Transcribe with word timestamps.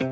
Ja, 0.00 0.04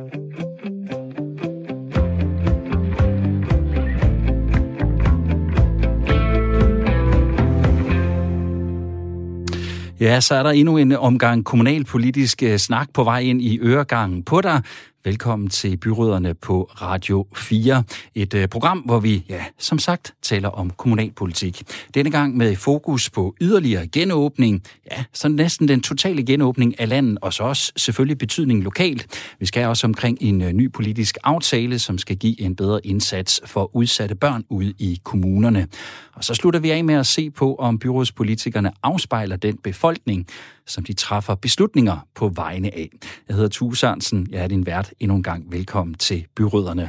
så 10.20 10.34
er 10.34 10.42
der 10.42 10.50
endnu 10.50 10.76
en 10.76 10.92
omgang 10.92 11.44
kommunalpolitisk 11.44 12.42
øh, 12.42 12.56
snak 12.56 12.88
på 12.94 13.04
vej 13.04 13.20
ind 13.20 13.42
i 13.42 13.58
øregangen 13.62 14.22
på 14.22 14.40
dig. 14.40 14.62
Velkommen 15.06 15.48
til 15.48 15.76
Byråderne 15.76 16.34
på 16.34 16.70
Radio 16.82 17.26
4. 17.36 17.82
Et 18.14 18.34
øh, 18.34 18.48
program, 18.48 18.78
hvor 18.78 19.00
vi, 19.00 19.24
ja, 19.28 19.44
som 19.58 19.78
sagt, 19.78 20.14
taler 20.22 20.48
om 20.48 20.70
kommunalpolitik. 20.70 21.62
Denne 21.94 22.10
gang 22.10 22.36
med 22.36 22.56
fokus 22.56 23.10
på 23.10 23.34
yderligere 23.40 23.86
genåbning. 23.86 24.62
Ja, 24.92 25.04
så 25.12 25.28
næsten 25.28 25.68
den 25.68 25.80
totale 25.80 26.26
genåbning 26.26 26.80
af 26.80 26.88
landet, 26.88 27.18
og 27.22 27.32
så 27.32 27.42
også 27.42 27.72
selvfølgelig 27.76 28.18
betydning 28.18 28.62
lokalt. 28.62 29.06
Vi 29.40 29.46
skal 29.46 29.66
også 29.66 29.86
omkring 29.86 30.18
en 30.20 30.42
øh, 30.42 30.52
ny 30.52 30.72
politisk 30.72 31.18
aftale, 31.24 31.78
som 31.78 31.98
skal 31.98 32.16
give 32.16 32.40
en 32.40 32.56
bedre 32.56 32.86
indsats 32.86 33.40
for 33.44 33.76
udsatte 33.76 34.14
børn 34.14 34.44
ude 34.48 34.74
i 34.78 35.00
kommunerne. 35.04 35.68
Og 36.14 36.24
så 36.24 36.34
slutter 36.34 36.60
vi 36.60 36.70
af 36.70 36.84
med 36.84 36.94
at 36.94 37.06
se 37.06 37.30
på, 37.30 37.54
om 37.54 37.78
byrådspolitikerne 37.78 38.70
afspejler 38.82 39.36
den 39.36 39.56
befolkning, 39.56 40.26
som 40.66 40.84
de 40.84 40.92
træffer 40.92 41.34
beslutninger 41.34 42.06
på 42.14 42.28
vegne 42.28 42.74
af. 42.74 42.88
Jeg 43.28 43.36
hedder 43.36 43.48
Tue 43.48 43.76
Sørensen, 43.76 44.26
jeg 44.30 44.42
er 44.42 44.48
din 44.48 44.66
vært. 44.66 44.92
Endnu 45.00 45.16
en 45.16 45.22
gang 45.22 45.52
velkommen 45.52 45.94
til 45.94 46.26
Byrødderne. 46.36 46.88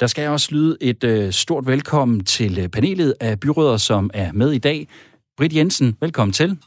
Der 0.00 0.06
skal 0.06 0.28
også 0.28 0.48
lyde 0.50 0.76
et 0.80 1.04
øh, 1.04 1.32
stort 1.32 1.66
velkommen 1.66 2.24
til 2.24 2.58
øh, 2.58 2.68
panelet 2.68 3.14
af 3.20 3.40
byrødder, 3.40 3.76
som 3.76 4.10
er 4.14 4.32
med 4.32 4.52
i 4.52 4.58
dag. 4.58 4.88
Britt 5.36 5.54
Jensen, 5.54 5.96
velkommen 6.00 6.32
til 6.32 6.58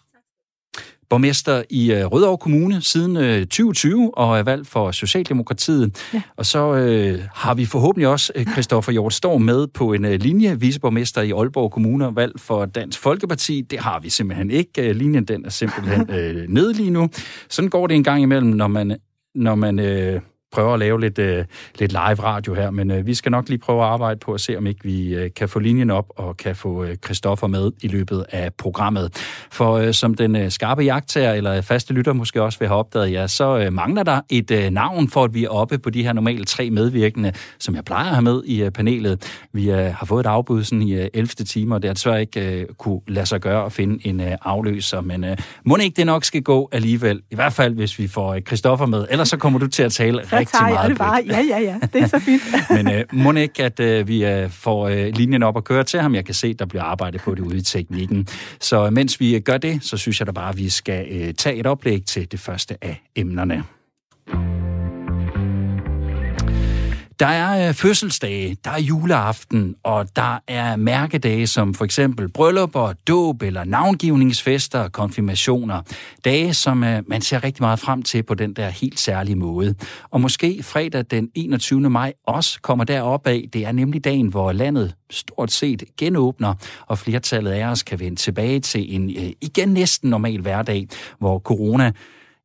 borgmester 1.10 1.64
i 1.70 1.92
øh, 1.92 2.06
Rødovre 2.06 2.38
Kommune 2.38 2.82
siden 2.82 3.16
2020 3.16 4.04
øh, 4.04 4.10
og 4.14 4.40
er 4.40 4.44
valgt 4.44 4.68
for 4.68 4.92
Socialdemokratiet. 4.92 6.10
Ja. 6.14 6.22
Og 6.38 6.46
så 6.46 6.74
øh, 6.76 7.20
har 7.34 7.54
vi 7.54 7.66
forhåbentlig 7.66 8.08
også 8.08 8.34
øh, 8.36 8.46
Christoffer 8.46 8.92
Hjort 8.92 9.14
Storm 9.14 9.42
med 9.42 9.68
på 9.68 9.94
en 9.94 10.06
øh, 10.06 10.20
linje, 10.20 10.60
viceborgmester 10.60 11.22
i 11.22 11.32
Aalborg 11.32 11.72
Kommune, 11.72 12.16
valgt 12.16 12.42
for 12.42 12.66
Dansk 12.66 13.00
Folkeparti. 13.00 13.62
Det 13.62 13.80
har 13.80 14.00
vi 14.00 14.10
simpelthen 14.10 14.52
ikke. 14.52 14.94
Linjen 14.94 15.26
den 15.26 15.46
er 15.46 15.50
simpelthen 15.50 16.10
øh, 16.18 16.50
nede 16.50 16.74
lige 16.74 16.90
nu. 16.90 17.10
Sådan 17.50 17.70
går 17.70 17.88
det 17.88 17.96
en 17.96 18.04
gang 18.04 18.22
imellem, 18.22 18.50
når 18.50 18.68
man, 18.68 18.98
når 19.36 19.56
man 19.56 19.80
øh, 19.80 20.22
prøver 20.52 20.74
at 20.74 20.80
lave 20.80 21.02
lidt, 21.02 21.20
øh, 21.20 21.46
lidt 21.80 21.92
live 21.92 22.24
radio 22.24 22.54
her, 22.54 22.72
men 22.72 22.92
øh, 22.92 23.06
vi 23.06 23.14
skal 23.14 23.32
nok 23.32 23.50
lige 23.50 23.60
prøve 23.60 23.82
at 23.82 23.88
arbejde 23.88 24.20
på 24.20 24.34
at 24.34 24.42
se, 24.42 24.58
om 24.58 24.68
ikke 24.68 24.84
vi 24.84 25.16
øh, 25.16 25.30
kan 25.36 25.50
få 25.50 25.60
linjen 25.60 25.90
op 25.90 26.06
og 26.10 26.38
kan 26.38 26.56
få 26.56 26.84
øh, 26.84 26.96
Christoffer 26.96 27.48
med 27.48 27.72
i 27.82 27.88
løbet 27.88 28.26
af 28.32 28.54
programmet. 28.54 29.12
For 29.52 29.74
øh, 29.74 29.94
som 29.94 30.14
den 30.14 30.36
øh, 30.36 30.52
skarpe 30.52 30.82
jagttager, 30.82 31.34
eller 31.34 31.62
faste 31.62 31.94
lytter 31.94 32.14
måske 32.14 32.42
også 32.42 32.60
vil 32.60 32.68
have 32.68 32.80
opdaget, 32.80 33.12
ja, 33.12 33.28
så 33.28 33.58
øh, 33.58 33.74
mangler 33.74 34.04
der 34.04 34.22
et 34.30 34.52
øh, 34.52 34.70
navn 34.70 35.10
for, 35.10 35.24
at 35.24 35.34
vi 35.34 35.44
er 35.44 35.50
oppe 35.50 35.78
på 35.78 35.90
de 35.90 36.04
her 36.04 36.14
normale 36.14 36.46
tre 36.46 36.70
medvirkende, 36.70 37.34
som 37.60 37.76
jeg 37.76 37.86
plejer 37.86 38.06
at 38.06 38.14
have 38.16 38.22
med 38.22 38.44
i 38.46 38.64
øh, 38.64 38.72
panelet. 38.72 39.46
Vi 39.54 39.72
øh, 39.72 39.78
har 39.78 40.06
fået 40.06 40.20
et 40.26 40.30
afbud 40.30 40.64
sådan 40.64 40.82
i 40.82 40.94
øh, 40.94 41.08
11. 41.14 41.28
time, 41.28 41.76
og 41.76 41.82
det 41.82 41.90
har 41.90 41.94
desværre 41.94 42.22
ikke 42.22 42.60
øh, 42.60 42.66
kunne 42.78 43.02
lade 43.08 43.26
sig 43.26 43.42
gøre 43.42 43.66
at 43.66 43.72
finde 43.72 44.08
en 44.08 44.22
øh, 44.22 44.38
afløser, 44.42 45.02
men 45.02 45.24
øh, 45.24 45.38
må 45.66 45.78
ikke 45.78 45.96
det 45.96 46.06
nok 46.06 46.24
skal 46.24 46.42
gå 46.42 46.70
alligevel, 46.72 47.22
i 47.32 47.36
hvert 47.36 47.54
fald 47.54 47.74
hvis 47.74 48.00
vi 48.00 48.08
får 48.08 48.34
øh, 48.34 48.42
Christoffer 48.42 48.86
med, 48.86 49.06
ellers 49.10 49.30
så 49.30 49.38
kommer 49.38 49.60
du 49.60 49.68
til 49.68 49.84
at 49.84 49.92
tale 49.92 50.24
rigtig 50.40 50.60
tager 50.60 50.74
meget 50.74 50.90
det 50.90 50.98
bare. 50.98 51.24
Ja, 51.28 51.42
ja, 51.42 51.60
ja. 51.60 51.76
Det 51.94 52.02
er 52.02 52.08
så 52.08 52.20
fint. 52.20 52.42
Men 52.86 52.94
øh, 52.94 53.04
må 53.14 53.32
ikke, 53.32 53.64
at 53.64 53.80
øh, 53.80 54.08
vi 54.08 54.26
øh, 54.26 54.50
får 54.50 54.88
øh, 54.88 55.08
linjen 55.16 55.44
op 55.44 55.56
og 55.56 55.64
køre 55.64 55.84
til 55.84 56.00
ham. 56.00 56.16
Jeg 56.16 56.26
kan 56.26 56.34
se, 56.34 56.54
der 56.54 56.66
bliver 56.66 56.84
arbejdet 56.84 57.22
på 57.22 57.36
det 57.36 57.42
ude 57.42 57.58
i 57.58 57.62
teknikken. 57.62 58.28
Så 58.62 58.90
mens 58.90 59.20
vi 59.20 59.40
gør 59.40 59.58
det, 59.58 59.84
så 59.84 59.98
synes 59.98 60.20
jeg 60.20 60.28
da 60.28 60.32
bare, 60.32 60.50
at 60.50 60.58
vi 60.58 60.70
skal 60.70 61.08
øh, 61.12 61.34
tage 61.34 61.56
et 61.56 61.66
oplæg 61.66 62.06
til 62.06 62.32
det 62.32 62.40
første 62.40 62.78
af 62.82 63.02
emnerne. 63.16 63.64
Der 67.20 67.28
er 67.28 67.68
øh, 67.68 67.74
fødselsdage, 67.74 68.58
der 68.66 68.72
er 68.72 68.80
juleaften, 68.80 69.76
og 69.84 70.16
der 70.16 70.40
er 70.48 70.76
mærkedage 70.76 71.48
som 71.48 71.74
for 71.74 71.86
eksempel 71.86 72.30
bryllupper, 72.30 72.94
dåb 73.08 73.42
eller 73.42 73.64
navngivningsfester, 73.64 74.90
konfirmationer. 74.90 75.82
Dage, 76.26 76.54
som 76.54 76.84
øh, 76.84 77.04
man 77.08 77.22
ser 77.22 77.44
rigtig 77.44 77.64
meget 77.64 77.80
frem 77.80 78.04
til 78.04 78.24
på 78.24 78.34
den 78.34 78.54
der 78.54 78.70
helt 78.70 79.00
særlige 79.00 79.36
måde. 79.36 79.76
Og 80.12 80.22
måske 80.22 80.64
fredag 80.64 81.06
den 81.12 81.30
21. 81.36 81.90
maj 81.90 82.14
også 82.28 82.62
kommer 82.62 82.84
derop 82.84 83.28
af. 83.28 83.50
Det 83.54 83.66
er 83.66 83.72
nemlig 83.72 84.04
dagen, 84.04 84.28
hvor 84.28 84.52
landet 84.52 84.94
stort 85.10 85.52
set 85.52 85.84
genåbner, 85.98 86.54
og 86.88 86.98
flertallet 86.98 87.52
af 87.52 87.66
os 87.66 87.84
kan 87.84 88.00
vende 88.00 88.16
tilbage 88.16 88.60
til 88.60 88.96
en 88.96 89.10
øh, 89.10 89.32
igen 89.42 89.70
næsten 89.70 90.10
normal 90.10 90.42
hverdag, 90.42 90.88
hvor 91.20 91.40
corona 91.40 91.92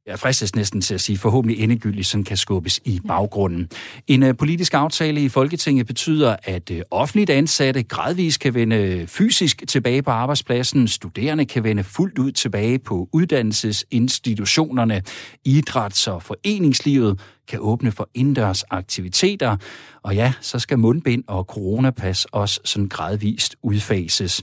jeg 0.06 0.18
fristes 0.18 0.54
næsten 0.54 0.80
til 0.80 0.94
at 0.94 1.00
sige, 1.00 1.18
forhåbentlig 1.18 1.62
endegyldigt 1.62 2.06
sådan 2.06 2.24
kan 2.24 2.36
skubbes 2.36 2.80
i 2.84 3.00
baggrunden. 3.08 3.68
En 4.06 4.22
uh, 4.22 4.36
politisk 4.38 4.74
aftale 4.74 5.24
i 5.24 5.28
Folketinget 5.28 5.86
betyder, 5.86 6.36
at 6.42 6.70
uh, 6.70 6.76
offentligt 6.90 7.30
ansatte 7.30 7.82
gradvist 7.82 8.40
kan 8.40 8.54
vende 8.54 9.04
fysisk 9.06 9.62
tilbage 9.68 10.02
på 10.02 10.10
arbejdspladsen, 10.10 10.88
studerende 10.88 11.44
kan 11.44 11.64
vende 11.64 11.84
fuldt 11.84 12.18
ud 12.18 12.32
tilbage 12.32 12.78
på 12.78 13.08
uddannelsesinstitutionerne, 13.12 15.02
idræts- 15.48 16.08
og 16.08 16.22
foreningslivet 16.22 17.20
kan 17.48 17.58
åbne 17.62 17.92
for 17.92 18.08
indendørs 18.14 18.62
aktiviteter, 18.62 19.56
og 20.02 20.14
ja, 20.14 20.32
så 20.40 20.58
skal 20.58 20.78
mundbind 20.78 21.24
og 21.26 21.44
coronapas 21.44 22.24
også 22.24 22.60
sådan 22.64 22.88
gradvist 22.88 23.56
udfases. 23.62 24.42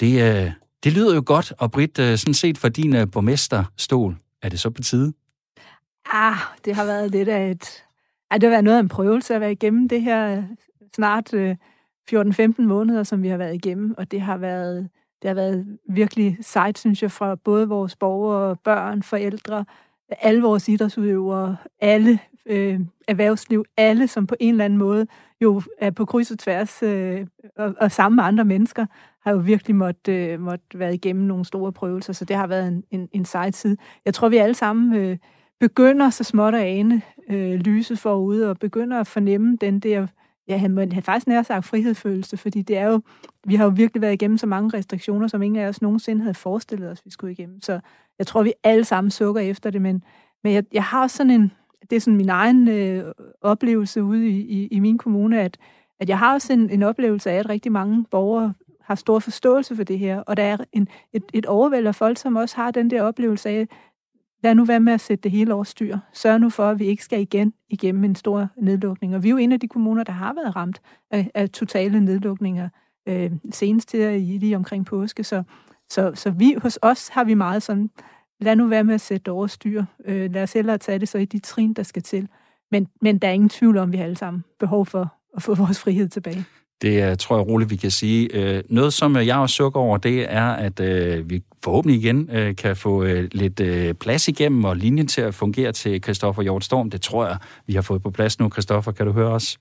Det, 0.00 0.44
uh, 0.46 0.50
det 0.84 0.92
lyder 0.92 1.14
jo 1.14 1.22
godt, 1.26 1.52
og 1.58 1.70
Britt, 1.70 1.96
sådan 1.96 2.34
set 2.34 2.58
for 2.58 2.68
din 2.68 2.96
uh, 2.96 3.02
borgmesterstol, 3.12 4.16
er 4.42 4.48
det 4.48 4.60
så 4.60 4.70
på 4.70 4.82
tide? 4.82 5.12
Ah, 6.12 6.36
det 6.64 6.74
har 6.74 6.84
været 6.84 7.10
lidt 7.10 7.28
af 7.28 7.50
et... 7.50 7.84
Ah, 8.30 8.40
det 8.40 8.46
har 8.46 8.50
været 8.50 8.64
noget 8.64 8.76
af 8.76 8.80
en 8.82 8.88
prøvelse 8.88 9.34
at 9.34 9.40
være 9.40 9.52
igennem 9.52 9.88
det 9.88 10.02
her 10.02 10.36
øh, 10.36 10.44
snart 10.94 11.34
øh, 11.34 11.56
14-15 12.14 12.62
måneder, 12.62 13.02
som 13.02 13.22
vi 13.22 13.28
har 13.28 13.36
været 13.36 13.54
igennem, 13.54 13.94
og 13.98 14.10
det 14.10 14.20
har 14.20 14.36
været, 14.36 14.88
det 15.22 15.28
har 15.28 15.34
været 15.34 15.78
virkelig 15.88 16.38
sejt, 16.40 16.78
synes 16.78 17.02
jeg, 17.02 17.12
fra 17.12 17.34
både 17.34 17.68
vores 17.68 17.96
borgere, 17.96 18.56
børn, 18.56 19.02
forældre, 19.02 19.64
alle 20.08 20.42
vores 20.42 20.68
idrætsudøvere, 20.68 21.56
alle 21.80 22.18
øh, 22.46 22.80
erhvervsliv, 23.08 23.64
alle, 23.76 24.08
som 24.08 24.26
på 24.26 24.34
en 24.40 24.54
eller 24.54 24.64
anden 24.64 24.78
måde 24.78 25.06
jo 25.40 25.62
er 25.78 25.90
på 25.90 26.04
kryds 26.04 26.30
og 26.30 26.38
tværs 26.38 26.82
øh, 26.82 27.26
og, 27.56 27.74
og 27.80 27.92
sammen 27.92 28.16
med 28.16 28.24
andre 28.24 28.44
mennesker, 28.44 28.86
har 29.20 29.32
jo 29.32 29.38
virkelig 29.38 29.76
måtte, 29.76 30.14
øh, 30.14 30.40
måtte 30.40 30.78
være 30.78 30.94
igennem 30.94 31.24
nogle 31.24 31.44
store 31.44 31.72
prøvelser, 31.72 32.12
så 32.12 32.24
det 32.24 32.36
har 32.36 32.46
været 32.46 32.68
en, 32.68 32.84
en, 32.90 33.08
en 33.12 33.24
sej 33.24 33.50
tid. 33.50 33.76
Jeg 34.04 34.14
tror, 34.14 34.28
vi 34.28 34.36
alle 34.36 34.54
sammen 34.54 34.94
øh, 34.94 35.16
begynder 35.60 36.10
så 36.10 36.24
småt 36.24 36.54
at 36.54 36.60
ane 36.60 37.02
øh, 37.30 37.54
lyset 37.54 37.98
forude, 37.98 38.50
og 38.50 38.58
begynder 38.58 39.00
at 39.00 39.06
fornemme 39.06 39.56
den 39.60 39.80
der, 39.80 40.06
ja, 40.48 40.56
han, 40.56 40.92
han 40.92 41.02
faktisk 41.02 41.26
nær 41.26 41.42
sagt 41.42 41.64
frihedsfølelse, 41.64 42.36
fordi 42.36 42.62
det 42.62 42.78
er 42.78 42.86
jo, 42.86 43.00
vi 43.46 43.54
har 43.54 43.64
jo 43.64 43.72
virkelig 43.76 44.02
været 44.02 44.12
igennem 44.12 44.38
så 44.38 44.46
mange 44.46 44.78
restriktioner, 44.78 45.28
som 45.28 45.42
ingen 45.42 45.62
af 45.62 45.68
os 45.68 45.82
nogensinde 45.82 46.22
havde 46.22 46.34
forestillet 46.34 46.90
os, 46.90 47.04
vi 47.04 47.10
skulle 47.10 47.32
igennem. 47.32 47.62
Så 47.62 47.80
jeg 48.18 48.26
tror, 48.26 48.42
vi 48.42 48.52
alle 48.64 48.84
sammen 48.84 49.10
sukker 49.10 49.40
efter 49.40 49.70
det, 49.70 49.82
men, 49.82 50.04
men 50.44 50.52
jeg, 50.52 50.64
jeg 50.72 50.84
har 50.84 51.06
sådan 51.06 51.30
en, 51.30 51.52
det 51.90 51.96
er 51.96 52.00
sådan 52.00 52.16
min 52.16 52.28
egen 52.28 52.68
øh, 52.68 53.12
oplevelse 53.40 54.02
ude 54.02 54.28
i, 54.28 54.40
i, 54.40 54.66
i 54.66 54.80
min 54.80 54.98
kommune, 54.98 55.40
at, 55.40 55.58
at 56.00 56.08
jeg 56.08 56.18
har 56.18 56.32
også 56.32 56.52
en, 56.52 56.70
en 56.70 56.82
oplevelse 56.82 57.30
af, 57.30 57.36
at 57.36 57.48
rigtig 57.48 57.72
mange 57.72 58.04
borgere 58.10 58.54
har 58.80 58.94
stor 58.94 59.18
forståelse 59.18 59.76
for 59.76 59.84
det 59.84 59.98
her, 59.98 60.20
og 60.20 60.36
der 60.36 60.42
er 60.42 60.56
en, 60.72 60.88
et, 61.12 61.22
et 61.34 61.46
overvæld 61.46 61.86
af 61.86 61.94
folk, 61.94 62.18
som 62.18 62.36
også 62.36 62.56
har 62.56 62.70
den 62.70 62.90
der 62.90 63.02
oplevelse 63.02 63.48
af, 63.48 63.68
lad 64.42 64.54
nu 64.54 64.64
være 64.64 64.80
med 64.80 64.92
at 64.92 65.00
sætte 65.00 65.22
det 65.22 65.30
hele 65.30 65.54
over 65.54 65.64
styr. 65.64 65.98
Sørg 66.12 66.40
nu 66.40 66.50
for, 66.50 66.70
at 66.70 66.78
vi 66.78 66.84
ikke 66.84 67.04
skal 67.04 67.20
igen 67.20 67.52
igennem 67.68 68.04
en 68.04 68.14
stor 68.14 68.48
nedlukning. 68.56 69.14
Og 69.14 69.22
vi 69.22 69.28
er 69.28 69.30
jo 69.30 69.36
en 69.36 69.52
af 69.52 69.60
de 69.60 69.68
kommuner, 69.68 70.04
der 70.04 70.12
har 70.12 70.34
været 70.34 70.56
ramt 70.56 70.80
af, 71.10 71.30
af 71.34 71.50
totale 71.50 72.00
nedlukninger, 72.00 72.68
øh, 73.08 73.32
senest 73.50 73.92
her 73.92 74.10
i 74.10 74.38
lige 74.38 74.56
omkring 74.56 74.86
påske. 74.86 75.24
Så, 75.24 75.42
så, 75.88 76.12
så 76.14 76.30
vi 76.30 76.54
hos 76.62 76.78
os 76.82 77.08
har 77.08 77.24
vi 77.24 77.34
meget 77.34 77.62
sådan, 77.62 77.90
lad 78.40 78.56
nu 78.56 78.66
være 78.66 78.84
med 78.84 78.94
at 78.94 79.00
sætte 79.00 79.24
det 79.24 79.32
over 79.32 79.46
styr. 79.46 79.84
Øh, 80.04 80.32
lad 80.32 80.42
os 80.42 80.52
hellere 80.52 80.78
tage 80.78 80.98
det 80.98 81.08
så 81.08 81.18
i 81.18 81.24
de 81.24 81.38
trin, 81.38 81.72
der 81.74 81.82
skal 81.82 82.02
til. 82.02 82.28
Men, 82.70 82.88
men 83.02 83.18
der 83.18 83.28
er 83.28 83.32
ingen 83.32 83.48
tvivl 83.48 83.78
om, 83.78 83.88
at 83.88 83.92
vi 83.92 83.96
har 83.96 84.04
alle 84.04 84.16
sammen 84.16 84.44
behov 84.60 84.86
for 84.86 85.14
at 85.36 85.42
få 85.42 85.54
vores 85.64 85.80
frihed 85.80 86.08
tilbage. 86.08 86.44
Det 86.82 87.18
tror 87.18 87.36
jeg 87.36 87.46
roligt, 87.46 87.70
vi 87.70 87.76
kan 87.76 87.90
sige. 87.90 88.28
Øh, 88.34 88.62
noget, 88.70 88.92
som 88.92 89.16
jeg 89.16 89.36
også 89.36 89.54
sukker 89.54 89.80
over, 89.80 89.96
det 89.96 90.32
er, 90.32 90.48
at 90.48 90.80
øh, 90.80 91.30
vi 91.30 91.42
forhåbentlig 91.62 92.00
igen 92.00 92.30
øh, 92.30 92.56
kan 92.56 92.76
få 92.76 93.04
lidt 93.32 93.98
plads 93.98 94.28
igennem 94.28 94.64
og 94.64 94.76
linjen 94.76 95.06
til 95.06 95.20
at 95.20 95.34
fungere 95.34 95.72
til 95.72 96.02
Christoffer 96.02 96.42
Hjortstorm. 96.42 96.90
Det 96.90 97.00
tror 97.00 97.26
jeg, 97.26 97.38
vi 97.66 97.74
har 97.74 97.82
fået 97.82 98.02
på 98.02 98.10
plads 98.10 98.40
nu. 98.40 98.50
Christoffer, 98.50 98.92
kan 98.92 99.06
du 99.06 99.12
høre 99.12 99.32
os? 99.32 99.58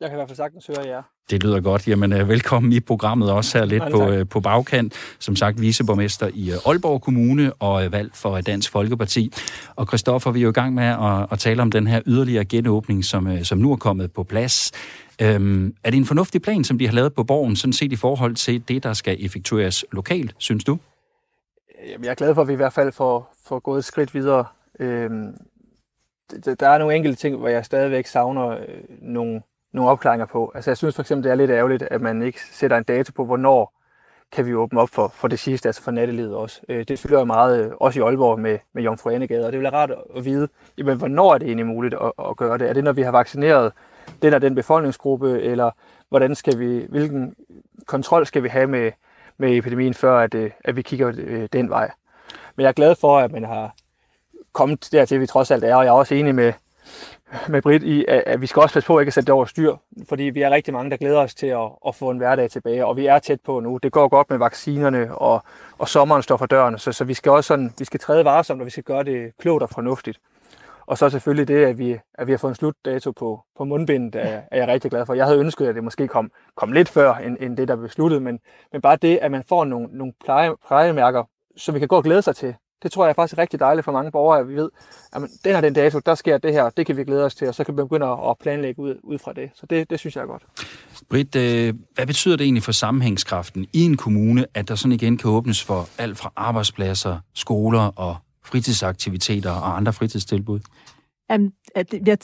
Jeg 0.00 0.08
kan 0.08 0.16
i 0.16 0.18
hvert 0.18 0.28
fald 0.28 0.36
sagtens 0.36 0.66
høre 0.66 0.86
jer. 0.86 1.02
Det 1.30 1.42
lyder 1.42 1.60
godt. 1.60 1.88
Jamen, 1.88 2.10
velkommen 2.10 2.72
i 2.72 2.80
programmet 2.80 3.32
også 3.32 3.58
her 3.58 3.64
lidt 3.64 3.82
på, 3.90 4.24
på 4.30 4.40
bagkant. 4.40 4.94
Som 5.18 5.36
sagt, 5.36 5.60
viceborgmester 5.60 6.30
i 6.34 6.50
Aalborg 6.66 7.02
Kommune 7.02 7.52
og 7.52 7.92
valgt 7.92 8.16
for 8.16 8.40
Dansk 8.40 8.70
Folkeparti. 8.70 9.32
Og 9.76 9.86
Christoffer, 9.86 10.30
vi 10.30 10.38
er 10.38 10.42
jo 10.42 10.48
i 10.48 10.52
gang 10.52 10.74
med 10.74 10.84
at, 10.84 11.26
at 11.32 11.38
tale 11.38 11.62
om 11.62 11.70
den 11.70 11.86
her 11.86 12.00
yderligere 12.06 12.44
genåbning, 12.44 13.04
som, 13.04 13.44
som 13.44 13.58
nu 13.58 13.72
er 13.72 13.76
kommet 13.76 14.12
på 14.12 14.22
plads. 14.22 14.72
Øhm, 15.22 15.74
er 15.84 15.90
det 15.90 15.96
en 15.96 16.04
fornuftig 16.06 16.42
plan, 16.42 16.64
som 16.64 16.78
de 16.78 16.86
har 16.86 16.94
lavet 16.94 17.14
på 17.14 17.24
borgen, 17.24 17.56
sådan 17.56 17.72
set 17.72 17.92
i 17.92 17.96
forhold 17.96 18.34
til 18.34 18.68
det, 18.68 18.82
der 18.82 18.92
skal 18.92 19.24
effektueres 19.24 19.84
lokalt, 19.92 20.34
synes 20.38 20.64
du? 20.64 20.78
Jamen, 21.88 22.04
jeg 22.04 22.10
er 22.10 22.14
glad 22.14 22.34
for, 22.34 22.42
at 22.42 22.48
vi 22.48 22.52
i 22.52 22.56
hvert 22.56 22.72
fald 22.72 22.92
får, 22.92 23.34
får 23.46 23.58
gået 23.58 23.78
et 23.78 23.84
skridt 23.84 24.14
videre. 24.14 24.44
Øhm, 24.80 25.34
der 26.60 26.68
er 26.68 26.78
nogle 26.78 26.96
enkelte 26.96 27.20
ting, 27.20 27.36
hvor 27.36 27.48
jeg 27.48 27.64
stadigvæk 27.64 28.06
savner 28.06 28.48
øh, 28.48 28.58
nogle, 29.02 29.42
nogle 29.72 29.90
opklaringer 29.90 30.26
på. 30.26 30.52
Altså 30.54 30.70
jeg 30.70 30.76
synes 30.76 30.94
for 30.94 31.02
eksempel, 31.02 31.24
det 31.24 31.30
er 31.30 31.34
lidt 31.34 31.50
ærgerligt, 31.50 31.82
at 31.82 32.00
man 32.00 32.22
ikke 32.22 32.40
sætter 32.52 32.76
en 32.76 32.84
dato 32.84 33.12
på, 33.12 33.24
hvornår 33.24 33.82
kan 34.32 34.46
vi 34.46 34.54
åbne 34.54 34.80
op 34.80 34.88
for, 34.88 35.12
for 35.14 35.28
det 35.28 35.38
sidste, 35.38 35.68
altså 35.68 35.82
for 35.82 35.90
nattelivet 35.90 36.34
også. 36.34 36.60
Øh, 36.68 36.84
det 36.88 36.98
fylder 36.98 37.18
jo 37.18 37.24
meget, 37.24 37.64
øh, 37.64 37.72
også 37.80 38.00
i 38.00 38.02
Aalborg 38.02 38.40
med, 38.40 38.58
med 38.72 38.82
Jomfru 38.82 39.10
Anegade, 39.10 39.46
og 39.46 39.52
det 39.52 39.58
vil 39.60 39.64
være 39.64 39.74
rart 39.80 39.90
at 40.16 40.24
vide, 40.24 40.48
jamen, 40.78 40.98
hvornår 40.98 41.34
er 41.34 41.38
det 41.38 41.46
egentlig 41.46 41.66
muligt 41.66 41.94
at, 41.94 42.12
at 42.28 42.36
gøre 42.36 42.58
det? 42.58 42.68
Er 42.68 42.72
det, 42.72 42.84
når 42.84 42.92
vi 42.92 43.02
har 43.02 43.10
vaccineret 43.10 43.72
den 44.22 44.34
og 44.34 44.42
den 44.42 44.54
befolkningsgruppe, 44.54 45.42
eller 45.42 45.70
hvordan 46.08 46.34
skal 46.34 46.58
vi, 46.58 46.86
hvilken 46.88 47.34
kontrol 47.86 48.26
skal 48.26 48.42
vi 48.42 48.48
have 48.48 48.66
med, 48.66 48.92
med 49.38 49.56
epidemien, 49.56 49.94
før 49.94 50.18
at, 50.18 50.34
øh, 50.34 50.50
at 50.64 50.76
vi 50.76 50.82
kigger 50.82 51.12
øh, 51.16 51.48
den 51.52 51.70
vej? 51.70 51.90
Men 52.56 52.62
jeg 52.62 52.68
er 52.68 52.72
glad 52.72 52.94
for, 53.00 53.18
at 53.18 53.32
man 53.32 53.44
har 53.44 53.74
kommet 54.52 54.88
dertil, 54.92 55.20
vi 55.20 55.26
trods 55.26 55.50
alt 55.50 55.64
er, 55.64 55.76
og 55.76 55.84
jeg 55.84 55.90
er 55.90 55.94
også 55.94 56.14
enig 56.14 56.34
med, 56.34 56.52
med 57.48 57.62
Britt 57.62 57.82
i, 57.82 58.04
at, 58.08 58.40
vi 58.40 58.46
skal 58.46 58.62
også 58.62 58.72
passe 58.72 58.86
på 58.86 58.98
ikke 58.98 59.10
at 59.10 59.14
sætte 59.14 59.26
det 59.26 59.34
over 59.34 59.44
styr, 59.44 59.76
fordi 60.08 60.22
vi 60.22 60.42
er 60.42 60.50
rigtig 60.50 60.74
mange, 60.74 60.90
der 60.90 60.96
glæder 60.96 61.18
os 61.18 61.34
til 61.34 61.46
at, 61.46 61.70
at 61.86 61.94
få 61.94 62.10
en 62.10 62.18
hverdag 62.18 62.50
tilbage, 62.50 62.86
og 62.86 62.96
vi 62.96 63.06
er 63.06 63.18
tæt 63.18 63.40
på 63.40 63.60
nu. 63.60 63.76
Det 63.82 63.92
går 63.92 64.08
godt 64.08 64.30
med 64.30 64.38
vaccinerne, 64.38 65.14
og, 65.14 65.42
og 65.78 65.88
sommeren 65.88 66.22
står 66.22 66.36
for 66.36 66.46
døren, 66.46 66.78
så, 66.78 66.92
så 66.92 67.04
vi 67.04 67.14
skal 67.14 67.32
også 67.32 67.48
sådan, 67.48 67.72
vi 67.78 67.84
skal 67.84 68.00
træde 68.00 68.24
varsomt, 68.24 68.60
og 68.60 68.66
vi 68.66 68.70
skal 68.70 68.84
gøre 68.84 69.04
det 69.04 69.32
klogt 69.38 69.62
og 69.62 69.70
fornuftigt. 69.70 70.18
Og 70.86 70.98
så 70.98 71.10
selvfølgelig 71.10 71.48
det, 71.48 71.64
at 71.64 71.78
vi, 71.78 71.98
at 72.14 72.26
vi 72.26 72.32
har 72.32 72.38
fået 72.38 72.50
en 72.50 72.54
slutdato 72.54 73.10
på, 73.10 73.40
på 73.56 73.64
mundbindet, 73.64 74.14
er, 74.14 74.40
er 74.50 74.58
jeg 74.58 74.68
rigtig 74.68 74.90
glad 74.90 75.06
for. 75.06 75.14
Jeg 75.14 75.24
havde 75.26 75.38
ønsket, 75.38 75.66
at 75.66 75.74
det 75.74 75.84
måske 75.84 76.08
kom, 76.08 76.30
kom 76.56 76.72
lidt 76.72 76.88
før, 76.88 77.14
end, 77.14 77.36
end 77.40 77.56
det, 77.56 77.68
der 77.68 77.76
blev 77.76 77.88
besluttet, 77.88 78.22
men, 78.22 78.40
men 78.72 78.80
bare 78.80 78.96
det, 78.96 79.18
at 79.22 79.30
man 79.30 79.44
får 79.48 79.64
nogle, 79.64 79.88
nogle 79.92 80.12
pleje, 80.24 80.54
plejemærker, 80.66 81.24
som 81.56 81.74
vi 81.74 81.78
kan 81.78 81.88
gå 81.88 81.96
og 81.96 82.04
glæde 82.04 82.22
sig 82.22 82.36
til, 82.36 82.54
det 82.82 82.92
tror 82.92 83.04
jeg 83.04 83.10
er 83.10 83.14
faktisk 83.14 83.38
er 83.38 83.42
rigtig 83.42 83.60
dejligt 83.60 83.84
for 83.84 83.92
mange 83.92 84.10
borgere, 84.10 84.40
at 84.40 84.48
vi 84.48 84.54
ved, 84.54 84.70
at 85.12 85.22
den 85.44 85.54
her 85.54 85.60
den 85.60 85.74
dato, 85.74 85.98
der 86.06 86.14
sker 86.14 86.38
det 86.38 86.52
her, 86.52 86.70
det 86.70 86.86
kan 86.86 86.96
vi 86.96 87.04
glæde 87.04 87.24
os 87.24 87.34
til, 87.34 87.48
og 87.48 87.54
så 87.54 87.64
kan 87.64 87.76
vi 87.76 87.82
begynde 87.82 88.06
at 88.06 88.38
planlægge 88.40 88.82
ud, 88.82 88.94
ud 89.02 89.18
fra 89.18 89.32
det. 89.32 89.50
Så 89.54 89.66
det, 89.66 89.90
det 89.90 89.98
synes 89.98 90.16
jeg 90.16 90.22
er 90.22 90.26
godt. 90.26 90.42
Britt, 91.10 91.36
øh, 91.36 91.74
hvad 91.94 92.06
betyder 92.06 92.36
det 92.36 92.44
egentlig 92.44 92.62
for 92.62 92.72
sammenhængskraften 92.72 93.66
i 93.72 93.84
en 93.84 93.96
kommune, 93.96 94.46
at 94.54 94.68
der 94.68 94.74
sådan 94.74 94.92
igen 94.92 95.18
kan 95.18 95.30
åbnes 95.30 95.64
for 95.64 95.88
alt 95.98 96.18
fra 96.18 96.32
arbejdspladser, 96.36 97.18
skoler 97.34 97.92
og 97.96 98.16
fritidsaktiviteter 98.44 99.50
og 99.50 99.76
andre 99.76 99.92
fritidstilbud? 99.92 100.60
Jamen, 101.30 101.52
at 101.74 101.94
jeg, 102.06 102.18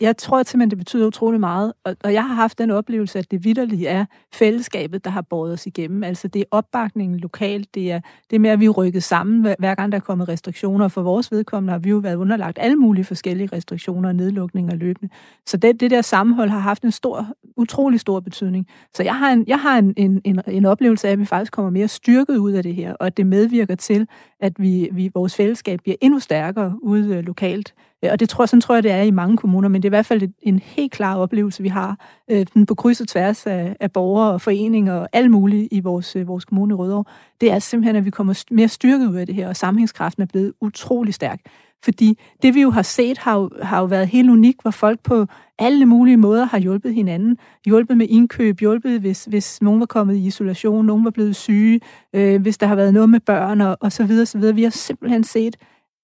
jeg 0.00 0.16
tror 0.16 0.42
simpelthen, 0.42 0.70
det 0.70 0.78
betyder 0.78 1.06
utrolig 1.06 1.40
meget. 1.40 1.72
Og, 1.84 1.96
og 2.04 2.12
jeg 2.12 2.26
har 2.26 2.34
haft 2.34 2.58
den 2.58 2.70
oplevelse, 2.70 3.18
at 3.18 3.30
det 3.30 3.44
vidderlige 3.44 3.88
er 3.88 4.04
fællesskabet, 4.34 5.04
der 5.04 5.10
har 5.10 5.22
båret 5.22 5.52
os 5.52 5.66
igennem. 5.66 6.04
Altså 6.04 6.28
det 6.28 6.40
er 6.40 6.44
opbakningen 6.50 7.18
lokalt, 7.18 7.74
det 7.74 7.92
er 7.92 8.00
det 8.30 8.40
med, 8.40 8.50
at 8.50 8.60
vi 8.60 8.64
er 8.64 8.70
rykket 8.70 9.02
sammen, 9.02 9.54
hver 9.58 9.74
gang 9.74 9.92
der 9.92 9.98
er 9.98 10.02
kommet 10.02 10.28
restriktioner. 10.28 10.88
For 10.88 11.02
vores 11.02 11.32
vedkommende 11.32 11.72
har 11.72 11.78
vi 11.78 11.90
jo 11.90 11.96
været 11.96 12.16
underlagt 12.16 12.58
alle 12.60 12.76
mulige 12.76 13.04
forskellige 13.04 13.48
restriktioner 13.52 14.08
og 14.08 14.14
nedlukninger 14.14 14.74
løbende. 14.74 15.14
Så 15.46 15.56
det, 15.56 15.80
det 15.80 15.90
der 15.90 16.02
sammenhold 16.02 16.50
har 16.50 16.58
haft 16.58 16.82
en 16.82 16.92
stor, 16.92 17.26
utrolig 17.56 18.00
stor 18.00 18.20
betydning. 18.20 18.66
Så 18.94 19.02
jeg 19.02 19.16
har, 19.16 19.32
en, 19.32 19.44
jeg 19.46 19.58
har 19.58 19.78
en, 19.78 19.94
en, 19.96 20.20
en, 20.24 20.40
en 20.46 20.64
oplevelse 20.64 21.08
af, 21.08 21.12
at 21.12 21.18
vi 21.18 21.24
faktisk 21.24 21.52
kommer 21.52 21.70
mere 21.70 21.88
styrket 21.88 22.36
ud 22.36 22.52
af 22.52 22.62
det 22.62 22.74
her, 22.74 22.94
og 22.94 23.06
at 23.06 23.16
det 23.16 23.26
medvirker 23.26 23.74
til, 23.74 24.08
at 24.40 24.52
vi, 24.58 24.88
vi 24.92 25.10
vores 25.14 25.34
fællesskab 25.34 25.80
bliver 25.82 25.96
endnu 26.00 26.18
stærkere 26.18 26.74
ude 26.82 27.16
øh, 27.16 27.24
lokalt. 27.24 27.74
Øh, 28.04 28.10
og 28.12 28.20
det 28.20 28.28
tror, 28.28 28.46
sådan 28.46 28.60
tror 28.60 28.74
jeg, 28.74 28.82
det 28.82 28.90
er 28.90 29.02
i 29.02 29.10
mange 29.10 29.36
kommuner, 29.36 29.68
men 29.68 29.82
det 29.82 29.88
er 29.88 29.90
i 29.90 29.96
hvert 29.96 30.06
fald 30.06 30.28
en 30.42 30.58
helt 30.58 30.92
klar 30.92 31.16
oplevelse, 31.16 31.62
vi 31.62 31.68
har 31.68 31.96
øh, 32.30 32.46
den 32.54 32.66
på 32.66 32.74
kryds 32.74 33.00
og 33.00 33.08
tværs 33.08 33.46
af, 33.46 33.76
af 33.80 33.92
borgere 33.92 34.32
og 34.32 34.40
foreninger 34.40 34.94
og 34.94 35.08
alt 35.12 35.30
muligt 35.30 35.68
i 35.70 35.80
vores, 35.80 36.16
øh, 36.16 36.28
vores 36.28 36.44
kommune 36.44 36.72
i 36.72 36.76
Rødovre. 36.76 37.04
Det 37.40 37.50
er 37.52 37.58
simpelthen, 37.58 37.96
at 37.96 38.04
vi 38.04 38.10
kommer 38.10 38.44
mere 38.50 38.68
styrket 38.68 39.08
ud 39.08 39.16
af 39.16 39.26
det 39.26 39.34
her, 39.34 39.48
og 39.48 39.56
sammenhængskraften 39.56 40.22
er 40.22 40.26
blevet 40.26 40.52
utrolig 40.60 41.14
stærk. 41.14 41.40
Fordi 41.84 42.18
det, 42.42 42.54
vi 42.54 42.62
jo 42.62 42.70
har 42.70 42.82
set, 42.82 43.18
har 43.18 43.36
jo, 43.36 43.50
har 43.62 43.80
jo 43.80 43.84
været 43.84 44.08
helt 44.08 44.30
unikt, 44.30 44.62
hvor 44.62 44.70
folk 44.70 45.00
på 45.00 45.26
alle 45.58 45.86
mulige 45.86 46.16
måder 46.16 46.44
har 46.44 46.58
hjulpet 46.58 46.94
hinanden. 46.94 47.36
Hjulpet 47.66 47.96
med 47.96 48.06
indkøb, 48.08 48.60
hjulpet, 48.60 49.00
hvis, 49.00 49.24
hvis 49.24 49.62
nogen 49.62 49.80
var 49.80 49.86
kommet 49.86 50.14
i 50.14 50.26
isolation, 50.26 50.86
nogen 50.86 51.04
var 51.04 51.10
blevet 51.10 51.36
syge, 51.36 51.80
øh, 52.14 52.40
hvis 52.42 52.58
der 52.58 52.66
har 52.66 52.74
været 52.74 52.94
noget 52.94 53.10
med 53.10 53.20
børn 53.20 53.60
og, 53.60 53.76
og 53.80 53.92
så 53.92 54.04
videre, 54.04 54.26
så 54.26 54.38
videre. 54.38 54.54
Vi 54.54 54.62
har 54.62 54.70
simpelthen 54.70 55.24
set 55.24 55.56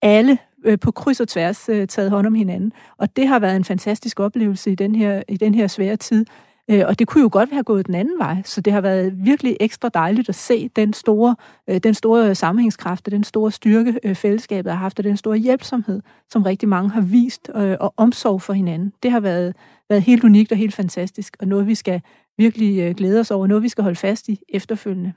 alle 0.02 0.38
øh, 0.66 0.78
på 0.78 0.90
kryds 0.90 1.20
og 1.20 1.28
tværs 1.28 1.68
øh, 1.68 1.86
taget 1.86 2.10
hånd 2.10 2.26
om 2.26 2.34
hinanden. 2.34 2.72
Og 2.98 3.16
det 3.16 3.28
har 3.28 3.38
været 3.38 3.56
en 3.56 3.64
fantastisk 3.64 4.20
oplevelse 4.20 4.70
i 4.70 4.74
den 4.74 4.94
her, 4.94 5.22
i 5.28 5.36
den 5.36 5.54
her 5.54 5.66
svære 5.66 5.96
tid. 5.96 6.26
Øh, 6.70 6.84
og 6.86 6.98
det 6.98 7.06
kunne 7.06 7.22
jo 7.22 7.28
godt 7.32 7.52
have 7.52 7.62
gået 7.62 7.86
den 7.86 7.94
anden 7.94 8.18
vej, 8.18 8.42
så 8.44 8.60
det 8.60 8.72
har 8.72 8.80
været 8.80 9.12
virkelig 9.26 9.56
ekstra 9.60 9.88
dejligt 9.88 10.28
at 10.28 10.34
se 10.34 10.68
den 10.68 10.92
store, 10.92 11.36
øh, 11.70 11.78
den 11.78 11.94
store 11.94 12.34
sammenhængskraft, 12.34 13.06
den 13.06 13.24
store 13.24 13.50
styrke, 13.50 13.98
øh, 14.04 14.14
fællesskabet 14.14 14.72
har 14.72 14.78
haft, 14.78 14.98
og 14.98 15.04
den 15.04 15.16
store 15.16 15.36
hjælpsomhed, 15.36 16.02
som 16.30 16.42
rigtig 16.42 16.68
mange 16.68 16.90
har 16.90 17.00
vist, 17.00 17.50
øh, 17.54 17.76
og 17.80 17.94
omsorg 17.96 18.42
for 18.42 18.52
hinanden. 18.52 18.92
Det 19.02 19.10
har 19.10 19.20
været, 19.20 19.56
været 19.88 20.02
helt 20.02 20.24
unikt 20.24 20.52
og 20.52 20.58
helt 20.58 20.74
fantastisk, 20.74 21.36
og 21.40 21.48
noget 21.48 21.66
vi 21.66 21.74
skal 21.74 22.02
virkelig 22.38 22.80
øh, 22.80 22.94
glæde 22.94 23.20
os 23.20 23.30
over, 23.30 23.46
noget 23.46 23.62
vi 23.62 23.68
skal 23.68 23.82
holde 23.82 23.96
fast 23.96 24.28
i 24.28 24.40
efterfølgende. 24.48 25.12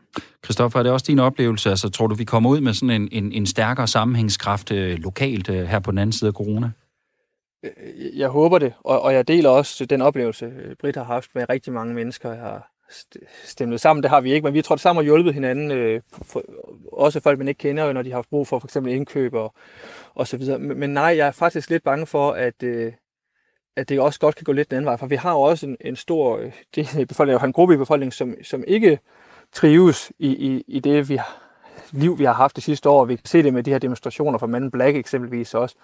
Christoffer, 0.46 0.80
er 0.80 0.84
det 0.84 0.92
også 0.92 1.06
din 1.08 1.20
oplevelse? 1.20 1.70
Altså, 1.70 1.90
tror 1.90 2.08
du, 2.08 2.16
vi 2.16 2.24
kommer 2.24 2.50
ud 2.50 2.62
med 2.62 2.74
sådan 2.74 3.02
en, 3.02 3.10
en, 3.12 3.32
en 3.32 3.46
stærkere 3.46 3.88
sammenhængskraft 3.88 4.72
øh, 4.72 4.98
lokalt 4.98 5.50
øh, 5.50 5.66
her 5.66 5.80
på 5.80 5.92
den 5.92 5.98
anden 5.98 6.14
side 6.14 6.28
af 6.28 6.34
corona? 6.34 6.72
Jeg 8.16 8.30
håber 8.30 8.60
det, 8.60 8.74
og, 8.84 9.02
og 9.02 9.14
jeg 9.14 9.28
deler 9.28 9.50
også 9.50 9.86
den 9.86 10.02
oplevelse, 10.02 10.52
Britt 10.80 10.96
har 10.98 11.04
haft 11.04 11.30
med 11.36 11.46
rigtig 11.50 11.74
mange 11.74 11.94
mennesker, 11.94 12.30
jeg 12.30 12.42
har 12.42 12.72
stemt 13.44 13.82
sammen. 13.82 14.04
Det 14.04 14.10
har 14.10 14.22
vi 14.22 14.34
ikke, 14.34 14.46
men 14.46 14.54
vi 14.54 14.58
har 14.58 14.64
trådt 14.64 14.80
sammen 14.80 15.00
og 15.00 15.04
hjulpet 15.04 15.34
hinanden. 15.34 15.72
Øh, 15.72 16.02
for, 16.24 16.44
også 16.94 17.20
folk, 17.20 17.38
man 17.38 17.48
ikke 17.48 17.58
kender, 17.58 17.94
når 17.94 18.02
de 18.02 18.10
har 18.10 18.18
haft 18.18 18.30
brug 18.30 18.48
for 18.48 18.60
for 18.60 18.68
eksempel 18.68 18.94
indkøb 18.94 19.34
og, 19.34 19.54
og 20.16 20.28
så 20.28 20.38
videre. 20.38 20.60
Men, 20.60 20.80
men 20.80 20.90
nej, 20.90 21.18
jeg 21.18 21.28
er 21.28 21.32
faktisk 21.32 21.70
lidt 21.70 21.84
bange 21.84 22.06
for, 22.06 22.32
at, 22.32 22.64
øh, 22.64 22.94
at 23.76 23.90
det 23.90 24.00
også 24.00 24.20
godt 24.20 24.36
kan 24.36 24.44
gå 24.44 24.52
lidt 24.52 24.70
den 24.70 24.78
anden 24.78 24.86
vej, 24.86 24.98
for 24.98 25.08
vi 25.08 25.16
har 25.16 25.32
jo 25.32 25.42
også 25.42 25.66
en, 25.66 25.78
en 25.82 25.96
stor 25.96 26.38
øh, 26.38 26.52
del 26.76 27.06
befolkning, 27.06 27.44
en 27.44 27.54
gruppe 27.54 27.74
i 27.74 27.78
befolkningen, 27.78 28.12
som, 28.12 28.36
som 28.44 28.64
ikke 28.68 29.00
trives 29.54 30.12
i, 30.20 30.28
i, 30.28 30.64
i 30.68 30.80
det 30.80 31.10
vi 31.10 31.16
har, 31.16 31.38
liv, 31.92 32.20
vi 32.20 32.24
har 32.24 32.34
haft 32.34 32.56
det 32.56 32.64
sidste 32.64 32.90
år. 32.90 33.06
Vi 33.06 33.16
kan 33.16 33.26
se 33.26 33.44
det 33.44 33.54
med 33.54 33.64
de 33.64 33.72
her 33.72 33.80
demonstrationer 33.80 34.40
fra 34.40 34.48
Man 34.48 34.72
Black 34.72 34.98
eksempelvis 34.98 35.54
også. 35.54 35.76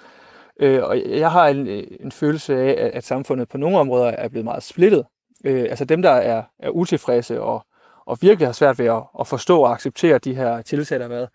Øh, 0.59 0.83
og 0.83 1.01
jeg 1.09 1.31
har 1.31 1.47
en, 1.47 1.67
en 1.99 2.11
følelse 2.11 2.55
af, 2.57 2.85
at, 2.85 2.91
at 2.91 3.03
samfundet 3.03 3.49
på 3.49 3.57
nogle 3.57 3.77
områder 3.77 4.05
er 4.05 4.27
blevet 4.27 4.45
meget 4.45 4.63
splittet. 4.63 5.05
Øh, 5.45 5.61
altså 5.61 5.85
dem, 5.85 6.01
der 6.01 6.11
er, 6.11 6.43
er 6.59 6.69
utilfredse 6.69 7.41
og, 7.41 7.65
og 8.05 8.17
virkelig 8.21 8.47
har 8.47 8.53
svært 8.53 8.79
ved 8.79 8.85
at, 8.85 9.03
at 9.19 9.27
forstå 9.27 9.61
og 9.61 9.71
acceptere 9.71 10.17
de 10.17 10.35
her 10.35 10.61
tilsæt, 10.61 10.99
der 10.99 11.07
har 11.07 11.13
været, 11.13 11.29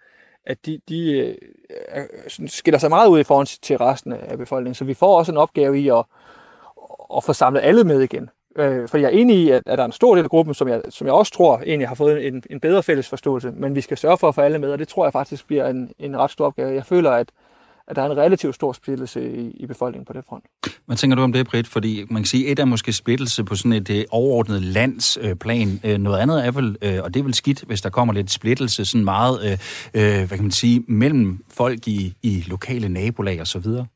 at 0.47 0.67
de, 0.67 0.81
de 0.88 1.19
øh, 1.19 1.35
skiller 2.47 2.79
sig 2.79 2.91
meget 2.91 3.08
ud 3.08 3.20
i 3.20 3.25
forhold 3.25 3.61
til 3.61 3.79
resten 3.79 4.12
af 4.12 4.38
befolkningen. 4.38 4.75
Så 4.75 4.85
vi 4.85 4.94
får 4.94 5.19
også 5.19 5.32
en 5.32 5.38
opgave 5.38 5.81
i 5.81 5.88
at, 5.88 6.05
at 7.16 7.24
få 7.24 7.32
samlet 7.32 7.60
alle 7.64 7.84
med 7.84 8.00
igen. 8.00 8.30
Øh, 8.58 8.88
for 8.88 8.99
jeg 8.99 9.06
er 9.06 9.18
enig 9.18 9.37
i, 9.37 9.50
at, 9.50 9.62
at 9.66 9.78
der 9.78 9.85
er 9.85 9.87
en 9.87 9.92
stor 9.92 10.14
del 10.14 10.25
af 10.25 10.30
gruppen, 10.30 10.54
som 10.54 10.68
jeg, 10.68 10.82
som 10.88 11.06
jeg 11.06 11.14
også 11.14 11.32
tror 11.32 11.58
egentlig 11.66 11.88
har 11.88 11.94
fået 11.94 12.26
en, 12.26 12.42
en 12.50 12.61
bedre 12.61 12.82
fælles 12.82 13.08
forståelse, 13.08 13.50
men 13.50 13.75
vi 13.75 13.80
skal 13.80 13.99
sørge 13.99 14.18
for 14.18 14.28
at 14.28 14.35
få 14.35 14.40
alle 14.40 14.58
med, 14.58 14.73
og 14.73 14.78
det 14.78 14.88
tror 14.88 15.04
jeg 15.04 15.12
faktisk 15.12 15.46
bliver 15.46 15.68
en, 15.68 15.90
en 15.99 16.16
ret 16.16 16.30
stor 16.30 16.46
opgave. 16.46 16.75
Jeg 16.75 16.87
føler, 16.87 17.11
at, 17.11 17.28
at 17.88 17.96
der 17.96 18.02
er 18.02 18.11
en 18.11 18.16
relativt 18.16 18.54
stor 18.54 18.73
splittelse 18.73 19.32
i, 19.32 19.50
i 19.50 19.66
befolkningen 19.66 20.04
på 20.04 20.12
det 20.12 20.25
front. 20.28 20.44
Hvad 20.87 20.96
tænker 20.96 21.16
du 21.16 21.23
om 21.23 21.32
det, 21.32 21.46
Britt? 21.46 21.68
Fordi 21.68 22.04
man 22.11 22.23
kan 22.23 22.26
sige, 22.26 22.46
et 22.46 22.58
er 22.58 22.64
måske 22.64 22.92
splittelse 22.92 23.44
på 23.44 23.54
sådan 23.54 23.73
et 23.73 23.90
øh, 23.90 24.04
overordnet 24.11 24.62
landsplan. 24.62 25.80
Øh, 25.85 25.99
noget 25.99 26.18
andet 26.18 26.46
er 26.46 26.50
vel, 26.50 26.76
øh, 26.82 26.99
og 27.02 27.14
det 27.14 27.20
er 27.20 27.25
vel 27.25 27.35
skidt, 27.35 27.64
hvis 27.66 27.80
der 27.80 27.90
kommer 27.90 28.14
lidt 28.14 28.30
splittelse, 28.30 28.85
sådan 28.85 29.04
meget, 29.04 29.61
hvad 29.92 30.28
kan 30.28 30.42
man 30.42 30.50
sige, 30.50 30.85
mellem 30.88 31.44
folk 31.50 31.88
i, 31.88 32.14
i 32.23 32.44
lokale 32.46 32.88
nabolag 32.88 33.40
og 33.40 33.46
så 33.46 33.58
videre. 33.58 33.87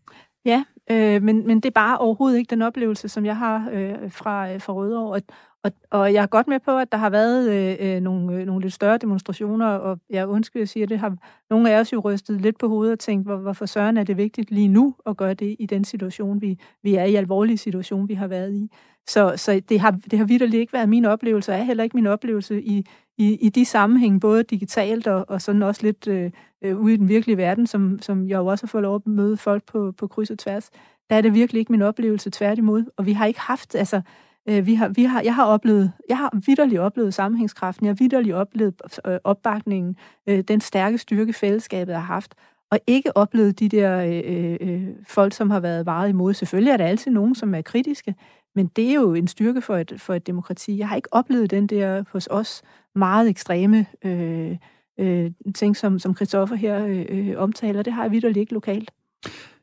Ja, 0.44 0.64
øh, 0.90 1.22
men, 1.22 1.46
men 1.46 1.56
det 1.56 1.66
er 1.66 1.70
bare 1.70 1.98
overhovedet 1.98 2.38
ikke 2.38 2.50
den 2.50 2.62
oplevelse, 2.62 3.08
som 3.08 3.26
jeg 3.26 3.36
har 3.36 3.70
øh, 3.72 4.10
fra, 4.10 4.52
øh, 4.52 4.60
fra 4.60 4.72
Rødovre. 4.72 5.12
Og, 5.12 5.22
og, 5.62 5.72
og 5.90 6.12
jeg 6.12 6.22
er 6.22 6.26
godt 6.26 6.48
med 6.48 6.60
på, 6.60 6.78
at 6.78 6.92
der 6.92 6.98
har 6.98 7.10
været 7.10 7.50
øh, 7.50 7.76
øh 7.80 8.00
nogle, 8.00 8.34
øh, 8.34 8.46
nogle 8.46 8.62
lidt 8.62 8.74
større 8.74 8.98
demonstrationer, 8.98 9.66
og 9.66 9.98
jeg 10.10 10.26
undskyld, 10.26 10.60
jeg 10.60 10.68
siger, 10.68 10.86
det 10.86 10.98
har 10.98 11.16
nogle 11.50 11.70
af 11.70 11.80
os 11.80 11.92
jo 11.92 12.00
rystet 12.00 12.40
lidt 12.40 12.58
på 12.58 12.68
hovedet 12.68 12.92
og 12.92 12.98
tænkt, 12.98 13.26
hvor, 13.26 13.36
hvorfor 13.36 13.66
søren 13.66 13.96
er 13.96 14.04
det 14.04 14.16
vigtigt 14.16 14.50
lige 14.50 14.68
nu 14.68 14.94
at 15.06 15.16
gøre 15.16 15.34
det 15.34 15.56
i 15.58 15.66
den 15.66 15.84
situation, 15.84 16.40
vi, 16.40 16.58
vi 16.82 16.94
er 16.94 17.04
i, 17.04 17.14
alvorlig 17.14 17.58
situation, 17.58 18.08
vi 18.08 18.14
har 18.14 18.26
været 18.26 18.54
i. 18.54 18.70
Så, 19.06 19.32
så 19.36 19.60
det 19.68 19.80
har, 19.80 19.90
det 20.10 20.18
har 20.18 20.26
vidderligt 20.26 20.60
ikke 20.60 20.72
været 20.72 20.88
min 20.88 21.04
oplevelse, 21.04 21.52
og 21.52 21.58
er 21.58 21.62
heller 21.62 21.84
ikke 21.84 21.96
min 21.96 22.06
oplevelse 22.06 22.62
i, 22.62 22.86
i, 23.18 23.36
i 23.40 23.48
de 23.48 23.64
sammenhæng, 23.64 24.20
både 24.20 24.42
digitalt 24.42 25.06
og, 25.06 25.24
og 25.28 25.42
sådan 25.42 25.62
også 25.62 25.82
lidt 25.82 26.08
øh, 26.08 26.30
øh, 26.64 26.80
ude 26.80 26.94
i 26.94 26.96
den 26.96 27.08
virkelige 27.08 27.36
verden, 27.36 27.66
som, 27.66 27.98
som 28.02 28.28
jeg 28.28 28.36
jo 28.36 28.46
også 28.46 28.66
har 28.66 28.68
fået 28.68 28.82
lov 28.82 28.94
at 28.94 29.06
møde 29.06 29.36
folk 29.36 29.64
på, 29.64 29.92
på 29.98 30.06
kryds 30.06 30.30
og 30.30 30.38
tværs, 30.38 30.70
der 31.10 31.16
er 31.16 31.20
det 31.20 31.34
virkelig 31.34 31.60
ikke 31.60 31.72
min 31.72 31.82
oplevelse 31.82 32.30
tværtimod. 32.30 32.84
Og 32.96 33.06
vi 33.06 33.12
har 33.12 33.26
ikke 33.26 33.40
haft, 33.40 33.74
altså, 33.74 34.00
øh, 34.48 34.66
vi 34.66 34.74
har, 34.74 34.88
vi 34.88 35.04
har, 35.04 35.22
jeg 35.22 35.34
har 35.34 35.44
oplevet, 35.44 35.92
jeg 36.08 36.18
har 36.18 36.40
vidderligt 36.46 36.80
oplevet 36.80 37.14
sammenhængskraften, 37.14 37.86
jeg 37.86 37.90
har 37.90 37.96
vidderligt 37.98 38.34
oplevet 38.34 38.74
øh, 39.06 39.18
opbakningen, 39.24 39.96
øh, 40.28 40.40
den 40.40 40.60
stærke 40.60 40.98
styrke, 40.98 41.32
fællesskabet 41.32 41.94
har 41.94 42.02
haft, 42.02 42.34
og 42.70 42.78
ikke 42.86 43.16
oplevet 43.16 43.60
de 43.60 43.68
der 43.68 43.98
øh, 43.98 44.22
øh, 44.24 44.56
øh, 44.60 44.88
folk, 45.08 45.32
som 45.32 45.50
har 45.50 45.60
været 45.60 45.84
meget 45.84 46.08
imod. 46.08 46.34
Selvfølgelig 46.34 46.70
er 46.70 46.76
der 46.76 46.86
altid 46.86 47.10
nogen, 47.10 47.34
som 47.34 47.54
er 47.54 47.62
kritiske, 47.62 48.14
men 48.54 48.66
det 48.66 48.90
er 48.90 48.94
jo 48.94 49.14
en 49.14 49.28
styrke 49.28 49.60
for 49.60 49.76
et, 49.76 49.92
for 49.98 50.14
et 50.14 50.26
demokrati. 50.26 50.78
Jeg 50.78 50.88
har 50.88 50.96
ikke 50.96 51.14
oplevet 51.14 51.50
den 51.50 51.66
der 51.66 52.04
hos 52.12 52.28
os 52.30 52.62
meget 52.94 53.28
ekstreme 53.28 53.86
øh, 54.04 54.56
øh, 54.98 55.30
ting, 55.54 55.76
som, 55.76 55.98
som 55.98 56.16
Christoffer 56.16 56.56
her 56.56 57.04
øh, 57.08 57.34
omtaler. 57.36 57.82
Det 57.82 57.92
har 57.92 58.02
jeg 58.02 58.12
vidderligt 58.12 58.40
ikke 58.40 58.54
lokalt. 58.54 58.90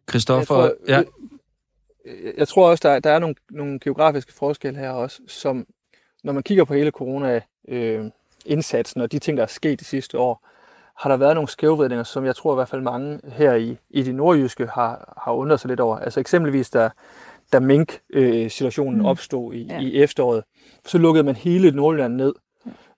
Christoffer, 0.09 0.69
ja. 0.87 1.03
jeg 2.37 2.47
tror 2.47 2.69
også, 2.69 2.89
der, 2.89 2.99
der 2.99 3.11
er 3.11 3.19
nogle, 3.19 3.35
nogle 3.51 3.79
geografiske 3.79 4.33
forskelle 4.33 4.79
her 4.79 4.89
også, 4.89 5.21
som 5.27 5.65
når 6.23 6.33
man 6.33 6.43
kigger 6.43 6.63
på 6.63 6.73
hele 6.73 6.91
corona-indsatsen 6.91 9.01
og 9.01 9.11
de 9.11 9.19
ting, 9.19 9.37
der 9.37 9.43
er 9.43 9.47
sket 9.47 9.79
de 9.79 9.85
sidste 9.85 10.19
år, 10.19 10.47
har 10.97 11.09
der 11.09 11.17
været 11.17 11.35
nogle 11.35 11.49
skævvridninger, 11.49 12.03
som 12.03 12.25
jeg 12.25 12.35
tror 12.35 12.53
i 12.53 12.55
hvert 12.55 12.69
fald 12.69 12.81
mange 12.81 13.19
her 13.23 13.53
i, 13.53 13.77
i 13.89 14.03
de 14.03 14.13
nordjyske 14.13 14.65
har, 14.65 15.21
har 15.25 15.31
undret 15.31 15.59
sig 15.59 15.69
lidt 15.69 15.79
over. 15.79 15.97
Altså 15.97 16.19
eksempelvis, 16.19 16.69
da, 16.69 16.89
da 17.53 17.59
mink-situationen 17.59 18.99
mm. 18.99 19.05
opstod 19.05 19.53
i, 19.53 19.63
ja. 19.63 19.79
i 19.79 20.01
efteråret, 20.01 20.43
så 20.85 20.97
lukkede 20.97 21.23
man 21.23 21.35
hele 21.35 21.71
Nordjylland 21.71 22.15
ned, 22.15 22.33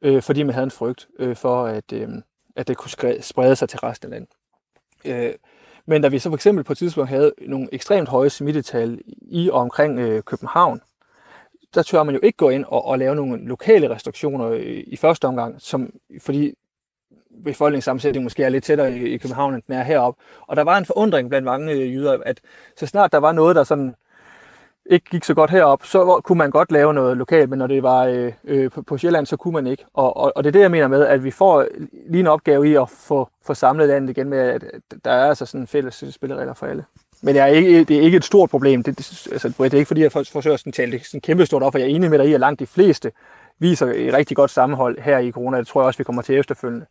øh, 0.04 0.22
fordi 0.22 0.44
man 0.44 0.54
havde 0.54 0.64
en 0.64 0.72
frygt 0.72 1.08
øh, 1.20 1.36
for, 1.36 1.66
at, 1.66 1.94
øh, 1.94 2.10
at 2.56 2.68
det 2.68 2.78
kunne 2.78 3.22
sprede 3.22 3.56
sig 3.56 3.70
til 3.70 3.80
resten 3.80 4.14
af 4.14 4.20
landet. 4.20 4.30
Øh, 5.06 5.34
men 5.86 6.02
da 6.02 6.08
vi 6.08 6.20
så 6.20 6.30
for 6.30 6.36
eksempel 6.36 6.64
på 6.64 6.74
et 6.74 6.78
tidspunkt 6.78 7.10
havde 7.10 7.34
nogle 7.48 7.68
ekstremt 7.72 8.10
høje 8.10 8.30
smittetal 8.30 9.00
i 9.22 9.50
og 9.50 9.62
omkring 9.62 10.00
øh, 10.00 10.24
København, 10.24 10.82
der 11.74 11.84
tør 11.84 12.04
man 12.04 12.16
jo 12.16 12.22
ikke 12.24 12.38
gå 12.38 12.50
ind 12.50 12.66
og, 12.68 12.86
og 12.86 13.00
lave 13.00 13.16
nogle 13.16 13.48
lokale 13.48 13.90
restriktioner 13.90 14.52
i, 14.52 14.82
i 14.82 14.96
første 14.96 15.26
omgang, 15.26 15.62
som, 15.62 15.94
fordi 16.22 16.54
befolkningssammensætningen 17.44 18.26
måske 18.26 18.44
er 18.44 18.50
lidt 18.50 18.64
tættere 18.64 18.98
i, 18.98 19.14
i 19.14 19.18
København, 19.18 19.54
end 19.54 19.64
den 19.68 19.76
er 19.76 19.84
heroppe. 19.84 20.24
Og 20.48 20.56
der 20.56 20.64
var 20.64 20.78
en 20.78 20.86
forundring 20.86 21.30
blandt 21.30 21.46
mange 21.46 21.72
øh, 21.72 21.94
jyder, 21.94 22.18
at 22.26 22.42
så 22.78 22.86
snart 22.86 23.12
der 23.12 23.18
var 23.18 23.32
noget, 23.32 23.56
der 23.56 23.64
sådan 23.64 23.96
ikke 24.86 25.10
gik 25.10 25.24
så 25.24 25.34
godt 25.34 25.52
herop, 25.52 25.86
så 25.86 26.22
kunne 26.24 26.38
man 26.38 26.52
godt 26.52 26.72
lave 26.72 26.94
noget 26.94 27.18
lokalt, 27.18 27.50
men 27.50 27.60
når 27.60 27.68
det 27.68 27.84
var 27.84 28.06
øh, 28.06 28.32
øh, 28.44 28.72
på, 28.88 28.98
Sjælland, 28.98 29.26
så 29.26 29.38
kunne 29.38 29.54
man 29.54 29.68
ikke. 29.68 29.86
Og, 29.94 30.18
og, 30.18 30.34
og 30.36 30.44
det 30.44 30.50
er 30.50 30.52
det, 30.52 30.60
jeg 30.60 30.72
mener 30.72 30.88
med, 30.88 31.06
at 31.06 31.24
vi 31.24 31.32
får 31.32 31.66
lige 32.10 32.20
en 32.20 32.28
opgave 32.28 32.70
i 32.70 32.76
at 32.76 32.90
få, 32.90 33.30
få 33.46 33.54
samlet 33.54 33.88
landet 33.88 34.10
igen 34.10 34.30
med, 34.30 34.40
at 34.40 34.64
der 35.06 35.12
er 35.12 35.30
altså 35.30 35.46
sådan 35.46 35.68
fælles 35.68 36.04
spilleregler 36.12 36.54
for 36.54 36.66
alle. 36.66 36.86
Men 37.22 37.36
det 37.36 37.42
er 37.42 37.46
ikke, 37.46 37.84
det 37.84 37.98
er 37.98 38.02
ikke 38.02 38.18
et 38.18 38.26
stort 38.26 38.50
problem. 38.50 38.84
Det, 38.84 38.98
det, 38.98 39.28
altså, 39.32 39.48
det 39.48 39.74
er 39.74 39.78
ikke 39.78 39.88
fordi, 39.88 40.02
jeg 40.02 40.12
forsøger 40.12 40.64
at 40.68 40.74
tale 40.74 40.92
det 40.92 41.06
sådan 41.06 41.22
kæmpe 41.22 41.46
stort 41.46 41.64
op, 41.64 41.74
for 41.74 41.80
jeg 41.80 41.86
er 41.86 41.96
enig 41.96 42.10
med 42.10 42.20
dig 42.20 42.28
i, 42.28 42.34
at 42.34 42.40
langt 42.40 42.60
de 42.60 42.66
fleste 42.66 43.12
viser 43.60 43.88
et 43.96 44.14
rigtig 44.14 44.38
godt 44.38 44.52
sammenhold 44.52 45.00
her 45.00 45.18
i 45.18 45.32
corona. 45.32 45.58
Det 45.58 45.68
tror 45.68 45.82
jeg 45.82 45.88
også, 45.88 45.98
vi 45.98 46.04
kommer 46.04 46.22
til 46.22 46.38
efterfølgende. 46.38 46.86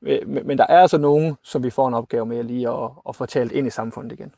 Men, 0.00 0.46
men 0.46 0.58
der 0.58 0.66
er 0.68 0.78
altså 0.78 0.98
nogen, 0.98 1.36
som 1.42 1.62
vi 1.62 1.70
får 1.70 1.88
en 1.88 1.94
opgave 1.94 2.26
med 2.26 2.42
lige 2.42 2.68
at, 2.68 2.90
at 3.08 3.16
få 3.16 3.26
talt 3.26 3.52
ind 3.52 3.66
i 3.66 3.70
samfundet 3.70 4.12
igen. 4.12 4.32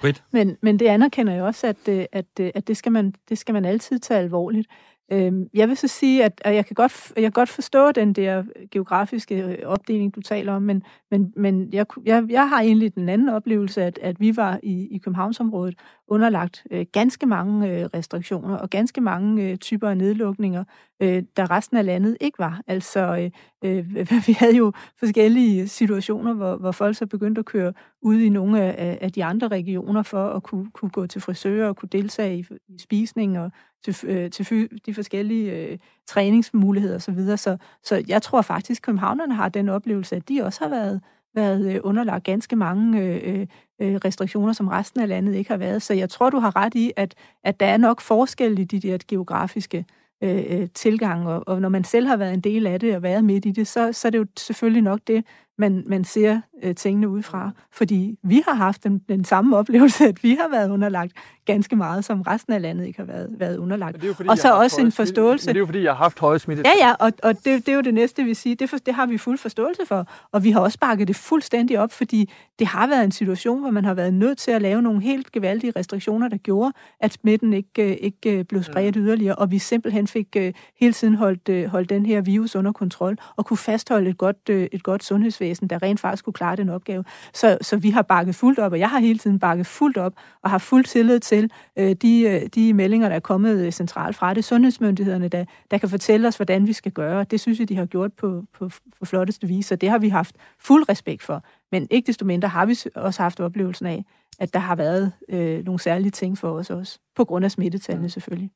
Britt? 0.00 0.22
Men, 0.30 0.56
men 0.60 0.78
det 0.78 0.86
anerkender 0.86 1.32
jeg 1.32 1.42
også, 1.42 1.66
at, 1.66 1.88
øh, 1.88 2.04
at, 2.12 2.26
øh, 2.40 2.50
at 2.54 2.68
det, 2.68 2.76
skal 2.76 2.92
man, 2.92 3.14
det 3.28 3.38
skal 3.38 3.52
man 3.52 3.64
altid 3.64 3.98
tage 3.98 4.20
alvorligt. 4.20 4.68
Øh, 5.12 5.32
jeg 5.54 5.68
vil 5.68 5.76
så 5.76 5.88
sige, 5.88 6.24
at, 6.24 6.40
jeg 6.44 6.66
kan 6.66 6.74
godt, 6.74 7.12
jeg 7.16 7.22
kan 7.22 7.32
godt 7.32 7.48
forstå 7.48 7.92
den 7.92 8.12
der 8.12 8.44
geografiske 8.70 9.42
øh, 9.42 9.58
opdeling, 9.64 10.14
du 10.14 10.20
taler 10.20 10.52
om, 10.52 10.62
men, 10.62 10.82
men, 11.10 11.32
men 11.36 11.72
jeg, 11.72 11.86
jeg, 12.04 12.24
jeg 12.30 12.48
har 12.48 12.60
egentlig 12.60 12.94
den 12.94 13.08
anden 13.08 13.28
oplevelse, 13.28 13.82
at, 13.82 13.98
at 14.02 14.20
vi 14.20 14.36
var 14.36 14.60
i, 14.62 14.88
i 14.90 14.98
Københavnsområdet 14.98 15.74
underlagt 16.08 16.66
øh, 16.70 16.86
ganske 16.92 17.26
mange 17.26 17.70
øh, 17.70 17.84
restriktioner 17.94 18.56
og 18.56 18.70
ganske 18.70 19.00
mange 19.00 19.50
øh, 19.50 19.56
typer 19.56 19.88
af 19.88 19.96
nedlukninger, 19.96 20.64
øh, 21.02 21.22
der 21.36 21.50
resten 21.50 21.76
af 21.76 21.86
landet 21.86 22.16
ikke 22.20 22.38
var. 22.38 22.60
Altså, 22.66 23.30
øh, 23.64 23.78
øh, 23.78 23.96
vi 24.26 24.32
havde 24.32 24.56
jo 24.56 24.72
forskellige 24.98 25.68
situationer, 25.68 26.32
hvor, 26.34 26.56
hvor 26.56 26.72
folk 26.72 26.96
så 26.96 27.06
begyndte 27.06 27.38
at 27.38 27.44
køre 27.44 27.72
ud 28.02 28.18
i 28.18 28.28
nogle 28.28 28.62
af, 28.62 28.98
af 29.00 29.12
de 29.12 29.24
andre 29.24 29.48
regioner 29.48 30.02
for 30.02 30.28
at 30.28 30.42
kunne, 30.42 30.70
kunne 30.70 30.90
gå 30.90 31.06
til 31.06 31.20
frisører 31.20 31.68
og 31.68 31.76
kunne 31.76 31.88
deltage 31.92 32.38
i, 32.38 32.44
i 32.68 32.78
spisning 32.78 33.38
og 33.38 33.50
til, 33.84 33.96
øh, 34.04 34.30
til 34.30 34.68
de 34.86 34.94
forskellige 34.94 35.52
øh, 35.52 35.78
træningsmuligheder 36.06 36.96
osv. 36.96 37.00
Så, 37.00 37.12
videre. 37.12 37.36
så 37.36 37.56
Så 37.82 38.04
jeg 38.08 38.22
tror 38.22 38.42
faktisk, 38.42 38.80
at 38.80 38.82
københavnerne 38.82 39.34
har 39.34 39.48
den 39.48 39.68
oplevelse, 39.68 40.16
at 40.16 40.28
de 40.28 40.42
også 40.42 40.60
har 40.60 40.68
været 40.68 41.00
været 41.34 41.74
øh, 41.74 41.80
underlagt 41.82 42.24
ganske 42.24 42.56
mange 42.56 43.00
øh, 43.00 43.20
øh, 43.24 43.46
øh, 43.80 43.94
restriktioner, 44.04 44.52
som 44.52 44.68
resten 44.68 45.00
af 45.00 45.08
landet 45.08 45.34
ikke 45.34 45.50
har 45.50 45.56
været. 45.56 45.82
Så 45.82 45.94
jeg 45.94 46.10
tror, 46.10 46.30
du 46.30 46.38
har 46.38 46.56
ret 46.56 46.74
i, 46.74 46.92
at, 46.96 47.14
at 47.44 47.60
der 47.60 47.66
er 47.66 47.76
nok 47.76 48.00
forskel 48.00 48.58
i 48.58 48.64
de 48.64 48.80
der 48.80 48.98
geografiske 49.08 49.84
øh, 50.22 50.44
øh 50.48 50.68
tilgang, 50.74 51.28
og, 51.28 51.42
og 51.46 51.60
når 51.60 51.68
man 51.68 51.84
selv 51.84 52.06
har 52.06 52.16
været 52.16 52.34
en 52.34 52.40
del 52.40 52.66
af 52.66 52.80
det 52.80 52.96
og 52.96 53.02
været 53.02 53.24
midt 53.24 53.46
i 53.46 53.50
det, 53.50 53.66
så, 53.66 53.92
så 53.92 54.08
er 54.08 54.10
det 54.10 54.18
jo 54.18 54.26
selvfølgelig 54.36 54.82
nok 54.82 55.00
det, 55.06 55.24
man, 55.58 55.84
man 55.86 56.04
ser 56.04 56.40
øh, 56.62 56.74
tingene 56.74 57.08
udefra. 57.08 57.50
Fordi 57.70 58.18
vi 58.22 58.42
har 58.48 58.54
haft 58.54 58.84
den, 58.84 58.98
den 59.08 59.24
samme 59.24 59.56
oplevelse, 59.56 60.04
at 60.08 60.22
vi 60.22 60.38
har 60.40 60.48
været 60.48 60.70
underlagt 60.70 61.12
ganske 61.44 61.76
meget, 61.76 62.04
som 62.04 62.22
resten 62.22 62.52
af 62.52 62.62
landet 62.62 62.86
ikke 62.86 62.98
har 62.98 63.06
været, 63.06 63.28
været 63.38 63.56
underlagt. 63.56 64.02
Det 64.02 64.16
fordi, 64.16 64.28
og 64.28 64.38
så 64.38 64.54
også 64.54 64.80
en 64.80 64.92
forståelse. 64.92 65.46
Men 65.46 65.54
det 65.54 65.58
er 65.58 65.60
jo 65.60 65.66
fordi, 65.66 65.82
jeg 65.82 65.90
har 65.92 66.04
haft 66.04 66.18
høje 66.18 66.38
smitte. 66.38 66.62
Ja, 66.64 66.86
ja, 66.86 66.94
og, 66.94 67.12
og 67.22 67.34
det, 67.34 67.44
det 67.44 67.68
er 67.68 67.74
jo 67.74 67.80
det 67.80 67.94
næste, 67.94 68.24
vi 68.24 68.34
siger. 68.34 68.56
Det, 68.56 68.70
for, 68.70 68.76
det 68.76 68.94
har 68.94 69.06
vi 69.06 69.18
fuld 69.18 69.38
forståelse 69.38 69.82
for. 69.86 70.06
Og 70.32 70.44
vi 70.44 70.50
har 70.50 70.60
også 70.60 70.78
bakket 70.78 71.08
det 71.08 71.16
fuldstændig 71.16 71.78
op, 71.78 71.92
fordi 71.92 72.30
det 72.58 72.66
har 72.66 72.86
været 72.86 73.04
en 73.04 73.12
situation, 73.12 73.60
hvor 73.60 73.70
man 73.70 73.84
har 73.84 73.94
været 73.94 74.14
nødt 74.14 74.38
til 74.38 74.50
at 74.50 74.62
lave 74.62 74.82
nogle 74.82 75.02
helt 75.02 75.32
gevaldige 75.32 75.72
restriktioner, 75.76 76.28
der 76.28 76.36
gjorde, 76.36 76.72
at 77.00 77.12
smitten 77.12 77.52
ikke, 77.52 77.90
øh, 77.90 77.96
ikke 78.00 78.38
øh, 78.38 78.44
blev 78.44 78.62
spredt 78.62 78.96
yderligere, 78.98 79.34
og 79.34 79.50
vi 79.50 79.58
simpelthen 79.58 80.06
fik 80.06 80.36
uh, 80.36 80.42
hele 80.80 80.92
tiden 80.92 81.14
holdt, 81.14 81.68
holdt 81.70 81.90
den 81.90 82.06
her 82.06 82.20
virus 82.20 82.56
under 82.56 82.72
kontrol, 82.72 83.16
og 83.36 83.46
kunne 83.46 83.56
fastholde 83.56 84.10
et 84.10 84.18
godt, 84.18 84.48
et 84.48 84.82
godt 84.82 85.04
sundhedsvæsen, 85.04 85.68
der 85.68 85.82
rent 85.82 86.00
faktisk 86.00 86.24
kunne 86.24 86.32
klare 86.32 86.51
den 86.56 86.68
opgave. 86.68 87.04
Så, 87.34 87.58
så 87.60 87.76
vi 87.76 87.90
har 87.90 88.02
bakket 88.02 88.34
fuldt 88.34 88.58
op, 88.58 88.72
og 88.72 88.78
jeg 88.78 88.90
har 88.90 88.98
hele 88.98 89.18
tiden 89.18 89.38
bakket 89.38 89.66
fuldt 89.66 89.96
op, 89.96 90.12
og 90.42 90.50
har 90.50 90.58
fuld 90.58 90.84
tillid 90.84 91.20
til 91.20 91.50
øh, 91.78 91.92
de, 91.92 92.20
øh, 92.22 92.46
de 92.54 92.74
meldinger, 92.74 93.08
der 93.08 93.16
er 93.16 93.20
kommet 93.20 93.74
centralt 93.74 94.16
fra 94.16 94.34
det. 94.34 94.44
Sundhedsmyndighederne, 94.44 95.28
der, 95.28 95.44
der 95.70 95.78
kan 95.78 95.88
fortælle 95.88 96.28
os, 96.28 96.36
hvordan 96.36 96.66
vi 96.66 96.72
skal 96.72 96.92
gøre. 96.92 97.24
Det 97.24 97.40
synes 97.40 97.58
jeg, 97.60 97.68
de 97.68 97.76
har 97.76 97.86
gjort 97.86 98.12
på, 98.12 98.44
på, 98.58 98.70
på 98.98 99.04
flotteste 99.04 99.46
vis, 99.46 99.72
og 99.72 99.80
det 99.80 99.90
har 99.90 99.98
vi 99.98 100.08
haft 100.08 100.36
fuld 100.58 100.88
respekt 100.88 101.22
for. 101.22 101.44
Men 101.72 101.86
ikke 101.90 102.06
desto 102.06 102.24
mindre 102.24 102.48
har 102.48 102.66
vi 102.66 102.78
også 102.94 103.22
haft 103.22 103.40
oplevelsen 103.40 103.86
af, 103.86 104.04
at 104.38 104.54
der 104.54 104.60
har 104.60 104.76
været 104.76 105.12
øh, 105.28 105.64
nogle 105.64 105.80
særlige 105.80 106.10
ting 106.10 106.38
for 106.38 106.50
os 106.50 106.70
også, 106.70 106.98
på 107.16 107.24
grund 107.24 107.44
af 107.44 107.50
smittetallene 107.50 108.10
selvfølgelig. 108.10 108.50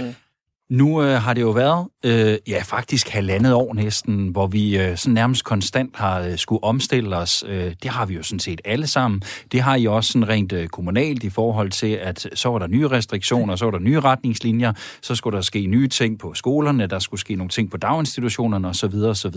Ja. 0.00 0.14
Nu 0.72 1.02
øh, 1.02 1.22
har 1.22 1.34
det 1.34 1.40
jo 1.40 1.50
været, 1.50 1.88
øh, 2.04 2.38
ja 2.48 2.62
faktisk 2.64 3.08
halvandet 3.08 3.54
år 3.54 3.74
næsten, 3.74 4.28
hvor 4.28 4.46
vi 4.46 4.78
øh, 4.78 4.96
sådan 4.96 5.14
nærmest 5.14 5.44
konstant 5.44 5.96
har 5.96 6.20
øh, 6.20 6.38
skulle 6.38 6.64
omstille 6.64 7.16
os. 7.16 7.44
Øh, 7.48 7.74
det 7.82 7.90
har 7.90 8.06
vi 8.06 8.14
jo 8.14 8.22
sådan 8.22 8.38
set 8.38 8.60
alle 8.64 8.86
sammen. 8.86 9.22
Det 9.52 9.60
har 9.60 9.76
I 9.76 9.86
også 9.86 10.12
sådan 10.12 10.28
rent 10.28 10.52
øh, 10.52 10.68
kommunalt 10.68 11.24
i 11.24 11.30
forhold 11.30 11.70
til, 11.70 11.86
at 11.86 12.28
så 12.34 12.48
var 12.48 12.58
der 12.58 12.66
nye 12.66 12.88
restriktioner, 12.88 13.56
så 13.56 13.64
var 13.64 13.72
der 13.72 13.78
nye 13.78 14.00
retningslinjer, 14.00 14.72
så 15.02 15.14
skulle 15.14 15.36
der 15.36 15.42
ske 15.42 15.66
nye 15.66 15.88
ting 15.88 16.18
på 16.18 16.34
skolerne, 16.34 16.86
der 16.86 16.98
skulle 16.98 17.20
ske 17.20 17.34
nogle 17.34 17.50
ting 17.50 17.70
på 17.70 17.76
daginstitutionerne 17.76 18.68
osv. 18.68 18.94
osv. 18.94 19.36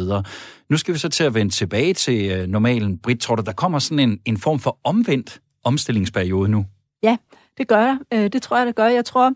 Nu 0.69 0.77
skal 0.77 0.93
vi 0.93 0.99
så 0.99 1.09
til 1.09 1.23
at 1.23 1.33
vende 1.33 1.53
tilbage 1.53 1.93
til 1.93 2.31
øh, 2.31 2.47
normalen. 2.47 2.97
Britt, 2.97 3.21
tror 3.21 3.35
du, 3.35 3.43
der 3.45 3.53
kommer 3.53 3.79
sådan 3.79 3.99
en, 3.99 4.19
en 4.25 4.37
form 4.37 4.59
for 4.59 4.77
omvendt 4.83 5.39
omstillingsperiode 5.63 6.49
nu? 6.49 6.65
Ja, 7.03 7.17
det 7.57 7.67
gør 7.67 7.79
jeg. 7.79 7.97
Øh, 8.13 8.33
det 8.33 8.41
tror 8.41 8.57
jeg, 8.57 8.67
det 8.67 8.75
gør. 8.75 8.87
Jeg 8.87 9.05
tror, 9.05 9.33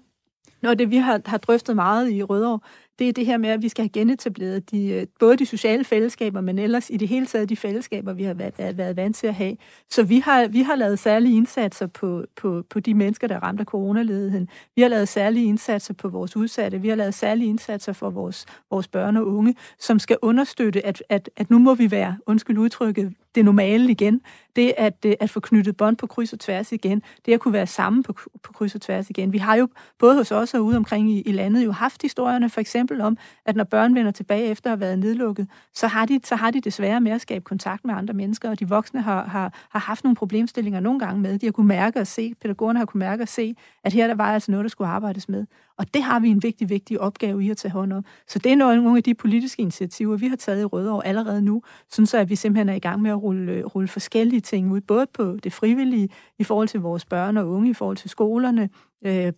når 0.61 0.73
det 0.73 0.91
vi 0.91 0.97
har, 0.97 1.21
har 1.25 1.37
drøftet 1.37 1.75
meget 1.75 2.11
i 2.11 2.23
Rødovre, 2.23 2.59
det 2.99 3.09
er 3.09 3.13
det 3.13 3.25
her 3.25 3.37
med, 3.37 3.49
at 3.49 3.61
vi 3.61 3.69
skal 3.69 3.83
have 3.83 3.89
genetableret 3.89 4.71
de, 4.71 4.87
øh, 4.87 5.07
både 5.19 5.37
de 5.37 5.45
sociale 5.45 5.83
fællesskaber, 5.83 6.41
men 6.41 6.59
ellers 6.59 6.89
i 6.89 6.97
det 6.97 7.07
hele 7.07 7.25
taget 7.25 7.49
de 7.49 7.55
fællesskaber, 7.55 8.13
vi 8.13 8.23
har 8.23 8.33
været, 8.33 8.77
været 8.77 8.95
vant 8.95 9.15
til 9.15 9.27
at 9.27 9.33
have. 9.33 9.57
Så 9.89 10.03
vi 10.03 10.19
har, 10.19 10.47
vi 10.47 10.61
har 10.61 10.75
lavet 10.75 10.99
særlige 10.99 11.37
indsatser 11.37 11.87
på, 11.87 12.23
på, 12.35 12.63
på 12.69 12.79
de 12.79 12.93
mennesker, 12.93 13.27
der 13.27 13.35
er 13.35 13.43
ramt 13.43 13.59
af 13.59 13.65
coronaledigheden. 13.65 14.49
Vi 14.75 14.81
har 14.81 14.89
lavet 14.89 15.07
særlige 15.07 15.45
indsatser 15.45 15.93
på 15.93 16.07
vores 16.07 16.35
udsatte. 16.35 16.81
Vi 16.81 16.89
har 16.89 16.95
lavet 16.95 17.13
særlige 17.13 17.49
indsatser 17.49 17.93
for 17.93 18.09
vores, 18.09 18.45
vores 18.71 18.87
børn 18.87 19.17
og 19.17 19.27
unge, 19.27 19.55
som 19.79 19.99
skal 19.99 20.17
understøtte, 20.21 20.85
at, 20.85 21.03
at, 21.09 21.29
at 21.37 21.49
nu 21.49 21.59
må 21.59 21.75
vi 21.75 21.91
være, 21.91 22.17
undskyld 22.25 22.57
udtrykket, 22.57 23.13
det 23.35 23.45
normale 23.45 23.91
igen. 23.91 24.21
Det 24.55 24.73
at, 24.77 25.05
øh, 25.05 25.13
at 25.19 25.29
få 25.29 25.39
knyttet 25.39 25.77
bånd 25.77 25.97
på 25.97 26.07
kryds 26.07 26.33
og 26.33 26.39
tværs 26.39 26.71
igen. 26.71 27.01
Det 27.25 27.33
at 27.33 27.39
kunne 27.39 27.53
være 27.53 27.67
sammen 27.67 28.03
på, 28.03 28.13
på 28.43 28.53
kryds 28.53 28.75
og 28.75 28.81
tværs 28.81 29.09
igen. 29.09 29.33
Vi 29.33 29.37
har 29.37 29.55
jo 29.55 29.67
både 29.99 30.15
hos 30.15 30.31
os 30.31 30.53
og 30.53 30.65
ude 30.65 30.77
omkring 30.77 31.11
i, 31.11 31.21
i 31.21 31.31
landet 31.31 31.65
jo 31.65 31.71
haft 31.71 32.01
historierne 32.01 32.49
for 32.49 32.61
eksempel 32.61 33.01
om, 33.01 33.17
at 33.45 33.55
når 33.55 33.63
børn 33.63 33.95
vender 33.95 34.11
tilbage 34.11 34.43
efter 34.43 34.69
at 34.69 34.71
have 34.71 34.79
været 34.79 34.99
nedlukket, 34.99 35.47
så 35.73 35.87
har 35.87 36.05
de, 36.05 36.19
så 36.23 36.35
har 36.35 36.51
de 36.51 36.61
desværre 36.61 37.01
med 37.01 37.11
at 37.11 37.21
skabe 37.21 37.43
kontakt 37.43 37.85
med 37.85 37.93
andre 37.93 38.13
mennesker, 38.13 38.49
og 38.49 38.59
de 38.59 38.69
voksne 38.69 39.01
har, 39.01 39.25
har, 39.25 39.53
har 39.69 39.79
haft 39.79 40.03
nogle 40.03 40.15
problemstillinger 40.15 40.79
nogle 40.79 40.99
gange 40.99 41.21
med. 41.21 41.39
De 41.39 41.45
har 41.45 41.51
kunne 41.51 41.67
mærke 41.67 41.99
og 41.99 42.07
se, 42.07 42.33
pædagogerne 42.41 42.79
har 42.79 42.85
kunne 42.85 42.99
mærke 42.99 43.23
og 43.23 43.27
se, 43.27 43.55
at 43.83 43.93
her 43.93 44.07
der 44.07 44.15
var 44.15 44.33
altså 44.33 44.51
noget, 44.51 44.63
der 44.63 44.69
skulle 44.69 44.87
arbejdes 44.87 45.29
med. 45.29 45.45
Og 45.79 45.93
det 45.93 46.03
har 46.03 46.19
vi 46.19 46.29
en 46.29 46.43
vigtig, 46.43 46.69
vigtig 46.69 46.99
opgave 46.99 47.43
i 47.43 47.49
at 47.49 47.57
tage 47.57 47.71
hånd 47.71 47.93
om. 47.93 48.05
Så 48.27 48.39
det 48.39 48.51
er 48.51 48.55
nogle 48.55 48.97
af 48.97 49.03
de 49.03 49.13
politiske 49.13 49.61
initiativer, 49.61 50.17
vi 50.17 50.27
har 50.27 50.35
taget 50.35 50.61
i 50.61 50.65
Rødovre 50.65 51.07
allerede 51.07 51.41
nu, 51.41 51.61
sådan 51.89 52.05
så 52.05 52.17
at 52.17 52.29
vi 52.29 52.35
simpelthen 52.35 52.69
er 52.69 52.73
i 52.73 52.79
gang 52.79 53.01
med 53.01 53.11
at 53.11 53.23
rulle, 53.23 53.63
rulle 53.63 53.87
forskellige 53.87 54.39
ting 54.41 54.71
ud, 54.71 54.81
både 54.81 55.07
på 55.13 55.37
det 55.43 55.53
frivillige, 55.53 56.09
i 56.39 56.43
forhold 56.43 56.67
til 56.67 56.79
vores 56.79 57.05
børn 57.05 57.37
og 57.37 57.49
unge, 57.49 57.69
i 57.69 57.73
forhold 57.73 57.97
til 57.97 58.09
skolerne, 58.09 58.69
øh, 59.05 59.33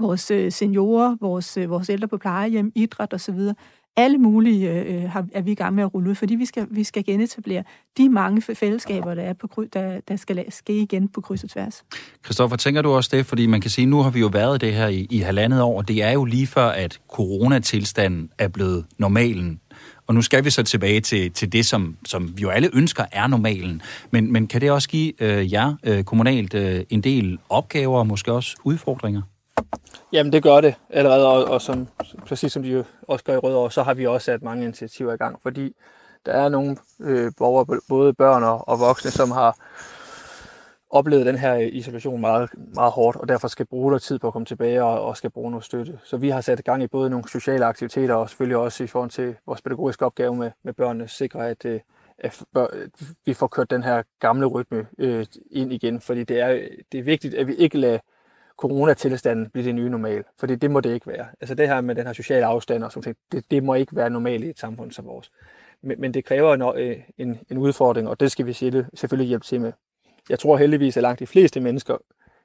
vores 0.00 0.30
øh, 0.30 0.52
seniorer, 0.52 1.16
vores, 1.20 1.56
øh, 1.56 1.70
vores 1.70 1.90
ældre 1.90 2.08
på 2.08 2.16
plejehjem, 2.18 2.72
idræt 2.74 3.14
osv. 3.14 3.38
Alle 3.96 4.18
mulige 4.18 4.70
øh, 4.70 4.94
øh, 4.94 5.10
har, 5.10 5.26
er 5.32 5.42
vi 5.42 5.52
i 5.52 5.54
gang 5.54 5.74
med 5.74 5.84
at 5.84 5.94
rulle 5.94 6.10
ud, 6.10 6.14
fordi 6.14 6.34
vi 6.34 6.46
skal, 6.46 6.66
vi 6.70 6.84
skal 6.84 7.04
genetablere 7.04 7.62
de 7.98 8.08
mange 8.08 8.42
fællesskaber, 8.54 9.14
der, 9.14 9.22
er 9.22 9.32
på, 9.32 9.64
der, 9.72 10.00
der 10.08 10.16
skal 10.16 10.44
ske 10.48 10.78
igen 10.78 11.08
på 11.08 11.20
kryds 11.20 11.44
og 11.44 11.50
tværs. 11.50 11.84
Christoffer, 12.24 12.56
tænker 12.56 12.82
du 12.82 12.90
også 12.90 13.10
det? 13.12 13.26
Fordi 13.26 13.46
man 13.46 13.60
kan 13.60 13.70
sige, 13.70 13.86
nu 13.86 14.02
har 14.02 14.10
vi 14.10 14.20
jo 14.20 14.26
været 14.26 14.60
det 14.60 14.74
her 14.74 14.88
i, 14.88 15.06
i 15.10 15.18
halvandet 15.18 15.62
år, 15.62 15.76
og 15.76 15.88
det 15.88 16.02
er 16.02 16.10
jo 16.10 16.24
lige 16.24 16.46
før, 16.46 16.66
at 16.66 17.00
coronatilstanden 17.08 18.30
er 18.38 18.48
blevet 18.48 18.86
normalen 18.98 19.60
Og 20.06 20.14
nu 20.14 20.22
skal 20.22 20.44
vi 20.44 20.50
så 20.50 20.62
tilbage 20.62 21.00
til, 21.00 21.30
til 21.30 21.52
det, 21.52 21.66
som, 21.66 21.96
som 22.06 22.32
vi 22.36 22.42
jo 22.42 22.48
alle 22.48 22.70
ønsker 22.72 23.04
er 23.12 23.26
normalen. 23.26 23.82
Men, 24.10 24.32
men 24.32 24.46
kan 24.46 24.60
det 24.60 24.70
også 24.70 24.88
give 24.88 25.22
øh, 25.22 25.52
jer 25.52 25.74
øh, 25.84 26.04
kommunalt 26.04 26.54
øh, 26.54 26.84
en 26.90 27.00
del 27.00 27.38
opgaver 27.48 27.98
og 27.98 28.06
måske 28.06 28.32
også 28.32 28.56
udfordringer? 28.64 29.22
Jamen 30.12 30.32
det 30.32 30.42
gør 30.42 30.60
det 30.60 30.74
allerede, 30.90 31.28
og, 31.28 31.44
og 31.44 31.62
som, 31.62 31.88
præcis 32.26 32.52
som 32.52 32.62
de 32.62 32.68
jo 32.68 32.84
også 33.02 33.24
gør 33.24 33.34
i 33.34 33.38
Rødovre, 33.38 33.70
så 33.70 33.82
har 33.82 33.94
vi 33.94 34.06
også 34.06 34.24
sat 34.24 34.42
mange 34.42 34.64
initiativer 34.64 35.12
i 35.12 35.16
gang, 35.16 35.42
fordi 35.42 35.76
der 36.26 36.32
er 36.32 36.48
nogle 36.48 36.76
øh, 37.00 37.32
borgere, 37.38 37.80
både 37.88 38.14
børn 38.14 38.42
og, 38.42 38.68
og 38.68 38.80
voksne, 38.80 39.10
som 39.10 39.30
har 39.30 39.56
oplevet 40.90 41.26
den 41.26 41.38
her 41.38 41.54
øh, 41.54 41.68
isolation 41.72 42.20
meget, 42.20 42.50
meget 42.74 42.92
hårdt, 42.92 43.16
og 43.16 43.28
derfor 43.28 43.48
skal 43.48 43.66
bruge 43.66 43.90
noget 43.90 44.02
tid 44.02 44.18
på 44.18 44.26
at 44.26 44.32
komme 44.32 44.46
tilbage 44.46 44.84
og, 44.84 45.02
og 45.02 45.16
skal 45.16 45.30
bruge 45.30 45.50
noget 45.50 45.64
støtte. 45.64 45.98
Så 46.04 46.16
vi 46.16 46.28
har 46.28 46.40
sat 46.40 46.64
gang 46.64 46.82
i 46.82 46.86
både 46.86 47.10
nogle 47.10 47.28
sociale 47.28 47.64
aktiviteter 47.64 48.14
og 48.14 48.28
selvfølgelig 48.28 48.56
også 48.56 48.84
i 48.84 48.86
forhold 48.86 49.10
til 49.10 49.36
vores 49.46 49.62
pædagogiske 49.62 50.06
opgave 50.06 50.36
med, 50.36 50.50
med 50.62 50.72
børnene, 50.72 51.08
sikre 51.08 51.48
at, 51.48 51.64
øh, 51.64 51.80
at 52.18 52.42
vi 53.26 53.34
får 53.34 53.46
kørt 53.46 53.70
den 53.70 53.82
her 53.82 54.02
gamle 54.20 54.46
rytme 54.46 54.86
øh, 54.98 55.26
ind 55.50 55.72
igen, 55.72 56.00
fordi 56.00 56.24
det 56.24 56.40
er, 56.40 56.68
det 56.92 57.00
er 57.00 57.04
vigtigt, 57.04 57.34
at 57.34 57.46
vi 57.46 57.54
ikke 57.54 57.78
lader 57.78 57.98
coronatilstanden 58.60 59.48
blive 59.50 59.66
det 59.66 59.74
nye 59.74 59.90
normal, 59.90 60.24
fordi 60.38 60.54
det 60.54 60.70
må 60.70 60.80
det 60.80 60.94
ikke 60.94 61.06
være. 61.06 61.26
Altså 61.40 61.54
det 61.54 61.68
her 61.68 61.80
med 61.80 61.94
den 61.94 62.06
her 62.06 62.12
sociale 62.12 62.46
afstand 62.46 62.84
og 62.84 62.92
sådan 62.92 63.02
ting, 63.02 63.16
det, 63.32 63.50
det 63.50 63.64
må 63.64 63.74
ikke 63.74 63.96
være 63.96 64.10
normalt 64.10 64.44
i 64.44 64.50
et 64.50 64.58
samfund 64.58 64.92
som 64.92 65.06
vores. 65.06 65.30
Men, 65.82 66.00
men 66.00 66.14
det 66.14 66.24
kræver 66.24 66.54
en, 66.54 66.62
øh, 66.82 66.96
en, 67.18 67.40
en 67.50 67.58
udfordring, 67.58 68.08
og 68.08 68.20
det 68.20 68.32
skal 68.32 68.46
vi 68.46 68.52
selvfølgelig 68.52 69.28
hjælpe 69.28 69.46
til 69.46 69.60
med 69.60 69.72
jeg 70.30 70.38
tror 70.38 70.56
heldigvis, 70.56 70.96
at 70.96 71.02
langt 71.02 71.20
de 71.20 71.26
fleste 71.26 71.60
mennesker 71.60 71.96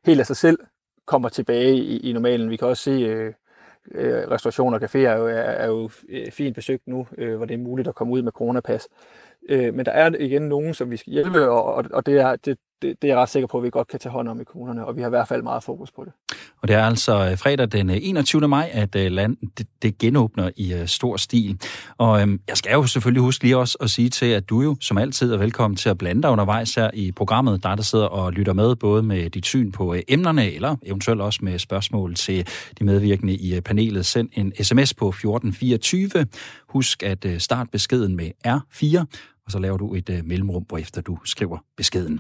helt 0.06 0.20
af 0.20 0.26
sig 0.26 0.36
selv 0.36 0.60
kommer 1.06 1.30
tilbage 1.30 1.76
i, 1.76 2.10
i 2.10 2.14
normalen. 2.14 2.50
Vi 2.50 2.58
kan 2.58 2.68
også 2.68 2.84
se, 2.84 2.92
øh, 2.92 3.34
øh, 3.92 4.32
restaurationer 4.32 4.80
og 4.80 4.84
caféer 4.84 4.98
er 4.98 5.18
jo, 5.18 5.28
er, 5.28 5.32
er 5.32 5.68
jo 5.68 5.90
øh, 6.10 6.32
fint 6.32 6.56
besøgt 6.56 6.88
nu, 6.88 7.08
øh, 7.18 7.36
hvor 7.36 7.46
det 7.46 7.54
er 7.54 7.58
muligt 7.58 7.88
at 7.88 7.96
komme 7.96 8.14
ud 8.14 8.22
med 8.22 8.32
coronapas. 8.32 8.88
Øh, 9.50 9.74
men 9.74 9.86
der 9.86 9.92
er 9.92 10.12
igen 10.20 10.42
nogen, 10.42 10.74
som 10.74 10.92
vi 10.92 10.98
skal 10.98 11.14
hjælpe, 11.14 11.50
og, 11.50 11.86
og 11.94 12.06
det, 12.06 12.20
er, 12.20 12.36
det, 12.36 12.58
det, 12.82 13.02
det 13.02 13.08
er 13.08 13.14
jeg 13.14 13.18
ret 13.18 13.30
sikker 13.30 13.48
på, 13.48 13.58
at 13.58 13.64
vi 13.64 13.70
godt 13.70 13.88
kan 13.88 14.00
tage 14.00 14.14
hånd 14.14 14.28
om 14.28 14.42
i 14.42 14.44
kommunerne, 14.44 14.86
og 14.86 14.96
vi 14.96 15.02
har 15.02 15.08
i 15.08 15.10
hvert 15.10 15.28
fald 15.28 15.44
meget 15.44 15.64
fokus 15.64 15.92
på 15.92 16.06
det. 16.06 16.14
Og 16.62 16.68
det 16.68 16.76
er 16.76 16.84
altså 16.84 17.30
øh, 17.32 17.38
fredag 17.38 17.72
den 17.72 17.90
øh, 17.90 17.98
21. 18.02 18.48
Maj, 18.48 18.70
at 18.74 18.96
øh, 18.96 19.12
landet 19.12 19.58
det, 19.58 19.68
det 19.82 19.98
genåbner 19.98 20.50
i 20.58 20.74
uh, 20.74 20.86
stor 20.86 21.18
stil. 21.18 21.60
Og 21.98 22.22
øhm, 22.22 22.40
jeg 22.48 22.58
skal 22.58 22.72
jo 22.74 22.88
selvfølgelig 22.88 23.22
huske 23.22 23.44
lige 23.44 23.58
også 23.58 23.78
at 23.82 23.90
sige 23.90 24.10
til, 24.10 24.26
at 24.26 24.50
du 24.50 24.62
jo 24.62 24.76
som 24.82 24.98
altid 24.98 25.34
er 25.34 25.38
velkommen 25.38 25.78
til 25.78 25.90
at 25.90 25.98
blande 25.98 26.22
dig 26.22 26.32
undervejs 26.32 26.76
her 26.76 26.90
i 26.94 27.12
programmet. 27.12 27.64
Der 27.64 27.76
der 27.76 27.84
sidder 27.84 28.06
og 28.06 28.34
lytter 28.34 28.54
med, 28.54 28.76
både 28.76 29.04
med 29.04 29.30
dit 29.30 29.46
syn 29.46 29.72
på 29.72 29.94
øh, 29.94 30.02
emnerne, 30.08 30.54
eller 30.54 30.76
eventuelt 30.86 31.22
også 31.22 31.40
med 31.42 31.60
spørgsmål 31.60 32.16
til 32.16 32.48
de 32.80 32.84
medvirkende 32.84 33.36
i 33.36 33.56
øh, 33.56 33.62
panelet. 33.62 34.06
Send 34.06 34.30
en 34.34 34.54
sms 34.64 34.94
på 34.94 35.10
1424. 35.10 36.26
Husk 36.70 37.04
at 37.04 37.26
øh, 37.26 37.40
starte 37.40 37.70
beskeden 37.72 38.16
med 38.16 38.32
R4, 38.48 39.06
og 39.46 39.52
så 39.52 39.60
laver 39.60 39.78
du 39.78 39.96
et 39.96 40.10
øh, 40.10 40.26
mellemrum, 40.26 40.66
efter 40.80 41.02
du 41.02 41.18
skriver 41.24 41.58
beskeden. 41.78 42.20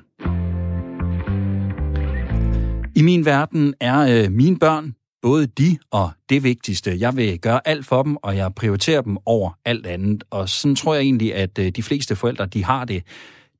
I 2.95 3.01
min 3.01 3.25
verden 3.25 3.73
er 3.79 4.23
øh, 4.25 4.31
mine 4.31 4.59
børn 4.59 4.95
både 5.21 5.47
de 5.47 5.77
og 5.91 6.11
det 6.29 6.43
vigtigste. 6.43 6.95
Jeg 6.99 7.17
vil 7.17 7.39
gøre 7.39 7.67
alt 7.67 7.85
for 7.85 8.03
dem, 8.03 8.15
og 8.15 8.37
jeg 8.37 8.55
prioriterer 8.55 9.01
dem 9.01 9.17
over 9.25 9.51
alt 9.65 9.87
andet. 9.87 10.23
Og 10.29 10.49
sådan 10.49 10.75
tror 10.75 10.93
jeg 10.93 11.03
egentlig, 11.03 11.35
at 11.35 11.59
øh, 11.59 11.71
de 11.71 11.83
fleste 11.83 12.15
forældre, 12.15 12.45
de 12.45 12.63
har 12.63 12.85
det. 12.85 13.03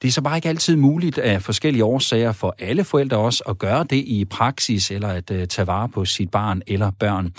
Det 0.02 0.08
er 0.08 0.12
så 0.12 0.22
bare 0.22 0.38
ikke 0.38 0.50
altid 0.50 0.76
muligt 0.76 1.18
af 1.18 1.42
forskellige 1.42 1.84
årsager 1.84 2.32
for 2.32 2.56
alle 2.60 2.84
forældre 2.84 3.18
også 3.18 3.44
at 3.50 3.58
gøre 3.58 3.84
det 3.90 3.98
i 3.98 4.26
praksis, 4.26 4.92
eller 4.92 5.08
at 5.08 5.32
uh, 5.32 5.44
tage 5.50 5.68
vare 5.68 5.90
på 5.90 6.06
sit 6.06 6.32
barn 6.32 6.62
eller 6.68 6.92
børn. 6.92 7.34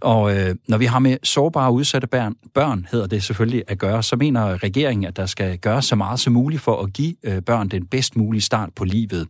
Og 0.00 0.22
uh, 0.22 0.56
når 0.68 0.78
vi 0.78 0.84
har 0.84 0.98
med 0.98 1.16
sårbare 1.22 1.72
udsatte 1.72 2.06
børn, 2.06 2.34
børn, 2.54 2.86
hedder 2.90 3.06
det 3.06 3.22
selvfølgelig 3.22 3.64
at 3.68 3.78
gøre, 3.78 4.02
så 4.02 4.16
mener 4.16 4.62
regeringen, 4.62 5.04
at 5.04 5.16
der 5.16 5.26
skal 5.26 5.58
gøres 5.58 5.84
så 5.84 5.96
meget 5.96 6.20
som 6.20 6.32
muligt 6.32 6.62
for 6.62 6.82
at 6.82 6.92
give 6.92 7.14
uh, 7.28 7.38
børn 7.46 7.68
den 7.68 7.86
bedst 7.86 8.16
mulige 8.16 8.42
start 8.42 8.68
på 8.76 8.84
livet. 8.84 9.28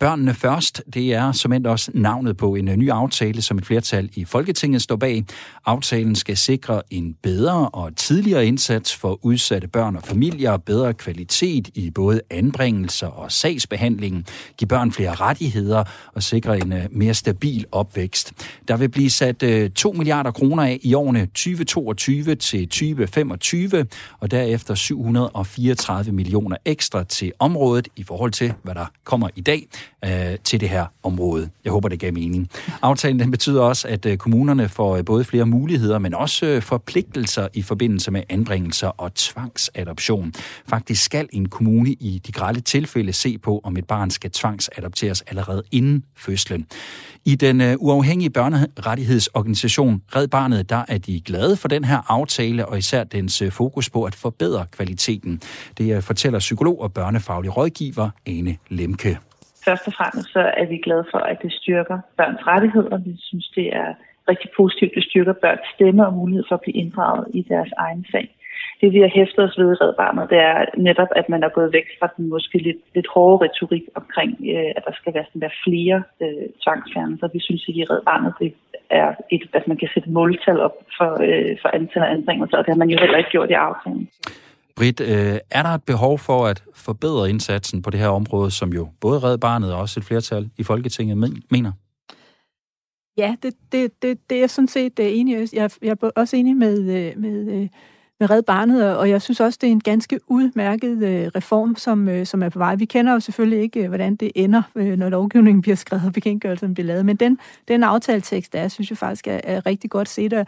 Børnene 0.00 0.34
først, 0.34 0.82
det 0.94 1.14
er 1.14 1.32
som 1.32 1.52
endt 1.52 1.66
også 1.66 1.90
navnet 1.94 2.36
på 2.36 2.54
en 2.54 2.68
øh, 2.68 2.76
ny 2.76 2.90
aftale, 2.90 3.42
som 3.42 3.58
et 3.58 3.66
flertal 3.66 4.10
i 4.14 4.24
Folketinget 4.24 4.82
står 4.82 4.96
bag. 4.96 5.24
Aftalen 5.66 6.14
skal 6.14 6.36
sikre 6.36 6.82
en 6.90 7.16
bedre 7.22 7.68
og 7.68 7.96
tidligere 7.96 8.46
indsats 8.46 8.96
for 8.96 9.18
udsatte 9.22 9.68
børn 9.68 9.96
og 9.96 10.02
familier, 10.02 10.56
bedre 10.56 10.94
kvalitet 10.94 11.70
i 11.74 11.90
både 11.90 12.20
anbringelser 12.30 13.06
og 13.06 13.32
sagsbehandling, 13.32 14.26
give 14.56 14.68
børn 14.68 14.92
flere 14.92 15.14
rettigheder 15.14 15.84
og 16.14 16.22
sikre 16.22 16.58
en 16.58 16.72
øh, 16.72 16.86
mere 16.90 17.14
stabil 17.14 17.66
opvækst. 17.72 18.32
Der 18.68 18.76
vil 18.76 18.88
blive 18.88 19.10
sat 19.10 19.42
øh, 19.42 19.70
2 19.70 19.92
milliarder 19.92 20.30
kroner 20.30 20.62
af 20.62 20.78
i 20.82 20.94
årene 20.94 21.26
2022 21.26 22.34
til 22.34 22.68
2025, 22.68 23.86
og 24.20 24.30
derefter 24.30 24.74
734 24.74 26.12
millioner 26.12 26.56
ekstra 26.64 27.04
til 27.04 27.32
området 27.38 27.88
i 27.96 28.02
forhold 28.02 28.30
til, 28.30 28.52
hvad 28.62 28.74
der 28.74 28.86
kommer 29.04 29.28
i 29.36 29.40
dag 29.40 29.66
øh, 30.04 30.38
til 30.44 30.60
det 30.60 30.68
her 30.68 30.86
område. 31.02 31.50
Jeg 31.64 31.72
håber, 31.72 31.88
det 31.88 32.00
gav 32.00 32.12
mening. 32.12 32.48
Aftalen 32.82 33.20
den 33.20 33.30
betyder 33.30 33.62
også, 33.62 33.88
at 33.88 34.06
øh, 34.06 34.16
kommunerne 34.16 34.68
får 34.68 34.96
øh, 34.96 35.04
både 35.04 35.24
flere 35.24 35.46
muligheder, 35.46 35.98
men 35.98 36.14
også 36.14 36.46
øh, 36.46 36.62
forpligtelser 36.62 37.48
i 37.54 37.62
forbindelse 37.62 38.10
med 38.10 38.22
anbringelser 38.28 38.88
og 38.88 39.14
tvangsadoption. 39.14 40.32
Faktisk 40.68 41.04
skal 41.04 41.28
en 41.32 41.48
kommune 41.48 41.90
i 41.90 42.20
de 42.26 42.32
grælde 42.32 42.60
tilfælde 42.60 43.12
se 43.12 43.38
på, 43.38 43.60
om 43.64 43.76
et 43.76 43.86
barn 43.86 44.10
skal 44.10 44.30
tvangsadopteres 44.30 45.20
allerede 45.20 45.62
inden 45.72 46.04
fødslen. 46.16 46.66
I 47.24 47.34
den 47.34 47.60
øh, 47.60 47.76
uafhængige 47.78 48.30
børnerettighedsorganisation 48.30 50.02
Red 50.16 50.28
Barnet, 50.28 50.70
der 50.70 50.84
er 50.88 50.98
de 50.98 51.20
glade 51.20 51.56
for 51.56 51.68
den 51.68 51.84
her 51.84 51.98
aftale, 52.08 52.66
og 52.66 52.78
især 52.78 53.04
dens 53.04 53.42
øh, 53.42 53.52
fokus 53.52 53.90
på 53.90 54.04
at 54.04 54.14
forbedre 54.14 54.66
kvaliteten. 54.70 55.40
Det 55.78 55.96
øh, 55.96 56.02
fortæller 56.02 56.38
psykolog 56.38 56.80
og 56.80 56.92
børnefaglig 56.92 57.56
rådgiver 57.56 58.10
Ane 58.26 58.56
Lemke 58.68 59.18
først 59.64 59.86
og 59.86 59.92
fremmest 59.98 60.28
så 60.32 60.42
er 60.60 60.66
vi 60.72 60.76
glade 60.86 61.04
for, 61.10 61.18
at 61.18 61.38
det 61.42 61.52
styrker 61.52 61.98
børns 62.16 62.46
rettigheder. 62.46 62.98
Vi 62.98 63.14
synes, 63.18 63.48
det 63.58 63.66
er 63.82 63.94
rigtig 64.30 64.50
positivt, 64.56 64.92
det 64.94 65.04
styrker 65.04 65.32
børns 65.32 65.66
stemme 65.74 66.06
og 66.06 66.12
mulighed 66.12 66.44
for 66.48 66.54
at 66.54 66.60
blive 66.60 66.76
inddraget 66.82 67.24
i 67.34 67.42
deres 67.52 67.72
egen 67.76 68.06
sag. 68.12 68.36
Det 68.80 68.92
vi 68.92 69.00
har 69.00 69.12
hæftet 69.18 69.44
os 69.44 69.58
ved 69.58 69.72
i 69.72 69.80
Red 69.82 69.94
Barnet, 70.00 70.30
det 70.30 70.38
er 70.38 70.58
netop, 70.88 71.10
at 71.16 71.28
man 71.28 71.42
er 71.42 71.48
gået 71.48 71.72
væk 71.72 71.88
fra 71.98 72.08
den 72.16 72.28
måske 72.28 72.58
lidt, 72.58 72.80
lidt 72.94 73.08
hårde 73.14 73.44
retorik 73.44 73.82
omkring, 73.94 74.30
øh, 74.54 74.70
at 74.76 74.82
der 74.86 74.94
skal 75.00 75.14
være, 75.14 75.24
sådan, 75.28 75.40
være 75.40 75.60
flere 75.66 76.02
øh, 76.22 76.46
tvangsfjernelser. 76.62 77.28
Vi 77.32 77.40
synes 77.40 77.68
ikke 77.68 77.80
i 77.80 77.84
Red 77.84 78.02
Barnet, 78.08 78.34
det 78.40 78.52
er 78.90 79.14
et, 79.30 79.44
at 79.52 79.68
man 79.68 79.76
kan 79.76 79.88
sætte 79.94 80.10
måltal 80.10 80.60
op 80.60 80.76
for, 80.96 81.10
øh, 81.28 81.56
for 81.62 81.68
antallet 81.68 82.08
af 82.08 82.14
anbringelser, 82.14 82.56
og 82.58 82.64
det 82.64 82.72
har 82.74 82.82
man 82.82 82.90
jo 82.90 82.98
heller 83.00 83.18
ikke 83.18 83.30
gjort 83.30 83.50
i 83.50 83.62
aftalen. 83.68 84.08
Britt, 84.80 85.00
øh, 85.00 85.38
er 85.50 85.62
der 85.62 85.68
et 85.68 85.84
behov 85.84 86.18
for 86.18 86.46
at 86.46 86.62
forbedre 86.74 87.30
indsatsen 87.30 87.82
på 87.82 87.90
det 87.90 88.00
her 88.00 88.08
område, 88.08 88.50
som 88.50 88.72
jo 88.72 88.88
både 89.00 89.18
Red 89.18 89.38
Barnet 89.38 89.72
og 89.72 89.80
også 89.80 90.00
et 90.00 90.04
flertal 90.04 90.50
i 90.56 90.62
Folketinget 90.62 91.16
mener? 91.50 91.72
Ja, 93.16 93.36
det, 93.42 93.54
det, 93.72 94.02
det, 94.02 94.30
det 94.30 94.36
er 94.36 94.40
jeg 94.40 94.50
sådan 94.50 94.68
set 94.68 94.98
øh, 95.00 95.06
enig 95.10 95.42
i. 95.42 95.56
Jeg, 95.56 95.70
jeg 95.82 95.96
er 96.02 96.10
også 96.16 96.36
enig 96.36 96.56
med, 96.56 96.78
øh, 96.78 97.12
med, 97.20 97.52
øh, 97.52 97.68
med 98.20 98.30
Red 98.30 98.42
Barnet, 98.42 98.96
og 98.96 99.10
jeg 99.10 99.22
synes 99.22 99.40
også, 99.40 99.58
det 99.60 99.66
er 99.66 99.72
en 99.72 99.80
ganske 99.80 100.20
udmærket 100.26 100.98
reform, 101.34 101.76
som, 101.76 102.24
som 102.24 102.42
er 102.42 102.48
på 102.48 102.58
vej. 102.58 102.74
Vi 102.74 102.84
kender 102.84 103.12
jo 103.12 103.20
selvfølgelig 103.20 103.60
ikke, 103.60 103.88
hvordan 103.88 104.16
det 104.16 104.32
ender, 104.34 104.62
når 104.96 105.08
lovgivningen 105.08 105.62
bliver 105.62 105.76
skrevet 105.76 106.06
og 106.06 106.12
bekendtgørelsen 106.12 106.74
bliver 106.74 106.86
lavet, 106.86 107.06
men 107.06 107.16
den, 107.16 107.38
den 107.68 107.82
aftaletekst, 107.82 108.52
der 108.52 108.60
er, 108.60 108.68
synes 108.68 108.90
jeg 108.90 108.98
faktisk 108.98 109.26
er, 109.26 109.40
er 109.44 109.66
rigtig 109.66 109.90
godt 109.90 110.08
set, 110.08 110.32
og, 110.32 110.46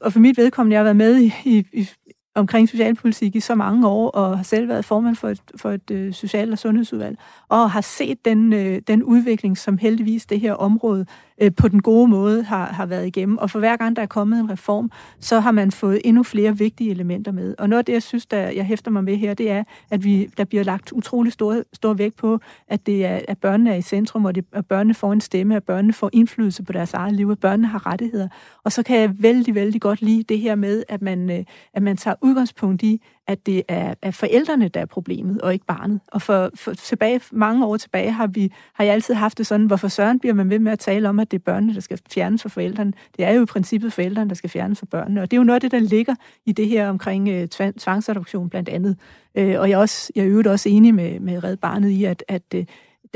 og 0.00 0.12
for 0.12 0.20
mit 0.20 0.36
vedkommende, 0.36 0.74
jeg 0.74 0.78
har 0.78 0.84
været 0.84 0.96
med 0.96 1.20
i, 1.20 1.32
i, 1.72 1.88
omkring 2.36 2.68
socialpolitik 2.68 3.36
i 3.36 3.40
så 3.40 3.54
mange 3.54 3.88
år, 3.88 4.10
og 4.10 4.36
har 4.36 4.44
selv 4.44 4.68
været 4.68 4.84
formand 4.84 5.16
for 5.16 5.28
et, 5.28 5.40
for 5.56 5.70
et 5.70 5.90
øh, 5.90 6.12
social- 6.12 6.52
og 6.52 6.58
sundhedsudvalg, 6.58 7.18
og 7.48 7.70
har 7.70 7.80
set 7.80 8.24
den, 8.24 8.52
øh, 8.52 8.82
den 8.86 9.02
udvikling, 9.02 9.58
som 9.58 9.78
heldigvis 9.78 10.26
det 10.26 10.40
her 10.40 10.52
område 10.52 11.06
øh, 11.40 11.50
på 11.56 11.68
den 11.68 11.82
gode 11.82 12.08
måde 12.08 12.42
har, 12.42 12.66
har 12.66 12.86
været 12.86 13.06
igennem. 13.06 13.38
Og 13.38 13.50
for 13.50 13.58
hver 13.58 13.76
gang 13.76 13.96
der 13.96 14.02
er 14.02 14.06
kommet 14.06 14.40
en 14.40 14.50
reform, 14.50 14.90
så 15.20 15.40
har 15.40 15.52
man 15.52 15.70
fået 15.70 16.00
endnu 16.04 16.22
flere 16.22 16.58
vigtige 16.58 16.90
elementer 16.90 17.32
med. 17.32 17.54
Og 17.58 17.68
noget 17.68 17.78
af 17.78 17.84
det, 17.84 17.92
jeg 17.92 18.02
synes, 18.02 18.26
der 18.26 18.38
jeg 18.38 18.64
hæfter 18.64 18.90
mig 18.90 19.04
med 19.04 19.16
her, 19.16 19.34
det 19.34 19.50
er, 19.50 19.64
at 19.90 20.04
vi, 20.04 20.30
der 20.36 20.44
bliver 20.44 20.64
lagt 20.64 20.92
utrolig 20.92 21.32
stor, 21.32 21.62
stor 21.72 21.94
vægt 21.94 22.16
på, 22.16 22.40
at, 22.68 22.86
det 22.86 23.06
er, 23.06 23.20
at 23.28 23.38
børnene 23.38 23.70
er 23.70 23.76
i 23.76 23.82
centrum, 23.82 24.24
og 24.24 24.34
det, 24.34 24.44
at 24.52 24.66
børnene 24.66 24.94
får 24.94 25.12
en 25.12 25.20
stemme, 25.20 25.56
at 25.56 25.64
børnene 25.64 25.92
får 25.92 26.10
indflydelse 26.12 26.62
på 26.62 26.72
deres 26.72 26.94
eget 26.94 27.14
liv, 27.14 27.30
at 27.30 27.38
børnene 27.38 27.68
har 27.68 27.86
rettigheder. 27.86 28.28
Og 28.64 28.72
så 28.72 28.82
kan 28.82 29.00
jeg 29.00 29.22
vældig, 29.22 29.54
vældig 29.54 29.80
godt 29.80 30.02
lide 30.02 30.22
det 30.22 30.38
her 30.38 30.54
med, 30.54 30.82
at 30.88 31.02
man, 31.02 31.30
øh, 31.30 31.44
at 31.74 31.82
man 31.82 31.96
tager 31.96 32.14
udgangspunkt 32.26 32.82
i, 32.82 33.02
at 33.26 33.46
det 33.46 33.62
er, 33.68 33.94
er 34.02 34.10
forældrene, 34.10 34.68
der 34.68 34.80
er 34.80 34.86
problemet, 34.86 35.40
og 35.40 35.52
ikke 35.52 35.66
barnet. 35.66 36.00
Og 36.06 36.22
for, 36.22 36.50
for 36.54 36.74
tilbage, 36.74 37.20
mange 37.32 37.66
år 37.66 37.76
tilbage 37.76 38.10
har, 38.10 38.26
vi, 38.26 38.52
har 38.74 38.84
jeg 38.84 38.94
altid 38.94 39.14
haft 39.14 39.38
det 39.38 39.46
sådan, 39.46 39.66
hvorfor 39.66 39.88
søren 39.88 40.18
bliver 40.18 40.34
man 40.34 40.50
ved 40.50 40.58
med 40.58 40.72
at 40.72 40.78
tale 40.78 41.08
om, 41.08 41.20
at 41.20 41.30
det 41.30 41.38
er 41.38 41.42
børnene, 41.42 41.74
der 41.74 41.80
skal 41.80 42.00
fjernes 42.10 42.42
fra 42.42 42.48
forældrene. 42.48 42.92
Det 43.16 43.24
er 43.24 43.32
jo 43.32 43.42
i 43.42 43.46
princippet 43.46 43.92
forældrene, 43.92 44.28
der 44.28 44.34
skal 44.34 44.50
fjernes 44.50 44.78
fra 44.78 44.86
børnene. 44.90 45.22
Og 45.22 45.30
det 45.30 45.36
er 45.36 45.40
jo 45.40 45.44
noget 45.44 45.54
af 45.54 45.60
det, 45.60 45.70
der 45.70 45.78
ligger 45.78 46.14
i 46.46 46.52
det 46.52 46.68
her 46.68 46.88
omkring 46.88 47.28
øh, 47.28 47.48
tvangsadoption 47.78 48.50
blandt 48.50 48.68
andet. 48.68 48.96
Øh, 49.34 49.60
og 49.60 49.70
jeg 49.70 49.76
er, 49.76 49.80
også, 49.80 50.12
jeg 50.14 50.22
er 50.22 50.30
øvrigt 50.30 50.48
også 50.48 50.68
enig 50.68 50.94
med, 50.94 51.20
med 51.20 51.44
Red 51.44 51.56
Barnet 51.56 51.90
i, 51.90 52.04
at, 52.04 52.24
at 52.28 52.42
øh, 52.54 52.64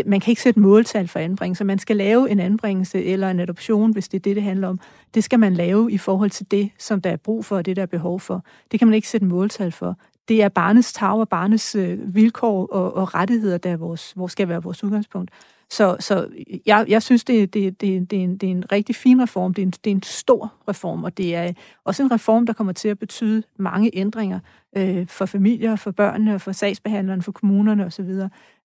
man 0.07 0.21
kan 0.21 0.33
ikke 0.33 0.43
sætte 0.43 0.61
måltal 0.61 1.09
for 1.09 1.19
anbringelse. 1.19 1.65
Man 1.65 1.79
skal 1.79 1.97
lave 1.97 2.31
en 2.31 2.41
anbringelse 2.41 3.05
eller 3.05 3.31
en 3.31 3.41
adoption, 3.41 3.93
hvis 3.93 4.09
det 4.09 4.19
er 4.19 4.23
det, 4.23 4.37
det 4.37 4.43
handler 4.43 4.69
om. 4.69 4.81
Det 5.15 5.25
skal 5.25 5.39
man 5.39 5.55
lave 5.55 5.93
i 5.93 5.99
forhold 5.99 6.31
til 6.31 6.51
det, 6.51 6.71
som 6.79 7.01
der 7.01 7.11
er 7.11 7.17
brug 7.17 7.45
for, 7.45 7.57
og 7.57 7.67
det, 7.67 7.77
der 7.77 7.83
er 7.83 7.87
behov 7.87 8.21
for. 8.21 8.45
Det 8.71 8.79
kan 8.81 8.89
man 8.89 8.95
ikke 8.95 9.09
sætte 9.09 9.27
måltal 9.27 9.73
for. 9.73 9.97
Det 10.29 10.43
er 10.43 10.49
barnets 10.49 10.93
tag 10.93 11.13
og 11.13 11.29
barnets 11.29 11.75
øh, 11.75 12.15
vilkår 12.15 12.67
og, 12.67 12.97
og 12.97 13.15
rettigheder, 13.15 13.59
der 13.59 13.71
er 13.71 13.77
vores, 13.77 14.13
hvor 14.13 14.27
skal 14.27 14.49
være 14.49 14.63
vores 14.63 14.85
udgangspunkt. 14.85 15.31
Så, 15.73 15.97
så 16.01 16.29
jeg, 16.67 16.85
jeg 16.89 17.03
synes, 17.03 17.25
det, 17.25 17.55
det, 17.55 17.81
det, 17.81 18.11
det, 18.11 18.19
er 18.19 18.25
en, 18.25 18.37
det 18.37 18.47
er 18.47 18.51
en 18.51 18.73
rigtig 18.73 18.97
fin 18.97 19.23
reform. 19.23 19.55
Det 19.55 19.63
er 19.63 19.67
en, 19.67 19.71
det 19.71 19.91
er 19.91 19.95
en 19.95 20.03
stor 20.03 20.53
reform, 20.69 21.05
og 21.05 21.19
det 21.19 21.35
er 21.35 21.53
også 21.85 22.03
en 22.03 22.13
reform, 22.13 22.47
der 22.47 22.53
kommer 22.53 22.73
til 22.73 22.89
at 22.89 22.99
betyde 22.99 23.43
mange 23.59 23.91
ændringer 23.93 24.41
øh, 24.77 25.07
for 25.07 25.27
familier, 25.27 25.77
for 25.77 25.91
børnene, 25.91 26.39
for 26.39 26.53
sagsbehandlerne, 26.53 27.23
for 27.23 27.33
kommunerne 27.33 27.87
osv. 27.87 28.11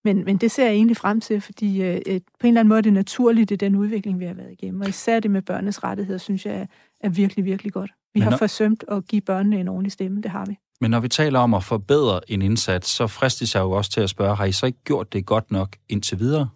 Men, 0.03 0.25
men 0.25 0.37
det 0.37 0.51
ser 0.51 0.65
jeg 0.65 0.73
egentlig 0.73 0.97
frem 0.97 1.21
til, 1.21 1.41
fordi 1.41 1.81
øh, 1.81 2.01
på 2.05 2.09
en 2.09 2.21
eller 2.47 2.59
anden 2.59 2.67
måde 2.67 2.77
er 2.77 2.81
det 2.81 2.93
naturligt, 2.93 3.49
det 3.49 3.55
er 3.55 3.69
den 3.69 3.75
udvikling, 3.75 4.19
vi 4.19 4.25
har 4.25 4.33
været 4.33 4.51
igennem. 4.51 4.81
Og 4.81 4.89
især 4.89 5.19
det 5.19 5.31
med 5.31 5.41
børnenes 5.41 5.83
rettigheder, 5.83 6.19
synes 6.19 6.45
jeg 6.45 6.55
er, 6.55 6.65
er 6.99 7.09
virkelig, 7.09 7.45
virkelig 7.45 7.73
godt. 7.73 7.91
Vi 8.13 8.19
har 8.19 8.37
forsømt 8.37 8.83
at 8.87 9.07
give 9.07 9.21
børnene 9.21 9.59
en 9.59 9.67
ordentlig 9.67 9.91
stemme, 9.91 10.21
det 10.21 10.31
har 10.31 10.45
vi. 10.45 10.57
Men 10.81 10.91
når 10.91 10.99
vi 10.99 11.07
taler 11.07 11.39
om 11.39 11.53
at 11.53 11.63
forbedre 11.63 12.31
en 12.31 12.41
indsats, 12.41 12.87
så 12.87 13.07
fristes 13.07 13.55
jeg 13.55 13.61
jo 13.61 13.71
også 13.71 13.91
til 13.91 14.01
at 14.01 14.09
spørge, 14.09 14.35
har 14.35 14.45
I 14.45 14.51
så 14.51 14.65
ikke 14.65 14.83
gjort 14.83 15.13
det 15.13 15.25
godt 15.25 15.51
nok 15.51 15.75
indtil 15.89 16.19
videre? 16.19 16.49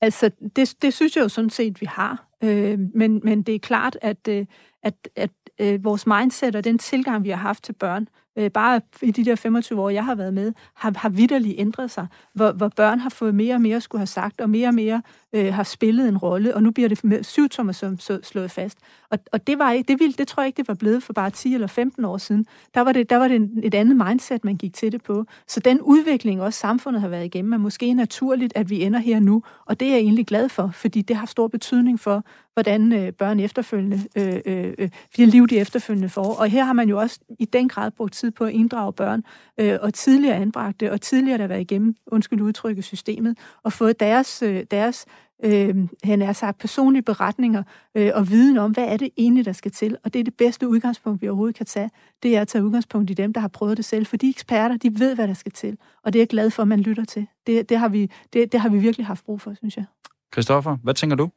Altså, 0.00 0.30
det, 0.56 0.74
det 0.82 0.94
synes 0.94 1.16
jeg 1.16 1.22
jo 1.22 1.28
sådan 1.28 1.50
set, 1.50 1.80
vi 1.80 1.86
har. 1.86 2.28
Øh, 2.44 2.78
men, 2.94 3.20
men 3.24 3.42
det 3.42 3.54
er 3.54 3.58
klart, 3.58 3.98
at, 4.02 4.28
øh, 4.28 4.46
at, 4.82 4.94
at 5.16 5.30
øh, 5.60 5.84
vores 5.84 6.06
mindset 6.06 6.56
og 6.56 6.64
den 6.64 6.78
tilgang, 6.78 7.24
vi 7.24 7.30
har 7.30 7.36
haft 7.36 7.64
til 7.64 7.72
børn, 7.72 8.08
øh, 8.38 8.50
bare 8.50 8.80
i 9.02 9.10
de 9.10 9.24
der 9.24 9.36
25 9.36 9.80
år, 9.80 9.90
jeg 9.90 10.04
har 10.04 10.14
været 10.14 10.34
med, 10.34 10.52
har, 10.74 10.92
har 10.96 11.08
vidderligt 11.08 11.54
ændret 11.58 11.90
sig. 11.90 12.06
Hvor, 12.34 12.52
hvor 12.52 12.68
børn 12.68 12.98
har 12.98 13.10
fået 13.10 13.34
mere 13.34 13.54
og 13.54 13.60
mere 13.60 13.80
skulle 13.80 14.00
have 14.00 14.06
sagt, 14.06 14.40
og 14.40 14.50
mere 14.50 14.68
og 14.68 14.74
mere 14.74 15.02
øh, 15.32 15.54
har 15.54 15.62
spillet 15.62 16.08
en 16.08 16.18
rolle, 16.18 16.54
og 16.54 16.62
nu 16.62 16.70
bliver 16.70 16.88
det 16.88 17.04
med 17.04 17.22
syv 17.22 17.48
tommer 17.48 17.72
som 17.72 17.98
så 17.98 18.20
slået 18.22 18.50
fast. 18.50 18.78
Og, 19.10 19.18
og 19.32 19.46
det, 19.46 19.58
var 19.58 19.72
ikke, 19.72 19.88
det, 19.88 20.00
ville, 20.00 20.12
det 20.12 20.28
tror 20.28 20.42
jeg 20.42 20.46
ikke, 20.46 20.56
det 20.56 20.68
var 20.68 20.74
blevet 20.74 21.02
for 21.02 21.12
bare 21.12 21.30
10 21.30 21.54
eller 21.54 21.66
15 21.66 22.04
år 22.04 22.18
siden. 22.18 22.46
Der 22.74 22.80
var 22.80 22.92
det, 22.92 23.10
der 23.10 23.16
var 23.16 23.28
det 23.28 23.50
et 23.62 23.74
andet 23.74 23.96
mindset, 23.96 24.44
man 24.44 24.56
gik 24.56 24.74
til 24.74 24.92
det 24.92 25.02
på. 25.02 25.24
Så 25.46 25.60
den 25.60 25.80
udvikling, 25.80 26.42
også 26.42 26.58
samfundet 26.58 27.00
har 27.00 27.08
været 27.08 27.24
igennem, 27.24 27.52
er 27.52 27.58
måske 27.58 27.94
naturligt, 27.94 28.52
at 28.56 28.70
vi 28.70 28.82
ender 28.82 29.00
her 29.00 29.20
nu, 29.20 29.42
og 29.66 29.80
det 29.80 29.88
er 29.88 29.92
jeg 29.92 30.00
egentlig 30.00 30.26
glad 30.26 30.48
for, 30.48 30.70
fordi 30.74 31.02
det 31.02 31.16
har 31.16 31.26
stor 31.26 31.48
betydning 31.48 32.00
for, 32.00 32.24
hvordan 32.58 32.92
øh, 32.92 33.12
børn 33.12 33.40
efterfølgende, 33.40 34.00
øh, 34.16 34.40
øh, 34.46 34.74
øh, 34.78 34.90
liv 35.28 35.46
de 35.46 35.58
efterfølgende 35.58 36.08
får. 36.08 36.34
Og 36.34 36.48
her 36.48 36.64
har 36.64 36.72
man 36.72 36.88
jo 36.88 36.98
også 36.98 37.20
i 37.38 37.44
den 37.44 37.68
grad 37.68 37.90
brugt 37.90 38.14
tid 38.14 38.30
på 38.30 38.44
at 38.44 38.52
inddrage 38.52 38.92
børn, 38.92 39.22
øh, 39.58 39.78
og 39.82 39.94
tidligere 39.94 40.36
anbragte, 40.36 40.92
og 40.92 41.00
tidligere 41.00 41.38
der 41.38 41.46
været 41.46 41.60
igennem, 41.60 41.94
undskyld 42.06 42.40
udtrykket, 42.40 42.84
systemet, 42.84 43.38
og 43.62 43.72
fået 43.72 44.00
deres, 44.00 44.42
øh, 44.42 44.64
deres 44.70 45.06
øh, 45.44 45.88
han 46.04 46.22
er 46.22 46.32
sagt, 46.32 46.58
personlige 46.58 47.02
beretninger 47.02 47.62
øh, 47.94 48.10
og 48.14 48.28
viden 48.28 48.58
om, 48.58 48.72
hvad 48.72 48.84
er 48.84 48.96
det 48.96 49.10
egentlig, 49.16 49.44
der 49.44 49.52
skal 49.52 49.70
til. 49.70 49.96
Og 50.04 50.12
det 50.12 50.20
er 50.20 50.24
det 50.24 50.34
bedste 50.34 50.68
udgangspunkt, 50.68 51.22
vi 51.22 51.28
overhovedet 51.28 51.56
kan 51.56 51.66
tage. 51.66 51.90
Det 52.22 52.36
er 52.36 52.40
at 52.40 52.48
tage 52.48 52.64
udgangspunkt 52.64 53.10
i 53.10 53.14
dem, 53.14 53.32
der 53.32 53.40
har 53.40 53.48
prøvet 53.48 53.76
det 53.76 53.84
selv. 53.84 54.06
For 54.06 54.16
de 54.16 54.30
eksperter, 54.30 54.76
de 54.76 54.98
ved, 54.98 55.14
hvad 55.14 55.28
der 55.28 55.34
skal 55.34 55.52
til. 55.52 55.78
Og 56.02 56.12
det 56.12 56.18
er 56.18 56.20
jeg 56.20 56.28
glad 56.28 56.50
for, 56.50 56.62
at 56.62 56.68
man 56.68 56.80
lytter 56.80 57.04
til. 57.04 57.26
Det, 57.46 57.68
det, 57.68 57.78
har, 57.78 57.88
vi, 57.88 58.10
det, 58.32 58.52
det 58.52 58.60
har 58.60 58.68
vi 58.68 58.78
virkelig 58.78 59.06
haft 59.06 59.24
brug 59.24 59.40
for, 59.40 59.54
synes 59.54 59.76
jeg. 59.76 59.84
Christoffer, 60.32 60.76
hvad 60.82 60.94
tænker 60.94 61.16
du? 61.16 61.30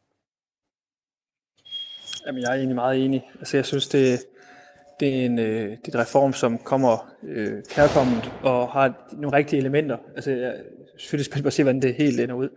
Jamen, 2.27 2.41
jeg 2.41 2.49
er 2.49 2.55
egentlig 2.55 2.75
meget 2.75 3.05
enig. 3.05 3.23
Altså, 3.39 3.57
jeg 3.57 3.65
synes, 3.65 3.87
det, 3.87 4.19
det 4.99 5.21
er 5.21 5.25
en, 5.25 5.39
øh, 5.39 5.69
det 5.69 5.95
er 5.95 5.97
en 5.97 5.99
reform, 5.99 6.33
som 6.33 6.57
kommer 6.57 7.13
øh, 7.23 7.63
kærkommet 7.69 8.31
og 8.43 8.67
har 8.67 8.93
nogle 9.11 9.37
rigtige 9.37 9.59
elementer. 9.59 9.97
Altså, 10.15 10.31
jeg 10.31 10.49
er 10.49 10.53
selvfølgelig 10.97 11.25
spændt 11.25 11.43
på 11.43 11.47
at 11.47 11.53
se, 11.53 11.63
hvordan 11.63 11.81
det 11.81 11.95
helt 11.95 12.19
ender 12.19 12.35
ud. 12.35 12.49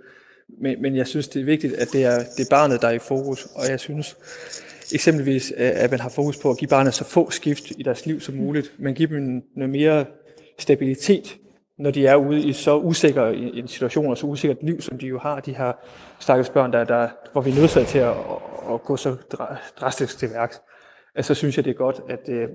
Men, 0.62 0.82
men 0.82 0.96
jeg 0.96 1.06
synes, 1.06 1.28
det 1.28 1.40
er 1.40 1.44
vigtigt, 1.44 1.74
at 1.74 1.88
det 1.92 2.04
er, 2.04 2.18
det 2.36 2.44
er 2.44 2.50
barnet, 2.50 2.82
der 2.82 2.88
er 2.88 2.92
i 2.92 2.98
fokus. 2.98 3.44
Og 3.54 3.70
jeg 3.70 3.80
synes 3.80 4.16
eksempelvis, 4.92 5.52
at 5.56 5.90
man 5.90 6.00
har 6.00 6.08
fokus 6.08 6.36
på 6.36 6.50
at 6.50 6.58
give 6.58 6.68
barnet 6.68 6.94
så 6.94 7.04
få 7.04 7.30
skift 7.30 7.70
i 7.78 7.82
deres 7.82 8.06
liv 8.06 8.20
som 8.20 8.34
muligt, 8.34 8.72
men 8.78 8.94
give 8.94 9.08
dem 9.08 9.42
noget 9.56 9.70
mere 9.70 10.04
stabilitet, 10.58 11.36
når 11.78 11.90
de 11.90 12.06
er 12.06 12.16
ude 12.16 12.40
i 12.40 12.52
så 12.52 12.78
usikker 12.78 13.26
en 13.28 13.68
situation 13.68 14.06
og 14.06 14.18
så 14.18 14.26
usikkert 14.26 14.62
liv, 14.62 14.80
som 14.80 14.98
de 14.98 15.06
jo 15.06 15.18
har, 15.18 15.40
de 15.40 15.56
her 15.56 15.72
stakkels 16.20 16.48
børn, 16.48 16.72
der, 16.72 16.84
der, 16.84 17.08
hvor 17.32 17.40
vi 17.40 17.50
er 17.50 17.54
nødt 17.54 17.88
til 17.88 17.98
at, 17.98 18.14
at, 18.74 18.82
gå 18.82 18.96
så 18.96 19.16
drastisk 19.80 20.18
til 20.18 20.30
værks 20.30 20.60
altså, 21.14 21.34
så 21.34 21.38
synes 21.38 21.56
jeg, 21.56 21.64
det 21.64 21.70
er 21.70 21.74
godt, 21.74 22.00
at, 22.08 22.28
øh, 22.28 22.48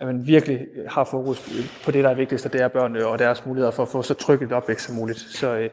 at 0.00 0.06
man 0.06 0.26
virkelig 0.26 0.66
har 0.88 1.04
fokus 1.04 1.50
på 1.84 1.90
det, 1.90 2.04
der 2.04 2.10
er 2.10 2.14
vigtigst, 2.14 2.46
og 2.46 2.52
det 2.52 2.60
er 2.60 2.68
børnene 2.68 3.06
og 3.06 3.18
deres 3.18 3.46
muligheder 3.46 3.70
for 3.70 3.82
at 3.82 3.88
få 3.88 4.02
så 4.02 4.14
trygt 4.14 4.42
et 4.42 4.52
opvækst 4.52 4.86
som 4.86 4.94
muligt. 4.94 5.18
Så 5.18 5.56
øh, 5.56 5.70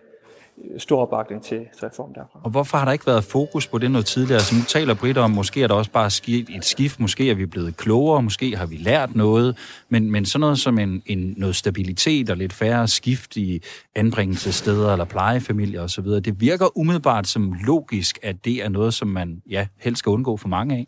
stor 0.78 1.02
opbakning 1.02 1.44
til, 1.44 1.68
reform 1.84 2.13
derfra. 2.13 2.39
Og 2.44 2.52
hvorfor 2.52 2.78
har 2.78 2.86
der 2.86 2.91
ikke 2.91 3.08
været 3.08 3.24
fokus 3.24 3.68
på 3.68 3.78
det 3.78 3.91
noget 3.91 4.06
tidligere? 4.06 4.39
Så 4.39 4.56
nu 4.56 4.62
taler 4.68 4.94
Britt 4.94 5.18
om, 5.18 5.32
måske 5.32 5.63
er 5.63 5.68
der 5.68 5.76
også 5.76 5.91
bare 5.91 6.10
sket 6.10 6.50
et 6.50 6.65
skift, 6.65 7.00
måske 7.00 7.30
er 7.30 7.36
vi 7.36 7.46
blevet 7.46 7.78
klogere, 7.78 8.24
måske 8.24 8.56
har 8.56 8.65
vi 8.65 8.76
lært 8.76 9.15
noget, 9.15 9.58
men, 9.89 10.12
men 10.12 10.26
sådan 10.26 10.39
noget 10.39 10.60
som 10.60 10.80
en, 10.80 11.04
en, 11.06 11.34
noget 11.38 11.56
stabilitet 11.56 12.30
og 12.30 12.38
lidt 12.38 12.54
færre 12.54 12.88
skift 12.88 13.38
i 13.38 13.62
anbringelsessteder 13.96 14.91
eller 14.91 15.06
plejefamilier 15.06 15.82
osv., 15.82 16.06
det 16.06 16.41
virker 16.41 16.78
umiddelbart 16.78 17.28
som 17.28 17.54
logisk, 17.65 18.20
at 18.24 18.46
det 18.46 18.63
er 18.63 18.70
noget, 18.70 18.94
som 18.94 19.08
man 19.08 19.41
ja, 19.50 19.68
helst 19.80 20.00
skal 20.00 20.10
undgå 20.10 20.38
for 20.38 20.48
mange 20.48 20.76
af. 20.76 20.88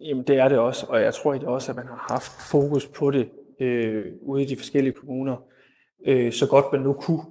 Jamen 0.00 0.24
det 0.26 0.36
er 0.38 0.48
det 0.48 0.58
også, 0.58 0.86
og 0.88 1.02
jeg 1.02 1.14
tror 1.14 1.46
også, 1.46 1.72
at 1.72 1.76
man 1.76 1.86
har 1.86 2.06
haft 2.10 2.32
fokus 2.50 2.86
på 2.86 3.10
det 3.10 3.28
øh, 3.60 4.04
ude 4.22 4.42
i 4.42 4.46
de 4.46 4.56
forskellige 4.56 4.92
kommuner, 4.92 5.36
øh, 6.06 6.32
så 6.32 6.46
godt 6.46 6.64
man 6.72 6.80
nu 6.80 6.92
kunne. 6.92 7.22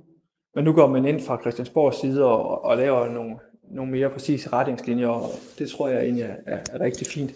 Men 0.56 0.64
nu 0.64 0.74
går 0.74 0.88
man 0.88 1.06
ind 1.06 1.22
fra 1.22 1.42
Christiansborgs 1.42 2.00
side 2.00 2.26
og, 2.26 2.66
og 2.66 2.78
laver 2.78 3.10
nogle, 3.10 3.36
nogle 3.72 3.92
mere 3.92 4.10
præcise 4.10 4.54
retningslinjer, 4.54 5.08
og 5.08 5.30
det 5.60 5.70
tror 5.70 5.88
jeg 5.88 6.04
egentlig 6.04 6.24
er, 6.24 6.36
er, 6.46 6.60
er 6.74 6.80
rigtig 6.80 7.08
fint. 7.08 7.32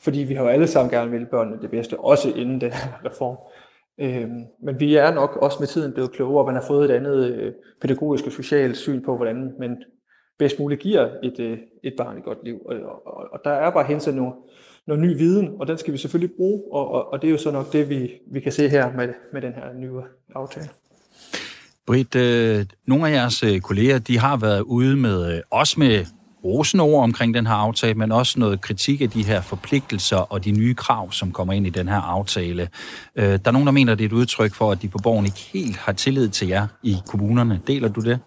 Fordi 0.00 0.18
vi 0.18 0.34
har 0.34 0.42
jo 0.42 0.48
alle 0.48 0.66
sammen 0.66 0.90
gerne 0.90 1.10
vil 1.10 1.26
børnene 1.26 1.62
det 1.62 1.70
bedste, 1.70 2.00
også 2.00 2.28
inden 2.28 2.60
den 2.60 2.72
her 2.72 3.00
reform. 3.10 3.36
Øhm, 4.00 4.44
men 4.62 4.80
vi 4.80 4.96
er 4.96 5.14
nok 5.14 5.36
også 5.36 5.56
med 5.60 5.66
tiden 5.66 5.92
blevet 5.92 6.12
klogere, 6.12 6.40
og 6.40 6.46
man 6.46 6.54
har 6.54 6.64
fået 6.66 6.90
et 6.90 6.94
andet 6.94 7.34
øh, 7.34 7.52
pædagogisk 7.80 8.26
og 8.26 8.32
socialt 8.32 8.76
syn 8.76 9.04
på, 9.04 9.16
hvordan 9.16 9.54
man 9.58 9.82
bedst 10.38 10.58
muligt 10.58 10.80
giver 10.80 11.08
et, 11.22 11.40
øh, 11.40 11.58
et 11.84 11.94
barn 11.98 12.18
et 12.18 12.24
godt 12.24 12.44
liv. 12.44 12.60
Og, 12.64 12.76
og, 13.06 13.28
og 13.32 13.40
der 13.44 13.50
er 13.50 13.70
bare 13.70 13.84
henset 13.84 14.14
nogle, 14.14 14.32
noget 14.86 15.02
ny 15.02 15.16
viden, 15.16 15.56
og 15.60 15.66
den 15.66 15.78
skal 15.78 15.92
vi 15.92 15.98
selvfølgelig 15.98 16.36
bruge, 16.36 16.62
og, 16.72 16.90
og, 16.90 17.12
og 17.12 17.22
det 17.22 17.28
er 17.28 17.32
jo 17.32 17.38
så 17.38 17.50
nok 17.50 17.72
det, 17.72 17.90
vi, 17.90 18.12
vi 18.32 18.40
kan 18.40 18.52
se 18.52 18.68
her 18.68 18.92
med, 18.92 19.08
med 19.32 19.42
den 19.42 19.52
her 19.52 19.72
nye 19.72 20.00
aftale. 20.34 20.68
Britt, 21.90 22.14
øh, 22.14 22.66
nogle 22.86 23.08
af 23.08 23.12
jeres 23.12 23.42
øh, 23.42 23.60
kolleger, 23.60 23.98
de 23.98 24.18
har 24.18 24.36
været 24.36 24.60
ude 24.60 24.96
med, 24.96 25.34
øh, 25.34 25.40
også 25.50 25.80
med 25.80 26.04
rosende 26.44 26.84
ord 26.84 27.02
omkring 27.02 27.34
den 27.34 27.46
her 27.46 27.54
aftale, 27.54 27.94
men 27.94 28.12
også 28.12 28.40
noget 28.40 28.60
kritik 28.60 29.00
af 29.00 29.10
de 29.10 29.24
her 29.24 29.40
forpligtelser 29.40 30.16
og 30.16 30.44
de 30.44 30.52
nye 30.52 30.74
krav, 30.74 31.12
som 31.12 31.32
kommer 31.32 31.54
ind 31.54 31.66
i 31.66 31.70
den 31.70 31.88
her 31.88 32.00
aftale. 32.00 32.68
Øh, 33.16 33.24
der 33.24 33.38
er 33.44 33.50
nogen, 33.50 33.66
der 33.66 33.72
mener, 33.72 33.94
det 33.94 34.04
er 34.04 34.08
et 34.08 34.12
udtryk 34.12 34.54
for, 34.54 34.72
at 34.72 34.82
de 34.82 34.88
på 34.88 34.98
borgen 34.98 35.26
ikke 35.26 35.38
helt 35.52 35.76
har 35.76 35.92
tillid 35.92 36.28
til 36.28 36.48
jer 36.48 36.66
i 36.82 36.96
kommunerne. 37.06 37.60
Deler 37.66 37.88
du 37.88 38.00
det? 38.00 38.20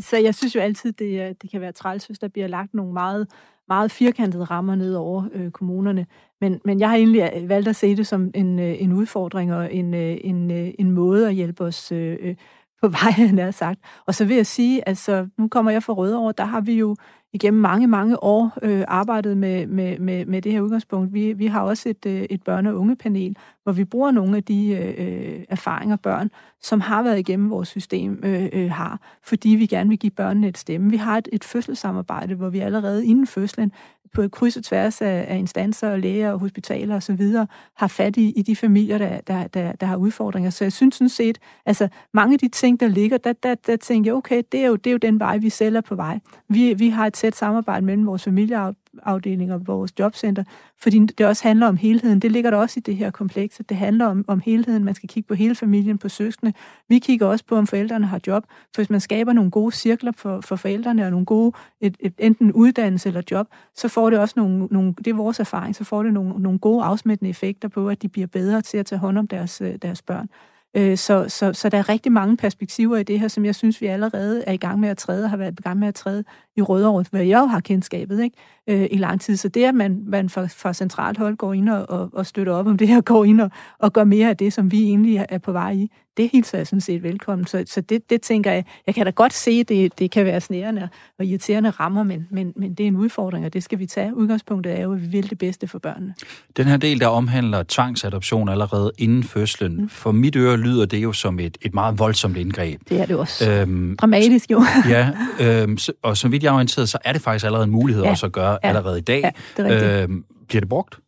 Så 0.00 0.16
jeg 0.16 0.34
synes 0.34 0.54
jo 0.54 0.60
altid, 0.60 0.92
det, 0.92 1.28
øh, 1.28 1.34
det 1.42 1.50
kan 1.50 1.60
være 1.60 1.72
træls, 1.72 2.06
hvis 2.06 2.18
der 2.18 2.28
bliver 2.28 2.48
lagt 2.48 2.74
nogle 2.74 2.92
meget 2.92 3.26
meget 3.68 3.90
firkantede 3.90 4.44
rammer 4.44 4.74
ned 4.74 4.94
over 4.94 5.24
øh, 5.34 5.50
kommunerne. 5.50 6.06
Men, 6.40 6.60
men 6.64 6.80
jeg 6.80 6.88
har 6.88 6.96
egentlig 6.96 7.32
øh, 7.36 7.48
valgt 7.48 7.68
at 7.68 7.76
se 7.76 7.96
det 7.96 8.06
som 8.06 8.30
en, 8.34 8.58
øh, 8.58 8.82
en 8.82 8.92
udfordring 8.92 9.54
og 9.54 9.74
en, 9.74 9.94
øh, 9.94 10.16
en, 10.24 10.50
en 10.50 10.90
måde 10.90 11.28
at 11.28 11.34
hjælpe 11.34 11.64
os 11.64 11.92
øh 11.92 12.34
på 12.82 12.88
vej, 12.98 13.32
nær 13.32 13.50
sagt. 13.50 13.80
Og 14.06 14.14
så 14.14 14.24
vil 14.24 14.36
jeg 14.36 14.46
sige, 14.46 14.88
altså 14.88 15.28
nu 15.38 15.48
kommer 15.48 15.70
jeg 15.70 15.82
fra 15.82 15.92
Rødovre, 15.92 16.32
der 16.38 16.44
har 16.44 16.60
vi 16.60 16.74
jo 16.74 16.96
igennem 17.32 17.60
mange, 17.60 17.86
mange 17.86 18.22
år 18.22 18.52
øh, 18.62 18.84
arbejdet 18.88 19.36
med, 19.36 19.66
med, 19.66 19.98
med, 19.98 20.26
med 20.26 20.42
det 20.42 20.52
her 20.52 20.60
udgangspunkt. 20.60 21.14
Vi, 21.14 21.32
vi 21.32 21.46
har 21.46 21.60
også 21.60 21.88
et, 21.88 22.06
øh, 22.06 22.22
et 22.30 22.40
børne- 22.48 22.68
og 22.68 22.78
ungepanel, 22.78 23.36
hvor 23.62 23.72
vi 23.72 23.84
bruger 23.84 24.10
nogle 24.10 24.36
af 24.36 24.44
de 24.44 24.70
øh, 24.98 25.44
erfaringer, 25.48 25.96
børn, 25.96 26.30
som 26.62 26.80
har 26.80 27.02
været 27.02 27.18
igennem 27.18 27.50
vores 27.50 27.68
system, 27.68 28.20
øh, 28.24 28.48
øh, 28.52 28.70
har, 28.70 29.00
fordi 29.22 29.48
vi 29.48 29.66
gerne 29.66 29.88
vil 29.88 29.98
give 29.98 30.10
børnene 30.10 30.48
et 30.48 30.58
stemme. 30.58 30.90
Vi 30.90 30.96
har 30.96 31.18
et, 31.18 31.28
et 31.32 31.44
fødselssamarbejde, 31.44 32.34
hvor 32.34 32.48
vi 32.48 32.58
allerede 32.58 33.06
inden 33.06 33.26
fødslen 33.26 33.72
på 34.14 34.28
kryds 34.28 34.56
og 34.56 34.64
tværs 34.64 35.02
af, 35.02 35.24
af 35.28 35.38
instanser 35.38 35.90
og 35.90 35.98
læger 35.98 36.32
og 36.32 36.38
hospitaler 36.38 36.94
og 36.94 37.02
så 37.02 37.12
videre, 37.12 37.46
har 37.74 37.86
fat 37.86 38.16
i, 38.16 38.32
i 38.36 38.42
de 38.42 38.56
familier, 38.56 38.98
der, 38.98 39.20
der, 39.20 39.46
der, 39.46 39.72
der 39.72 39.86
har 39.86 39.96
udfordringer. 39.96 40.50
Så 40.50 40.64
jeg 40.64 40.72
synes 40.72 40.94
sådan 40.94 41.08
set, 41.08 41.38
altså 41.66 41.88
mange 42.14 42.32
af 42.32 42.38
de 42.38 42.48
ting, 42.48 42.80
der 42.80 42.88
ligger, 42.88 43.18
der, 43.18 43.32
der, 43.32 43.54
der 43.54 43.76
tænker 43.76 44.10
jeg, 44.10 44.16
okay, 44.16 44.42
det 44.52 44.60
er, 44.60 44.66
jo, 44.66 44.76
det 44.76 44.86
er 44.86 44.92
jo 44.92 44.98
den 44.98 45.20
vej, 45.20 45.38
vi 45.38 45.50
selv 45.50 45.76
er 45.76 45.80
på 45.80 45.94
vej. 45.94 46.18
Vi, 46.48 46.74
vi 46.74 46.88
har 46.88 47.06
et 47.06 47.12
tæt 47.12 47.36
samarbejde 47.36 47.86
mellem 47.86 48.06
vores 48.06 48.24
familier, 48.24 48.72
familieafdeling 48.90 49.52
og 49.52 49.66
vores 49.66 49.92
jobcenter, 49.98 50.44
fordi 50.76 50.98
det 50.98 51.26
også 51.26 51.42
handler 51.48 51.66
om 51.66 51.76
helheden. 51.76 52.20
Det 52.20 52.32
ligger 52.32 52.50
der 52.50 52.58
også 52.58 52.80
i 52.80 52.82
det 52.82 52.96
her 52.96 53.10
komplekse. 53.10 53.62
Det 53.62 53.76
handler 53.76 54.06
om, 54.06 54.24
om 54.28 54.40
helheden. 54.40 54.84
Man 54.84 54.94
skal 54.94 55.08
kigge 55.08 55.28
på 55.28 55.34
hele 55.34 55.54
familien, 55.54 55.98
på 55.98 56.08
søskende. 56.08 56.52
Vi 56.88 56.98
kigger 56.98 57.26
også 57.26 57.44
på, 57.44 57.56
om 57.56 57.66
forældrene 57.66 58.06
har 58.06 58.20
job. 58.26 58.44
For 58.74 58.82
hvis 58.82 58.90
man 58.90 59.00
skaber 59.00 59.32
nogle 59.32 59.50
gode 59.50 59.72
cirkler 59.72 60.12
for, 60.12 60.40
for 60.40 60.56
forældrene, 60.56 61.04
og 61.04 61.10
nogle 61.10 61.26
gode, 61.26 61.52
et, 61.80 61.96
et, 62.00 62.14
enten 62.18 62.52
uddannelse 62.52 63.08
eller 63.08 63.22
job, 63.30 63.46
så 63.74 63.88
får 63.88 64.10
det 64.10 64.18
også 64.18 64.34
nogle, 64.36 64.66
nogle, 64.70 64.94
det 64.98 65.06
er 65.06 65.14
vores 65.14 65.40
erfaring, 65.40 65.76
så 65.76 65.84
får 65.84 66.02
det 66.02 66.12
nogle, 66.12 66.42
nogle 66.42 66.58
gode 66.58 66.84
afsmittende 66.84 67.30
effekter 67.30 67.68
på, 67.68 67.88
at 67.88 68.02
de 68.02 68.08
bliver 68.08 68.26
bedre 68.26 68.62
til 68.62 68.78
at 68.78 68.86
tage 68.86 68.98
hånd 68.98 69.18
om 69.18 69.26
deres, 69.26 69.60
øh, 69.60 69.74
deres 69.82 70.02
børn. 70.02 70.28
Øh, 70.76 70.96
så, 70.96 71.24
så, 71.28 71.52
så 71.52 71.68
der 71.68 71.78
er 71.78 71.88
rigtig 71.88 72.12
mange 72.12 72.36
perspektiver 72.36 72.96
i 72.96 73.02
det 73.02 73.20
her, 73.20 73.28
som 73.28 73.44
jeg 73.44 73.54
synes, 73.54 73.80
vi 73.80 73.86
allerede 73.86 74.44
er 74.46 74.52
i 74.52 74.56
gang 74.56 74.80
med 74.80 74.88
at 74.88 74.98
træde, 74.98 75.24
og 75.24 75.30
har 75.30 75.36
været 75.36 75.60
i 75.60 75.62
gang 75.62 75.78
med 75.78 75.88
at 75.88 75.94
træde 75.94 76.24
i 76.56 76.62
Rødovre, 76.62 77.04
hvor 77.10 77.18
jeg 77.18 77.38
jo 77.40 77.46
har 77.46 77.60
kendskabet 77.60 78.22
ikke? 78.22 78.36
Øh, 78.66 78.88
i 78.90 78.96
lang 78.96 79.20
tid. 79.20 79.36
Så 79.36 79.48
det, 79.48 79.64
at 79.64 79.74
man, 79.74 80.02
man 80.06 80.28
fra, 80.28 80.46
fra 80.46 80.72
centralt 80.72 81.18
hold 81.18 81.36
går 81.36 81.52
ind 81.52 81.68
og, 81.68 81.90
og, 81.90 82.10
og 82.12 82.26
støtter 82.26 82.52
op 82.52 82.66
om 82.66 82.78
det 82.78 82.88
her, 82.88 83.00
går 83.00 83.24
ind 83.24 83.40
og, 83.40 83.50
og 83.78 83.92
gør 83.92 84.04
mere 84.04 84.28
af 84.28 84.36
det, 84.36 84.52
som 84.52 84.72
vi 84.72 84.82
egentlig 84.82 85.26
er 85.28 85.38
på 85.38 85.52
vej 85.52 85.72
i, 85.72 85.90
det 86.18 86.30
hilser 86.32 86.58
jeg 86.58 86.66
sådan 86.66 86.80
set 86.80 87.02
velkommen. 87.02 87.46
Så, 87.46 87.64
så 87.66 87.80
det, 87.80 88.10
det 88.10 88.22
tænker 88.22 88.52
jeg, 88.52 88.64
jeg 88.86 88.94
kan 88.94 89.04
da 89.06 89.10
godt 89.10 89.34
se, 89.34 89.64
det, 89.64 89.98
det 89.98 90.10
kan 90.10 90.24
være 90.24 90.40
snærende 90.40 90.88
og 91.18 91.24
irriterende 91.24 91.70
rammer, 91.70 92.02
men, 92.02 92.26
men, 92.30 92.52
men 92.56 92.74
det 92.74 92.84
er 92.84 92.88
en 92.88 92.96
udfordring, 92.96 93.46
og 93.46 93.52
det 93.52 93.62
skal 93.62 93.78
vi 93.78 93.86
tage. 93.86 94.16
Udgangspunktet 94.16 94.78
er 94.78 94.82
jo, 94.82 94.92
at 94.92 95.02
vi 95.02 95.06
vil 95.06 95.30
det 95.30 95.38
bedste 95.38 95.68
for 95.68 95.78
børnene. 95.78 96.14
Den 96.56 96.66
her 96.66 96.76
del, 96.76 97.00
der 97.00 97.06
omhandler 97.06 97.64
tvangsadoption 97.68 98.48
allerede 98.48 98.92
inden 98.98 99.22
fødslen, 99.22 99.76
mm. 99.76 99.88
for 99.88 100.12
mit 100.12 100.36
øre 100.36 100.56
lyder 100.56 100.86
det 100.86 100.98
jo 101.02 101.12
som 101.12 101.38
et, 101.38 101.58
et 101.62 101.74
meget 101.74 101.98
voldsomt 101.98 102.36
indgreb. 102.36 102.80
Det 102.88 103.00
er 103.00 103.06
det 103.06 103.16
også. 103.16 103.50
Øhm, 103.50 103.96
Dramatisk 103.96 104.50
jo. 104.50 104.62
ja, 104.88 105.10
øhm, 105.40 105.78
og 106.02 106.16
som 106.16 106.32
vidt 106.32 106.42
jeg 106.42 106.50
er 106.50 106.54
orienteret, 106.54 106.88
så 106.88 106.98
er 107.04 107.12
det 107.12 107.22
faktisk 107.22 107.44
allerede 107.44 107.64
en 107.64 107.70
mulighed 107.70 108.04
ja, 108.04 108.10
også 108.10 108.26
at 108.26 108.32
gøre 108.32 108.58
ja, 108.62 108.68
allerede 108.68 108.98
i 108.98 109.02
dag. 109.02 109.20
Ja, 109.20 109.30
det 109.62 109.72
er 109.72 110.02
øhm, 110.02 110.24
bliver 110.48 110.60
det 110.60 110.68
brugt? 110.68 110.98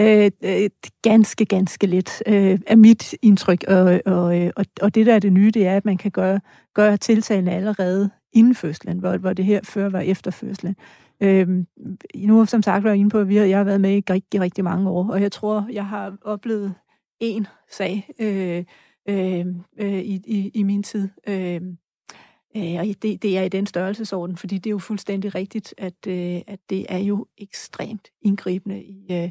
Øh, 0.00 0.30
øh, 0.44 0.70
ganske, 1.02 1.44
ganske 1.44 1.86
lidt 1.86 2.22
øh, 2.26 2.58
er 2.66 2.76
mit 2.76 3.14
indtryk. 3.22 3.64
Og, 3.68 4.00
og, 4.06 4.50
og, 4.56 4.64
og 4.82 4.94
det, 4.94 5.06
der 5.06 5.14
er 5.14 5.18
det 5.18 5.32
nye, 5.32 5.50
det 5.50 5.66
er, 5.66 5.76
at 5.76 5.84
man 5.84 5.96
kan 5.96 6.10
gøre, 6.10 6.40
gøre 6.74 6.96
tiltagene 6.96 7.52
allerede 7.52 8.10
inden 8.32 8.54
fødslen, 8.54 8.98
hvor, 8.98 9.16
hvor 9.16 9.32
det 9.32 9.44
her 9.44 9.60
før 9.64 9.88
var 9.88 10.00
efter 10.00 10.30
fødslen. 10.30 10.76
Øh, 11.20 11.48
nu 12.16 12.38
har 12.38 12.44
som 12.44 12.62
sagt 12.62 12.84
været 12.84 12.96
inde 12.96 13.10
på, 13.10 13.18
at 13.18 13.28
vi 13.28 13.36
har, 13.36 13.44
jeg 13.44 13.58
har 13.58 13.64
været 13.64 13.80
med 13.80 13.96
i 13.96 14.02
rigtig, 14.10 14.40
rigtig 14.40 14.64
mange 14.64 14.90
år, 14.90 15.10
og 15.10 15.22
jeg 15.22 15.32
tror, 15.32 15.68
jeg 15.72 15.86
har 15.86 16.16
oplevet 16.22 16.74
en 17.20 17.46
sag 17.70 18.10
øh, 18.18 18.64
øh, 19.08 19.46
øh, 19.78 20.00
i, 20.00 20.20
i, 20.26 20.50
i 20.54 20.62
min 20.62 20.82
tid. 20.82 21.08
Øh, 21.28 21.60
øh, 22.56 22.74
og 22.78 22.86
det, 23.02 23.22
det 23.22 23.38
er 23.38 23.42
i 23.42 23.48
den 23.48 23.66
størrelsesorden, 23.66 24.36
fordi 24.36 24.58
det 24.58 24.66
er 24.66 24.70
jo 24.70 24.78
fuldstændig 24.78 25.34
rigtigt, 25.34 25.74
at, 25.78 26.06
øh, 26.08 26.40
at 26.46 26.58
det 26.70 26.86
er 26.88 26.98
jo 26.98 27.26
ekstremt 27.38 28.08
indgribende 28.22 28.82
i, 28.84 29.06
øh, 29.10 29.30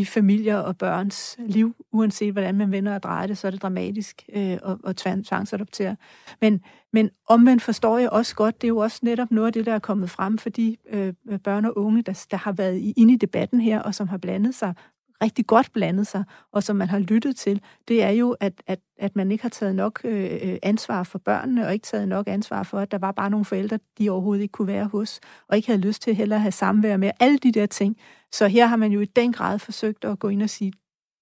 i 0.00 0.04
familier 0.04 0.56
og 0.56 0.78
børns 0.78 1.36
liv, 1.38 1.74
uanset 1.92 2.32
hvordan 2.32 2.54
man 2.54 2.72
vender 2.72 2.94
og 2.94 3.02
drejer 3.02 3.26
det, 3.26 3.38
så 3.38 3.46
er 3.46 3.50
det 3.50 3.62
dramatisk 3.62 4.22
øh, 4.32 4.52
at, 4.52 4.76
at 4.84 4.96
tvangsadoptere. 4.96 5.96
Men, 6.40 6.60
men 6.92 7.10
omvendt 7.28 7.62
forstår 7.62 7.98
jeg 7.98 8.10
også 8.10 8.34
godt, 8.34 8.62
det 8.62 8.66
er 8.66 8.68
jo 8.68 8.78
også 8.78 9.00
netop 9.02 9.30
noget 9.30 9.46
af 9.46 9.52
det, 9.52 9.66
der 9.66 9.74
er 9.74 9.78
kommet 9.78 10.10
frem 10.10 10.38
for 10.38 10.50
de 10.50 10.76
øh, 10.90 11.12
børn 11.44 11.64
og 11.64 11.78
unge, 11.78 12.02
der, 12.02 12.26
der 12.30 12.36
har 12.36 12.52
været 12.52 12.92
inde 12.96 13.14
i 13.14 13.16
debatten 13.16 13.60
her, 13.60 13.80
og 13.80 13.94
som 13.94 14.08
har 14.08 14.18
blandet 14.18 14.54
sig 14.54 14.74
rigtig 15.22 15.46
godt 15.46 15.72
blandet 15.72 16.06
sig, 16.06 16.24
og 16.52 16.62
som 16.62 16.76
man 16.76 16.88
har 16.88 16.98
lyttet 16.98 17.36
til, 17.36 17.60
det 17.88 18.02
er 18.02 18.10
jo, 18.10 18.36
at, 18.40 18.62
at, 18.66 18.80
at 18.98 19.16
man 19.16 19.32
ikke 19.32 19.42
har 19.42 19.48
taget 19.48 19.74
nok 19.74 20.00
øh, 20.04 20.58
ansvar 20.62 21.02
for 21.02 21.18
børnene, 21.18 21.66
og 21.66 21.72
ikke 21.72 21.84
taget 21.84 22.08
nok 22.08 22.28
ansvar 22.28 22.62
for, 22.62 22.78
at 22.78 22.90
der 22.90 22.98
var 22.98 23.12
bare 23.12 23.30
nogle 23.30 23.44
forældre, 23.44 23.78
de 23.98 24.10
overhovedet 24.10 24.42
ikke 24.42 24.52
kunne 24.52 24.68
være 24.68 24.86
hos, 24.86 25.20
og 25.48 25.56
ikke 25.56 25.68
havde 25.68 25.80
lyst 25.80 26.02
til 26.02 26.14
heller 26.14 26.36
at 26.36 26.42
have 26.42 26.52
samvær 26.52 26.96
med 26.96 27.10
alle 27.20 27.38
de 27.38 27.52
der 27.52 27.66
ting. 27.66 27.96
Så 28.32 28.48
her 28.48 28.66
har 28.66 28.76
man 28.76 28.92
jo 28.92 29.00
i 29.00 29.04
den 29.04 29.32
grad 29.32 29.58
forsøgt 29.58 30.04
at 30.04 30.18
gå 30.18 30.28
ind 30.28 30.42
og 30.42 30.50
sige, 30.50 30.72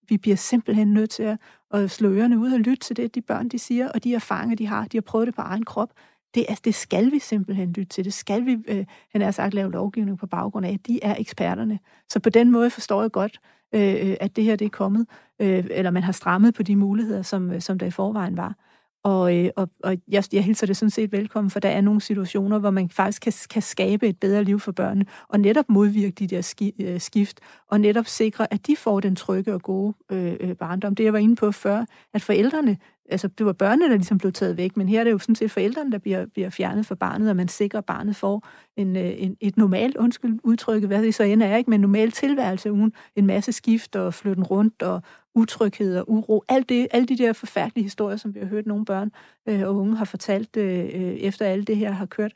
vi 0.08 0.16
bliver 0.16 0.36
simpelthen 0.36 0.92
nødt 0.92 1.10
til 1.10 1.22
at, 1.22 1.38
at 1.70 1.90
slå 1.90 2.10
ørerne 2.10 2.38
ud 2.38 2.52
og 2.52 2.58
lytte 2.58 2.84
til 2.86 2.96
det, 2.96 3.14
de 3.14 3.20
børn 3.20 3.48
de 3.48 3.58
siger, 3.58 3.88
og 3.88 4.04
de 4.04 4.14
erfaringer, 4.14 4.56
de 4.56 4.66
har. 4.66 4.84
De 4.84 4.96
har 4.96 5.02
prøvet 5.02 5.26
det 5.26 5.34
på 5.34 5.42
egen 5.42 5.64
krop. 5.64 5.92
Det, 6.34 6.44
altså, 6.48 6.62
det 6.64 6.74
skal 6.74 7.12
vi 7.12 7.18
simpelthen 7.18 7.72
lytte 7.72 7.88
til. 7.88 8.04
Det 8.04 8.12
skal 8.12 8.46
vi, 8.46 8.56
øh, 8.68 8.86
han 9.12 9.20
har 9.20 9.30
sagt, 9.30 9.54
lave 9.54 9.72
lovgivning 9.72 10.18
på 10.18 10.26
baggrund 10.26 10.66
af. 10.66 10.78
De 10.86 11.04
er 11.04 11.16
eksperterne. 11.18 11.78
Så 12.08 12.20
på 12.20 12.30
den 12.30 12.50
måde 12.50 12.70
forstår 12.70 13.02
jeg 13.02 13.12
godt, 13.12 13.40
øh, 13.74 14.10
øh 14.10 14.16
at 14.20 14.36
det 14.36 14.44
her 14.44 14.56
det 14.56 14.64
er 14.64 14.68
kommet, 14.68 15.06
øh, 15.40 15.64
eller 15.70 15.90
man 15.90 16.02
har 16.02 16.12
strammet 16.12 16.54
på 16.54 16.62
de 16.62 16.76
muligheder, 16.76 17.22
som, 17.22 17.50
øh, 17.52 17.60
som 17.60 17.78
der 17.78 17.86
i 17.86 17.90
forvejen 17.90 18.36
var. 18.36 18.54
Og, 19.04 19.36
øh, 19.36 19.50
og, 19.56 19.68
og 19.84 19.96
jeg, 20.08 20.24
jeg 20.32 20.44
hilser 20.44 20.66
det 20.66 20.76
sådan 20.76 20.90
set 20.90 21.12
velkommen, 21.12 21.50
for 21.50 21.60
der 21.60 21.68
er 21.68 21.80
nogle 21.80 22.00
situationer, 22.00 22.58
hvor 22.58 22.70
man 22.70 22.90
faktisk 22.90 23.22
kan, 23.22 23.32
kan 23.50 23.62
skabe 23.62 24.08
et 24.08 24.20
bedre 24.20 24.44
liv 24.44 24.60
for 24.60 24.72
børnene, 24.72 25.06
og 25.28 25.40
netop 25.40 25.64
modvirke 25.68 26.10
de 26.10 26.26
der 26.26 26.72
øh, 26.80 27.00
skift, 27.00 27.40
og 27.70 27.80
netop 27.80 28.06
sikre, 28.06 28.52
at 28.52 28.66
de 28.66 28.76
får 28.76 29.00
den 29.00 29.16
trygge 29.16 29.54
og 29.54 29.62
gode 29.62 29.94
øh, 30.12 30.36
øh, 30.40 30.56
barndom. 30.56 30.94
Det 30.94 31.04
jeg 31.04 31.12
var 31.12 31.18
inde 31.18 31.36
på 31.36 31.52
før, 31.52 31.84
at 32.14 32.22
forældrene 32.22 32.76
altså 33.10 33.28
det 33.28 33.46
var 33.46 33.52
børnene, 33.52 33.90
der 33.90 33.96
ligesom 33.96 34.18
blev 34.18 34.32
taget 34.32 34.56
væk, 34.56 34.76
men 34.76 34.88
her 34.88 35.00
er 35.00 35.04
det 35.04 35.10
jo 35.10 35.18
sådan 35.18 35.34
set 35.34 35.50
forældrene, 35.50 35.92
der 35.92 35.98
bliver, 35.98 36.26
bliver 36.26 36.50
fjernet 36.50 36.86
fra 36.86 36.94
barnet, 36.94 37.30
og 37.30 37.36
man 37.36 37.48
sikrer, 37.48 37.78
at 37.78 37.84
barnet 37.84 38.16
får 38.16 38.48
en, 38.76 38.96
øh, 38.96 39.12
en, 39.16 39.36
et 39.40 39.56
normalt, 39.56 39.96
undskyld 39.96 40.38
udtrykket, 40.44 40.88
hvad 40.88 41.02
det 41.02 41.14
så 41.14 41.22
end 41.22 41.42
er, 41.42 41.56
ikke, 41.56 41.70
men 41.70 41.76
en 41.76 41.80
normal 41.80 42.12
tilværelse 42.12 42.72
uden 42.72 42.92
en 43.16 43.26
masse 43.26 43.52
skift 43.52 43.96
og 43.96 44.14
flytten 44.14 44.44
rundt 44.44 44.82
og 44.82 45.02
utryghed 45.38 45.98
og 45.98 46.10
uro. 46.10 46.44
Alt 46.48 46.68
det, 46.68 46.88
alle 46.90 47.06
de 47.06 47.18
der 47.18 47.32
forfærdelige 47.32 47.84
historier, 47.84 48.16
som 48.16 48.34
vi 48.34 48.40
har 48.40 48.46
hørt 48.46 48.66
nogle 48.66 48.84
børn 48.84 49.12
øh, 49.48 49.62
og 49.62 49.76
unge 49.76 49.96
har 49.96 50.04
fortalt, 50.04 50.56
øh, 50.56 50.78
øh 50.78 51.14
efter 51.14 51.46
alt 51.46 51.66
det 51.66 51.76
her 51.76 51.90
har 51.90 52.06
kørt, 52.06 52.32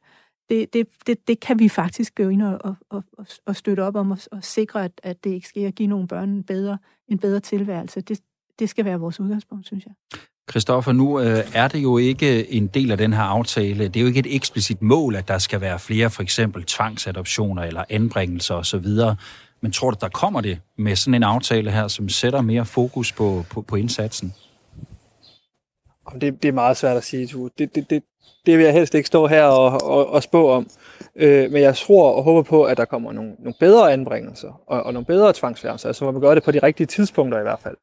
det, 0.48 0.72
det, 0.72 0.86
det, 1.06 1.28
det 1.28 1.40
kan 1.40 1.58
vi 1.58 1.68
faktisk 1.68 2.14
gå 2.14 2.28
ind 2.28 2.42
og, 2.42 2.58
og, 2.90 3.04
og, 3.18 3.26
og 3.46 3.56
støtte 3.56 3.80
op 3.80 3.96
om 3.96 4.10
og, 4.10 4.18
og 4.32 4.44
sikre, 4.44 4.84
at, 4.84 4.92
at 5.02 5.24
det 5.24 5.30
ikke 5.30 5.48
sker 5.48 5.68
at 5.68 5.74
give 5.74 5.88
nogle 5.88 6.08
børn 6.08 6.28
en 6.30 6.42
bedre, 6.42 6.78
en 7.08 7.18
bedre 7.18 7.40
tilværelse. 7.40 8.00
Det, 8.00 8.20
det 8.58 8.68
skal 8.68 8.84
være 8.84 9.00
vores 9.00 9.20
udgangspunkt, 9.20 9.66
synes 9.66 9.84
jeg. 9.86 10.18
Christoffer, 10.50 10.92
nu 10.92 11.20
øh, 11.20 11.38
er 11.54 11.68
det 11.68 11.82
jo 11.82 11.98
ikke 11.98 12.52
en 12.52 12.66
del 12.66 12.90
af 12.90 12.98
den 12.98 13.12
her 13.12 13.22
aftale. 13.22 13.88
Det 13.88 13.96
er 13.96 14.00
jo 14.00 14.06
ikke 14.06 14.20
et 14.20 14.34
eksplicit 14.36 14.82
mål, 14.82 15.16
at 15.16 15.28
der 15.28 15.38
skal 15.38 15.60
være 15.60 15.78
flere 15.78 16.10
for 16.10 16.22
eksempel 16.22 16.64
tvangsadoptioner 16.64 17.62
eller 17.62 17.84
anbringelser 17.88 18.54
osv. 18.54 18.86
Men 19.62 19.72
tror 19.72 19.90
du, 19.90 19.96
der 20.00 20.08
kommer 20.08 20.40
det 20.40 20.60
med 20.78 20.96
sådan 20.96 21.14
en 21.14 21.22
aftale 21.22 21.70
her, 21.70 21.88
som 21.88 22.08
sætter 22.08 22.40
mere 22.40 22.64
fokus 22.64 23.12
på, 23.12 23.44
på, 23.50 23.62
på 23.62 23.76
indsatsen? 23.76 24.34
Det, 26.20 26.42
det 26.42 26.48
er 26.48 26.52
meget 26.52 26.76
svært 26.76 26.96
at 26.96 27.04
sige, 27.04 27.26
Tue. 27.26 27.50
Det, 27.58 27.74
det, 27.74 27.90
det, 27.90 28.02
det 28.46 28.58
vil 28.58 28.64
jeg 28.64 28.72
helst 28.74 28.94
ikke 28.94 29.06
stå 29.06 29.26
her 29.26 29.44
og, 29.44 29.82
og, 29.82 30.10
og 30.10 30.22
spå 30.22 30.50
om. 30.50 30.70
Øh, 31.16 31.50
men 31.52 31.62
jeg 31.62 31.76
tror 31.76 32.12
og 32.12 32.22
håber 32.22 32.42
på, 32.42 32.64
at 32.64 32.76
der 32.76 32.84
kommer 32.84 33.12
nogle, 33.12 33.34
nogle 33.38 33.54
bedre 33.60 33.92
anbringelser 33.92 34.60
og, 34.66 34.82
og 34.82 34.92
nogle 34.92 35.06
bedre 35.06 35.32
tvangsfjernelser, 35.32 35.88
altså 35.88 36.04
hvor 36.04 36.12
man 36.12 36.20
gør 36.20 36.34
det 36.34 36.42
på 36.42 36.50
de 36.50 36.58
rigtige 36.58 36.86
tidspunkter 36.86 37.38
i 37.38 37.42
hvert 37.42 37.60
fald. 37.62 37.76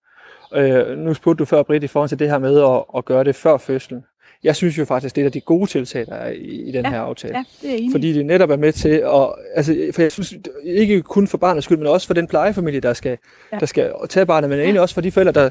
Øh, 0.54 0.98
nu 0.98 1.14
spurgte 1.14 1.40
du 1.40 1.46
før, 1.46 1.64
Britt, 1.64 1.84
i 1.84 1.88
forhold 1.88 2.10
til 2.10 2.20
det 2.20 2.30
her 2.30 2.38
med 2.38 2.62
at, 2.62 2.84
at 2.98 3.06
gøre 3.06 3.24
det 3.24 3.36
før 3.36 3.58
fødslen. 3.58 4.04
Jeg 4.44 4.56
synes 4.56 4.78
jo 4.78 4.86
faktisk, 4.86 5.16
det 5.16 5.26
er 5.26 5.30
de 5.30 5.42
gode 5.42 5.70
tiltag, 5.70 6.06
der 6.06 6.16
er 6.16 6.32
i, 6.32 6.70
i 6.70 6.72
den 6.72 6.86
ja, 6.86 6.90
her 6.90 7.00
aftale. 7.00 7.38
Ja, 7.38 7.44
det 7.62 7.74
er 7.74 7.78
enig. 7.78 7.92
Fordi 7.92 8.14
det 8.14 8.26
netop 8.26 8.50
er 8.50 8.58
med 8.58 8.72
til 8.72 8.90
at... 8.90 9.30
Altså, 9.56 9.76
for 9.92 10.02
jeg 10.02 10.12
synes, 10.12 10.34
ikke 10.64 11.02
kun 11.02 11.28
for 11.28 11.38
barnets 11.38 11.66
skyld, 11.66 11.78
men 11.78 11.88
også 11.88 12.08
for 12.08 12.14
den 12.14 12.28
plejefamilie, 12.28 12.80
der 12.80 12.94
skal, 12.94 13.18
ja. 13.54 13.58
der 13.60 13.66
skal 13.66 13.92
tage 14.10 14.26
barnet, 14.26 14.50
men 14.50 14.60
ja. 14.60 14.64
egentlig 14.64 14.82
også 14.82 14.96
for 14.96 15.02
de 15.02 15.12
forældre, 15.12 15.32
der, 15.32 15.50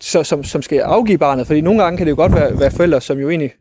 så, 0.00 0.22
som, 0.22 0.44
som 0.44 0.62
skal 0.62 0.78
afgive 0.78 1.18
barnet. 1.18 1.46
Fordi 1.46 1.60
nogle 1.60 1.82
gange 1.82 1.96
kan 1.96 2.06
det 2.06 2.10
jo 2.10 2.16
godt 2.16 2.34
være, 2.34 2.60
være 2.60 2.70
forældre, 2.70 3.00
som 3.00 3.18
jo 3.18 3.28
egentlig... 3.28 3.52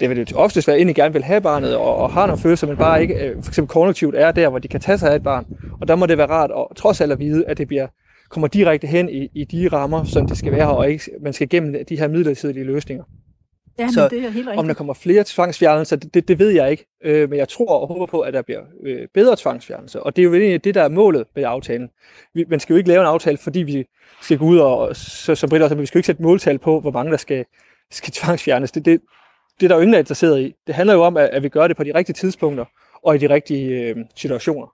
Det 0.00 0.10
vil 0.10 0.18
jo 0.18 0.36
oftest 0.36 0.68
være, 0.68 0.76
egentlig 0.76 0.96
gerne 0.96 1.12
vil 1.12 1.24
have 1.24 1.40
barnet 1.40 1.76
og, 1.76 1.96
og 1.96 2.12
har 2.12 2.26
nogle 2.26 2.42
følelser, 2.42 2.66
men 2.66 2.76
bare 2.76 3.02
ikke 3.02 3.14
øh, 3.14 3.42
for 3.42 3.50
eksempel 3.50 3.72
kognitivt 3.72 4.14
er 4.14 4.32
der, 4.32 4.48
hvor 4.48 4.58
de 4.58 4.68
kan 4.68 4.80
tage 4.80 4.98
sig 4.98 5.10
af 5.10 5.16
et 5.16 5.22
barn. 5.22 5.46
Og 5.80 5.88
der 5.88 5.96
må 5.96 6.06
det 6.06 6.18
være 6.18 6.30
rart 6.30 6.50
at 6.50 6.76
trods 6.76 7.00
alt 7.00 7.12
at 7.12 7.18
vide, 7.18 7.44
at 7.46 7.58
det 7.58 7.68
bliver 7.68 7.86
kommer 8.30 8.48
direkte 8.48 8.86
hen 8.86 9.08
i, 9.08 9.30
i 9.34 9.44
de 9.44 9.68
rammer, 9.68 10.04
som 10.04 10.26
det 10.26 10.38
skal 10.38 10.52
være, 10.52 10.70
og 10.70 10.90
ikke, 10.90 11.10
man 11.22 11.32
skal 11.32 11.48
gennem 11.48 11.84
de 11.88 11.98
her 11.98 12.08
midlertidige 12.08 12.64
løsninger. 12.64 13.04
Ja, 13.80 13.88
så 13.88 14.08
det 14.08 14.24
er 14.24 14.30
helt 14.30 14.48
om 14.48 14.66
der 14.66 14.74
kommer 14.74 14.94
flere 14.94 15.24
tvangsfjernelser, 15.26 15.96
det, 15.96 16.14
det, 16.14 16.28
det 16.28 16.38
ved 16.38 16.50
jeg 16.50 16.70
ikke. 16.70 16.86
Øh, 17.04 17.30
men 17.30 17.38
jeg 17.38 17.48
tror 17.48 17.80
og 17.80 17.88
håber 17.88 18.06
på, 18.06 18.20
at 18.20 18.34
der 18.34 18.42
bliver 18.42 18.60
øh, 18.82 19.08
bedre 19.14 19.36
tvangsfjernelser. 19.36 20.00
Og 20.00 20.16
det 20.16 20.22
er 20.22 20.24
jo 20.24 20.34
egentlig 20.34 20.64
det, 20.64 20.74
der 20.74 20.82
er 20.82 20.88
målet 20.88 21.26
med 21.34 21.44
aftalen. 21.46 21.90
Vi, 22.34 22.44
man 22.48 22.60
skal 22.60 22.74
jo 22.74 22.78
ikke 22.78 22.88
lave 22.88 23.00
en 23.00 23.06
aftale, 23.06 23.38
fordi 23.38 23.58
vi 23.58 23.86
skal 24.22 24.38
gå 24.38 24.44
ud 24.44 24.58
og, 24.58 24.96
så, 24.96 25.34
som 25.34 25.50
Britt 25.50 25.62
også, 25.62 25.74
vi 25.74 25.86
skal 25.86 25.98
jo 25.98 26.00
ikke 26.00 26.06
sætte 26.06 26.22
måltal 26.22 26.58
på, 26.58 26.80
hvor 26.80 26.90
mange 26.90 27.10
der 27.10 27.18
skal, 27.18 27.44
skal 27.90 28.12
tvangsfjernes. 28.12 28.72
Det, 28.72 28.84
det, 28.84 29.00
det 29.60 29.66
er 29.66 29.68
der 29.68 29.74
jo 29.74 29.80
ingen, 29.80 29.92
der 29.92 29.98
er 29.98 30.02
interesseret 30.02 30.40
i. 30.40 30.54
Det 30.66 30.74
handler 30.74 30.94
jo 30.94 31.02
om, 31.02 31.16
at, 31.16 31.28
at 31.32 31.42
vi 31.42 31.48
gør 31.48 31.68
det 31.68 31.76
på 31.76 31.84
de 31.84 31.94
rigtige 31.94 32.14
tidspunkter 32.14 32.64
og 33.02 33.14
i 33.14 33.18
de 33.18 33.30
rigtige 33.30 33.70
øh, 33.70 33.96
situationer. 34.16 34.66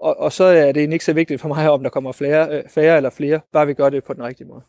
Og, 0.00 0.20
og 0.20 0.32
så 0.32 0.44
er 0.44 0.72
det 0.72 0.92
ikke 0.92 1.04
så 1.04 1.12
vigtigt 1.12 1.40
for 1.40 1.48
mig, 1.48 1.70
om 1.70 1.82
der 1.82 1.90
kommer 1.90 2.12
flere, 2.12 2.48
øh, 2.50 2.62
færre 2.68 2.96
eller 2.96 3.10
flere, 3.10 3.40
bare 3.52 3.66
vi 3.66 3.74
gør 3.74 3.90
det 3.90 4.04
på 4.04 4.14
den 4.14 4.22
rigtige 4.22 4.46
måde. 4.46 4.62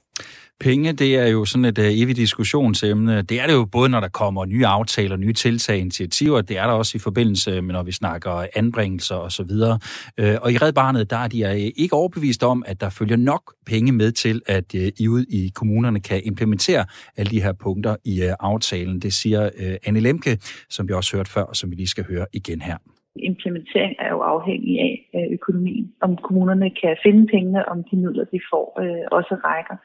Penge, 0.59 0.93
det 0.93 1.15
er 1.15 1.27
jo 1.27 1.45
sådan 1.45 1.65
et 1.65 1.77
uh, 1.77 1.85
evigt 1.87 2.17
diskussionsemne. 2.17 3.21
Det 3.21 3.39
er 3.39 3.47
det 3.47 3.53
jo 3.53 3.65
både, 3.65 3.89
når 3.89 3.99
der 3.99 4.07
kommer 4.07 4.45
nye 4.45 4.65
aftaler, 4.65 5.17
nye 5.17 5.33
tiltag, 5.33 5.79
initiativer. 5.79 6.41
Det 6.41 6.57
er 6.57 6.67
der 6.67 6.73
også 6.73 6.91
i 6.95 6.99
forbindelse 6.99 7.61
med, 7.61 7.73
når 7.73 7.83
vi 7.83 7.91
snakker 7.91 8.45
anbringelser 8.55 9.15
og 9.15 9.31
så 9.31 9.43
videre. 9.43 9.79
Uh, 10.21 10.35
og 10.41 10.51
i 10.51 10.57
Red 10.57 10.73
Barnet, 10.73 11.09
der 11.09 11.17
er 11.17 11.27
de 11.27 11.41
øh, 11.43 11.71
ikke 11.75 11.93
overbevist 11.93 12.43
om, 12.43 12.63
at 12.67 12.81
der 12.81 12.89
følger 12.89 13.15
nok 13.15 13.53
penge 13.65 13.91
med 13.91 14.11
til, 14.11 14.41
at 14.45 14.73
uh, 14.73 14.81
I 14.97 15.07
ud 15.07 15.25
i 15.29 15.51
kommunerne 15.55 15.99
kan 15.99 16.21
implementere 16.23 16.85
alle 17.17 17.31
de 17.31 17.41
her 17.41 17.53
punkter 17.53 17.95
i 18.05 18.23
uh, 18.23 18.33
aftalen. 18.39 18.99
Det 18.99 19.13
siger 19.13 19.49
uh, 19.59 19.73
Anne 19.83 19.99
Lemke, 19.99 20.39
som 20.69 20.87
vi 20.87 20.93
også 20.93 21.17
hørte 21.17 21.31
før, 21.31 21.43
og 21.43 21.55
som 21.55 21.71
vi 21.71 21.75
lige 21.75 21.87
skal 21.87 22.05
høre 22.09 22.25
igen 22.33 22.61
her 22.61 22.77
implementering 23.15 23.95
er 23.99 24.09
jo 24.09 24.19
afhængig 24.19 24.79
af 25.13 25.27
økonomien. 25.31 25.93
Om 26.01 26.17
kommunerne 26.17 26.69
kan 26.69 26.97
finde 27.03 27.27
pengene, 27.27 27.69
om 27.69 27.83
de 27.83 27.95
midler, 27.95 28.23
de 28.23 28.39
får, 28.51 28.65
øh, 28.83 29.05
også 29.11 29.35
rækker. 29.45 29.77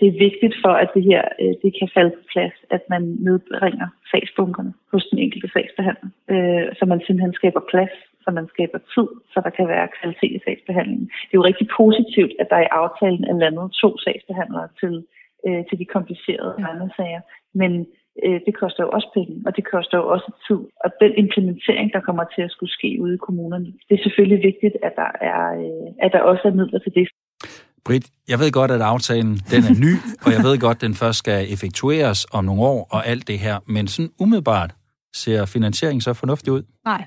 Det 0.00 0.06
er 0.08 0.24
vigtigt 0.26 0.54
for, 0.64 0.72
at 0.82 0.90
det 0.94 1.04
her 1.04 1.22
øh, 1.42 1.54
det 1.62 1.70
kan 1.78 1.88
falde 1.94 2.10
på 2.10 2.22
plads, 2.32 2.56
at 2.70 2.82
man 2.90 3.02
nedbringer 3.26 3.88
sagsbunkerne 4.10 4.72
hos 4.92 5.04
den 5.10 5.18
enkelte 5.18 5.48
sagsbehandler, 5.52 6.08
øh, 6.32 6.66
så 6.78 6.84
man 6.86 7.00
simpelthen 7.00 7.34
skaber 7.40 7.62
plads, 7.70 7.94
så 8.24 8.30
man 8.30 8.46
skaber 8.48 8.78
tid, 8.94 9.08
så 9.32 9.38
der 9.44 9.50
kan 9.50 9.68
være 9.68 9.94
kvalitet 10.00 10.32
i 10.36 10.44
sagsbehandlingen. 10.44 11.06
Det 11.26 11.34
er 11.34 11.40
jo 11.40 11.48
rigtig 11.50 11.68
positivt, 11.80 12.32
at 12.40 12.50
der 12.50 12.60
i 12.60 12.74
aftalen 12.82 13.24
er 13.24 13.36
landet 13.42 13.72
to 13.82 13.98
sagsbehandlere 13.98 14.68
til 14.80 14.94
øh, 15.46 15.62
til 15.68 15.78
de 15.78 15.84
komplicerede 15.84 16.54
regnesager. 16.66 17.20
Men 17.60 17.86
øh, 18.24 18.40
det 18.46 18.54
koster 18.60 18.82
jo 18.84 18.90
også 18.96 19.08
penge, 19.18 19.34
og 19.46 19.52
det 19.56 19.64
koster 19.72 19.96
jo 20.00 20.06
også 20.14 20.28
tid. 20.46 20.60
Og 20.84 20.90
den 21.02 21.12
implementering, 21.22 21.86
der 21.94 22.00
kommer 22.08 22.24
til 22.34 22.42
at 22.46 22.50
skulle 22.54 22.72
ske 22.78 22.90
ude 23.04 23.14
i 23.14 23.24
kommunerne, 23.26 23.66
det 23.88 23.94
er 23.98 24.02
selvfølgelig 24.06 24.40
vigtigt, 24.50 24.74
at 24.86 24.92
der, 25.02 25.10
er, 25.30 25.42
øh, 25.64 26.04
at 26.04 26.10
der 26.14 26.20
også 26.30 26.42
er 26.48 26.54
midler 26.60 26.78
til 26.78 26.92
det. 26.98 27.08
Britt, 27.86 28.06
jeg 28.28 28.38
ved 28.38 28.50
godt, 28.52 28.70
at 28.70 28.80
aftalen 28.80 29.34
den 29.52 29.62
er 29.70 29.76
ny, 29.86 29.92
og 30.24 30.30
jeg 30.34 30.42
ved 30.46 30.54
godt, 30.66 30.76
at 30.78 30.84
den 30.86 30.94
først 30.94 31.18
skal 31.18 31.52
effektueres 31.54 32.26
om 32.32 32.44
nogle 32.44 32.62
år 32.62 32.80
og 32.90 33.00
alt 33.06 33.28
det 33.28 33.38
her. 33.38 33.56
Men 33.66 33.88
sådan 33.88 34.10
umiddelbart 34.20 34.70
ser 35.22 35.46
finansieringen 35.46 36.00
så 36.00 36.12
fornuftig 36.12 36.52
ud? 36.52 36.62
Nej, 36.84 37.04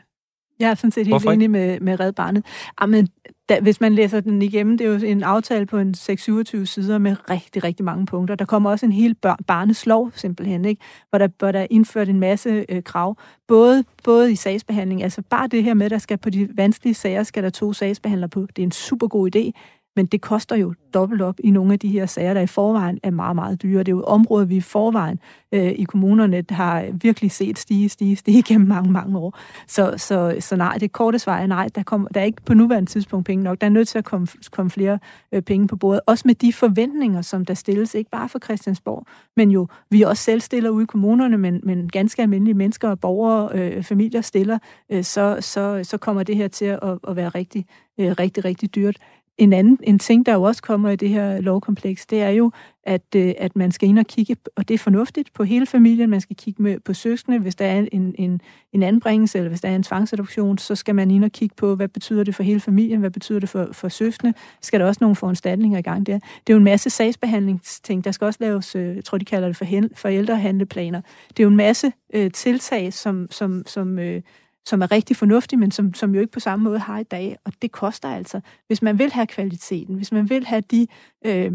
jeg 0.59 0.69
er 0.69 0.75
sådan 0.75 0.91
set 0.91 1.07
helt 1.07 1.25
enig 1.25 1.51
med, 1.51 1.79
med 1.79 1.99
Red 1.99 2.13
Barnet. 2.13 2.45
Jamen, 2.81 3.07
da, 3.51 3.59
hvis 3.59 3.81
man 3.81 3.95
læser 3.95 4.19
den 4.19 4.41
igennem, 4.41 4.77
det 4.77 4.87
er 4.87 4.91
jo 4.91 4.99
en 5.05 5.23
aftale 5.23 5.65
på 5.65 5.77
en 5.77 5.93
6-27 5.97 6.65
sider 6.65 6.97
med 6.97 7.15
rigtig, 7.29 7.63
rigtig 7.63 7.85
mange 7.85 8.05
punkter. 8.05 8.35
Der 8.35 8.45
kommer 8.45 8.69
også 8.69 8.85
en 8.85 8.91
hel 8.91 9.15
bør, 9.15 9.35
barneslov, 9.47 10.11
simpelthen, 10.15 10.65
ikke? 10.65 10.81
Hvor, 11.09 11.17
der, 11.17 11.27
hvor 11.39 11.51
der 11.51 11.59
er 11.59 11.67
indført 11.69 12.09
en 12.09 12.19
masse 12.19 12.65
øh, 12.69 12.83
krav, 12.83 13.17
både, 13.47 13.83
både 14.03 14.31
i 14.31 14.35
sagsbehandling, 14.35 15.03
altså 15.03 15.21
bare 15.29 15.47
det 15.47 15.63
her 15.63 15.73
med, 15.73 15.85
at 15.85 15.91
der 15.91 15.97
skal 15.97 16.17
på 16.17 16.29
de 16.29 16.49
vanskelige 16.55 16.93
sager, 16.93 17.23
skal 17.23 17.43
der 17.43 17.49
to 17.49 17.73
sagsbehandlere 17.73 18.29
på. 18.29 18.47
Det 18.55 18.61
er 18.61 18.65
en 18.65 18.71
super 18.71 19.07
god 19.07 19.35
idé 19.35 19.51
men 19.95 20.05
det 20.05 20.21
koster 20.21 20.55
jo 20.55 20.73
dobbelt 20.93 21.21
op 21.21 21.35
i 21.43 21.51
nogle 21.51 21.73
af 21.73 21.79
de 21.79 21.87
her 21.87 22.05
sager, 22.05 22.33
der 22.33 22.41
i 22.41 22.47
forvejen 22.47 22.99
er 23.03 23.11
meget, 23.11 23.35
meget 23.35 23.61
dyre. 23.61 23.79
Det 23.79 23.87
er 23.87 23.91
jo 23.91 23.99
et 23.99 24.05
område, 24.05 24.47
vi 24.47 24.55
i 24.55 24.61
forvejen 24.61 25.19
øh, 25.51 25.71
i 25.71 25.83
kommunerne 25.83 26.43
har 26.49 26.85
virkelig 26.91 27.31
set 27.31 27.59
stige, 27.59 27.89
stige, 27.89 28.15
stige 28.15 28.43
gennem 28.53 28.67
mange, 28.67 28.91
mange 28.91 29.17
år. 29.17 29.39
Så, 29.67 29.93
så, 29.97 30.35
så 30.39 30.55
nej, 30.55 30.77
det 30.77 30.91
korte 30.91 31.19
svar 31.19 31.39
er 31.39 31.47
nej. 31.47 31.67
Der, 31.75 31.83
kom, 31.83 32.07
der 32.13 32.21
er 32.21 32.25
ikke 32.25 32.41
på 32.45 32.53
nuværende 32.53 32.89
tidspunkt 32.89 33.25
penge 33.25 33.43
nok. 33.43 33.61
Der 33.61 33.67
er 33.67 33.71
nødt 33.71 33.87
til 33.87 33.97
at 33.97 34.05
komme, 34.05 34.27
komme 34.51 34.69
flere 34.69 34.99
øh, 35.31 35.41
penge 35.41 35.67
på 35.67 35.75
bordet. 35.75 36.01
Også 36.07 36.23
med 36.27 36.35
de 36.35 36.53
forventninger, 36.53 37.21
som 37.21 37.45
der 37.45 37.53
stilles, 37.53 37.95
ikke 37.95 38.11
bare 38.11 38.29
for 38.29 38.39
Christiansborg, 38.39 39.05
men 39.37 39.51
jo 39.51 39.67
vi 39.89 40.01
også 40.01 40.23
selv 40.23 40.41
stiller 40.41 40.69
ude 40.69 40.83
i 40.83 40.85
kommunerne, 40.85 41.37
men, 41.37 41.59
men 41.63 41.89
ganske 41.89 42.21
almindelige 42.21 42.53
mennesker 42.55 42.89
og 42.89 42.99
borgere, 42.99 43.49
øh, 43.53 43.83
familier 43.83 44.21
stiller, 44.21 44.57
øh, 44.91 45.03
så, 45.03 45.37
så, 45.39 45.79
så 45.83 45.97
kommer 45.97 46.23
det 46.23 46.35
her 46.35 46.47
til 46.47 46.65
at, 46.65 46.99
at 47.07 47.15
være 47.15 47.29
rigtig, 47.29 47.65
øh, 47.99 48.15
rigtig, 48.19 48.45
rigtig 48.45 48.75
dyrt. 48.75 48.97
En 49.41 49.53
anden 49.53 49.77
en 49.83 49.99
ting, 49.99 50.25
der 50.25 50.33
jo 50.33 50.43
også 50.43 50.61
kommer 50.61 50.89
i 50.89 50.95
det 50.95 51.09
her 51.09 51.41
lovkompleks, 51.41 52.05
det 52.05 52.21
er 52.21 52.29
jo, 52.29 52.51
at, 52.83 53.15
øh, 53.15 53.33
at 53.37 53.55
man 53.55 53.71
skal 53.71 53.89
ind 53.89 53.99
og 53.99 54.05
kigge, 54.05 54.35
og 54.55 54.67
det 54.67 54.73
er 54.73 54.77
fornuftigt, 54.77 55.33
på 55.33 55.43
hele 55.43 55.65
familien. 55.65 56.09
Man 56.09 56.21
skal 56.21 56.35
kigge 56.35 56.63
med, 56.63 56.79
på 56.79 56.93
søskende. 56.93 57.39
Hvis 57.39 57.55
der 57.55 57.65
er 57.65 57.85
en, 57.91 58.15
en, 58.17 58.41
en 58.73 58.83
anbringelse, 58.83 59.37
eller 59.37 59.49
hvis 59.49 59.61
der 59.61 59.69
er 59.69 59.75
en 59.75 59.83
tvangsadoption, 59.83 60.57
så 60.57 60.75
skal 60.75 60.95
man 60.95 61.11
ind 61.11 61.23
og 61.23 61.31
kigge 61.31 61.55
på, 61.55 61.75
hvad 61.75 61.87
betyder 61.87 62.23
det 62.23 62.35
for 62.35 62.43
hele 62.43 62.59
familien, 62.59 62.99
hvad 62.99 63.11
betyder 63.11 63.39
det 63.39 63.49
for, 63.49 63.67
for 63.71 63.89
søskende. 63.89 64.33
Skal 64.61 64.79
der 64.79 64.85
også 64.85 64.97
nogle 65.01 65.15
foranstaltninger 65.15 65.79
i 65.79 65.81
gang 65.81 66.05
der? 66.05 66.13
Det 66.19 66.49
er 66.49 66.53
jo 66.53 66.57
en 66.57 66.63
masse 66.63 66.89
sagsbehandlingsting. 66.89 68.03
Der 68.03 68.11
skal 68.11 68.25
også 68.25 68.39
laves, 68.41 68.75
øh, 68.75 68.95
jeg 68.95 69.03
tror, 69.03 69.17
de 69.17 69.25
kalder 69.25 69.47
det 69.47 69.57
for 69.57 69.65
forældrehandleplaner. 69.95 71.01
Det 71.29 71.39
er 71.39 71.43
jo 71.43 71.49
en 71.49 71.57
masse 71.57 71.91
øh, 72.13 72.31
tiltag, 72.31 72.93
som, 72.93 73.27
som, 73.31 73.63
som, 73.65 73.99
øh, 73.99 74.21
som 74.65 74.81
er 74.81 74.91
rigtig 74.91 75.17
fornuftig, 75.17 75.59
men 75.59 75.71
som, 75.71 75.93
som 75.93 76.15
jo 76.15 76.21
ikke 76.21 76.31
på 76.31 76.39
samme 76.39 76.63
måde 76.63 76.79
har 76.79 76.99
i 76.99 77.03
dag. 77.03 77.37
Og 77.45 77.53
det 77.61 77.71
koster 77.71 78.09
altså. 78.09 78.41
Hvis 78.67 78.81
man 78.81 78.99
vil 78.99 79.11
have 79.11 79.27
kvaliteten, 79.27 79.95
hvis 79.95 80.11
man 80.11 80.29
vil 80.29 80.45
have 80.45 80.61
de 80.71 80.87
øh, 81.25 81.51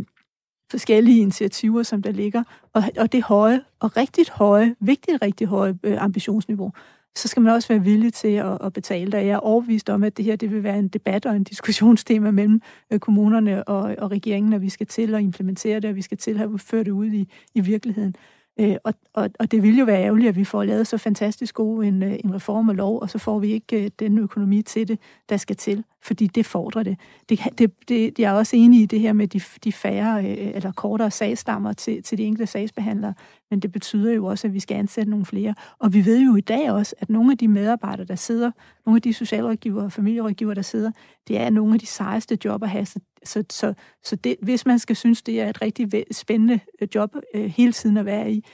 forskellige 0.71 1.21
initiativer, 1.21 1.83
som 1.83 2.03
der 2.03 2.13
ligger, 2.13 2.43
og, 2.73 2.83
og 2.99 3.13
det 3.13 3.23
høje, 3.23 3.61
og 3.81 3.97
rigtigt 3.97 4.31
høje, 4.31 4.77
vigtigt 4.81 5.23
rigtig 5.23 5.47
høje 5.47 5.79
øh, 5.83 6.03
ambitionsniveau, 6.03 6.73
så 7.17 7.29
skal 7.29 7.43
man 7.43 7.53
også 7.53 7.69
være 7.69 7.83
villig 7.83 8.13
til 8.13 8.29
at, 8.29 8.59
at 8.65 8.73
betale 8.73 9.13
det. 9.13 9.19
Jeg 9.19 9.29
er 9.29 9.37
overvist 9.37 9.91
om, 9.91 10.05
at 10.05 10.17
det 10.17 10.25
her 10.25 10.37
det 10.37 10.51
vil 10.51 10.63
være 10.63 10.79
en 10.79 10.89
debat 10.89 11.27
og 11.27 11.37
en 11.37 11.45
diskussionstema 11.45 12.31
mellem 12.31 12.63
øh, 12.93 12.99
kommunerne 12.99 13.65
og, 13.65 13.95
og 13.99 14.11
regeringen, 14.11 14.51
når 14.51 14.59
vi 14.59 14.69
skal 14.69 14.87
til 14.87 15.15
at 15.15 15.23
implementere 15.23 15.81
det, 15.81 15.91
og 15.91 15.97
vi 15.97 16.03
skal 16.03 16.19
til 16.19 16.41
at 16.41 16.49
føre 16.61 16.85
det 16.85 16.91
ud 16.91 17.07
i, 17.07 17.33
i 17.55 17.61
virkeligheden. 17.61 18.15
Øh, 18.61 18.77
og, 18.85 18.95
og, 19.15 19.31
og 19.39 19.51
det 19.51 19.63
vil 19.63 19.79
jo 19.79 19.85
være 19.85 20.03
ærgerligt, 20.03 20.29
at 20.29 20.37
vi 20.37 20.45
får 20.45 20.65
lavet 20.65 20.87
så 20.87 20.99
fantastisk 20.99 21.55
god 21.55 21.85
en, 21.85 22.03
øh, 22.03 22.17
en 22.25 22.35
reform 22.35 22.69
og 22.69 22.75
lov, 22.75 23.01
og 23.03 23.11
så 23.11 23.19
får 23.19 23.39
vi 23.39 23.53
ikke 23.53 23.85
øh, 23.85 23.91
den 23.99 24.19
økonomi 24.19 24.63
til 24.63 24.89
det, 24.89 24.99
der 25.29 25.37
skal 25.37 25.57
til, 25.57 25.85
fordi 26.07 26.27
det 26.27 26.47
fordrer 26.47 26.83
det. 26.83 26.97
det, 27.29 27.41
det, 27.59 27.89
det 27.89 28.19
jeg 28.19 28.35
er 28.35 28.39
også 28.39 28.57
enig 28.57 28.83
i 28.83 28.87
det 28.87 29.01
her 29.01 29.13
med 29.13 29.29
de, 29.29 29.41
de 29.65 29.73
færre 29.73 30.25
øh, 30.25 30.51
eller 30.55 30.73
kortere 30.73 31.11
sagstammer 31.11 31.73
til, 31.73 32.03
til 32.03 32.19
de 32.19 32.25
enkelte 32.25 32.47
sagsbehandlere, 32.47 33.15
men 33.51 33.61
det 33.61 33.73
betyder 33.73 34.13
jo 34.13 34.27
også, 34.27 34.47
at 34.47 34.55
vi 34.55 34.61
skal 34.61 34.75
ansætte 34.75 35.11
nogle 35.11 35.27
flere. 35.27 35.55
Og 35.79 35.95
vi 35.95 36.05
ved 36.05 36.21
jo 36.21 36.37
i 36.37 36.41
dag 36.41 36.73
også, 36.73 36.95
at 36.99 37.11
nogle 37.11 37.33
af 37.33 37.39
de 37.39 37.49
medarbejdere, 37.49 38.07
der 38.07 38.15
sidder, 38.15 38.51
nogle 38.87 38.97
af 38.97 39.03
de 39.03 39.13
socialrådgivere 39.13 39.85
og 39.85 39.93
familierådgivere, 39.93 40.55
der 40.55 40.63
sidder, 40.63 40.91
det 41.29 41.39
er 41.39 41.51
nogle 41.51 41.75
af 41.75 41.81
de 41.81 41.87
sejeste 41.87 42.39
job 42.45 42.63
at 42.63 42.71
have. 42.71 42.87
Så, 42.87 43.01
så, 43.25 43.45
så, 43.51 43.75
så 44.05 44.17
det, 44.17 44.37
hvis 44.43 44.67
man 44.67 44.79
skal 44.79 44.97
synes, 44.97 45.23
det 45.23 45.41
er 45.41 45.51
et 45.51 45.63
rigtig 45.63 46.05
spændende 46.11 46.61
øh, 46.81 46.89
job 46.95 47.17
øh, 47.35 47.45
hele 47.45 47.73
tiden 47.73 47.97
at 47.97 48.05
være 48.05 48.33
i, 48.33 48.45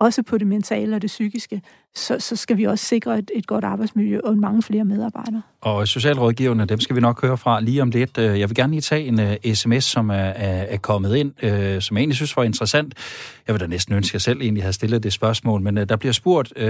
også 0.00 0.22
på 0.22 0.38
det 0.38 0.46
mentale 0.46 0.96
og 0.96 1.02
det 1.02 1.08
psykiske, 1.08 1.62
så, 1.94 2.20
så 2.20 2.36
skal 2.36 2.56
vi 2.56 2.64
også 2.64 2.84
sikre 2.84 3.18
et, 3.18 3.30
et 3.34 3.46
godt 3.46 3.64
arbejdsmiljø 3.64 4.20
og 4.24 4.36
mange 4.36 4.62
flere 4.62 4.84
medarbejdere. 4.84 5.42
Og 5.60 5.88
socialrådgiverne, 5.88 6.64
dem 6.64 6.80
skal 6.80 6.96
vi 6.96 7.00
nok 7.00 7.22
høre 7.22 7.38
fra 7.38 7.60
lige 7.60 7.82
om 7.82 7.90
lidt. 7.90 8.18
Øh, 8.18 8.40
jeg 8.40 8.48
vil 8.48 8.56
gerne 8.56 8.70
lige 8.70 8.80
tage 8.80 9.04
en 9.04 9.20
øh, 9.20 9.36
uh, 9.46 9.52
sms, 9.52 9.84
som 9.84 10.10
er, 10.10 10.14
er, 10.14 10.76
kommet 10.76 11.16
ind, 11.16 11.32
uh, 11.42 11.50
som 11.80 11.96
jeg 11.96 12.00
egentlig 12.00 12.16
synes 12.16 12.36
var 12.36 12.42
interessant. 12.42 12.94
Jeg 13.46 13.54
vil 13.54 13.60
da 13.60 13.66
næsten 13.66 13.94
ønske, 13.94 14.10
at 14.10 14.14
jeg 14.14 14.20
selv 14.20 14.40
egentlig 14.40 14.62
havde 14.62 14.72
stillet 14.72 15.02
det 15.02 15.12
spørgsmål, 15.12 15.60
men 15.60 15.78
uh, 15.78 15.84
der 15.84 15.96
bliver 15.96 16.12
spurgt, 16.12 16.52
uh, 16.56 16.64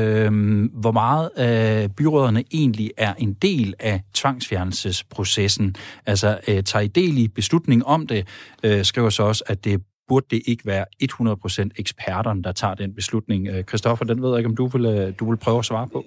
hvor 0.80 0.92
meget 0.92 1.30
uh, 1.36 1.90
byråderne 1.94 2.44
egentlig 2.52 2.90
er 2.96 3.14
en 3.18 3.32
del 3.32 3.74
af 3.78 4.00
tvangsfjernelsesprocessen. 4.14 5.74
Altså, 6.06 6.38
uh, 6.48 6.54
tager 6.64 6.80
I 6.80 6.88
del 6.88 7.18
i 7.18 7.28
beslutning 7.28 7.86
om 7.86 8.06
det, 8.06 8.28
uh, 8.66 8.82
skriver 8.82 9.10
så 9.10 9.22
også, 9.22 9.44
at 9.46 9.64
det 9.64 9.82
burde 10.08 10.26
det 10.30 10.42
ikke 10.46 10.66
være 10.66 10.84
100% 11.02 11.68
eksperterne, 11.76 12.42
der 12.42 12.52
tager 12.52 12.74
den 12.74 12.94
beslutning? 12.94 13.66
Kristoffer, 13.66 14.04
øh, 14.04 14.08
den 14.08 14.22
ved 14.22 14.30
jeg 14.30 14.38
ikke, 14.38 14.48
om 14.48 14.56
du 14.56 14.66
vil, 14.66 14.86
øh, 14.86 15.14
du 15.18 15.30
vil 15.30 15.36
prøve 15.36 15.58
at 15.58 15.64
svare 15.64 15.88
på. 15.88 16.04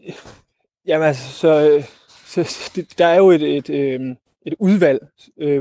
Jamen 0.88 1.08
altså, 1.08 1.32
så, 1.32 1.84
så 2.26 2.84
der 2.98 3.08
er 3.08 3.18
jo 3.18 3.32
et, 3.32 3.58
et, 3.58 3.70
øh, 3.70 4.00
et 4.46 4.54
udvalg, 4.60 5.00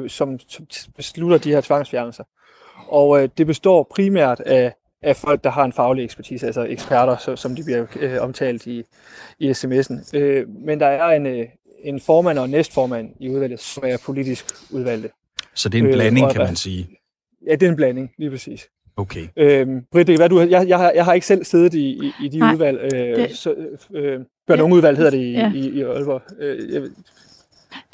som, 0.08 0.38
som 0.48 0.66
beslutter 0.96 1.38
de 1.38 1.50
her 1.50 1.60
tvangsfjernelser. 1.60 2.24
Og 2.88 3.38
det 3.38 3.46
består 3.46 3.86
primært 3.94 4.40
af, 4.40 4.72
af 5.02 5.16
folk, 5.16 5.44
der 5.44 5.50
har 5.50 5.64
en 5.64 5.72
faglig 5.72 6.04
ekspertise, 6.04 6.46
altså 6.46 6.64
eksperter, 6.64 7.36
som 7.36 7.56
de 7.56 7.64
bliver 7.64 7.86
øh, 7.96 8.22
omtalt 8.22 8.66
i, 8.66 8.82
i 9.38 9.50
sms'en. 9.50 10.16
Øh, 10.16 10.48
men 10.48 10.80
der 10.80 10.86
er 10.86 11.08
en, 11.08 11.46
en 11.84 12.00
formand 12.00 12.38
og 12.38 12.44
en 12.44 12.50
næstformand 12.50 13.10
i 13.20 13.30
udvalget, 13.30 13.60
som 13.60 13.82
er 13.86 13.96
politisk 14.04 14.44
udvalgte. 14.70 15.10
Så 15.54 15.68
det 15.68 15.78
er 15.78 15.84
en 15.84 15.92
blanding, 15.92 16.26
øh, 16.26 16.32
kan 16.32 16.40
man 16.40 16.56
sige? 16.56 16.88
Ja, 17.46 17.52
det 17.52 17.62
er 17.62 17.70
en 17.70 17.76
blanding, 17.76 18.10
lige 18.18 18.30
præcis. 18.30 18.68
Okay. 18.96 19.26
Øhm, 19.36 19.82
Britt, 19.92 20.06
det 20.06 20.12
kan 20.12 20.18
være, 20.18 20.28
du, 20.28 20.40
jeg, 20.40 20.68
jeg, 20.68 20.78
har, 20.78 20.92
jeg 20.94 21.04
har 21.04 21.12
ikke 21.12 21.26
selv 21.26 21.44
siddet 21.44 21.74
i, 21.74 21.84
i, 21.86 22.12
i 22.24 22.28
de 22.28 22.38
Nej, 22.38 22.52
udvalg. 22.54 22.94
Øh, 22.94 23.16
det, 23.16 23.36
så, 23.36 23.54
øh, 23.94 24.20
børn- 24.46 24.60
og 24.60 24.70
udvalg 24.70 24.96
hedder 24.96 25.10
det 25.10 25.18
i, 25.18 25.32
ja. 25.32 25.52
i, 25.54 25.68
i 25.68 25.82
Aalborg. 25.82 26.22
Øh, 26.40 26.72
jeg, 26.74 26.82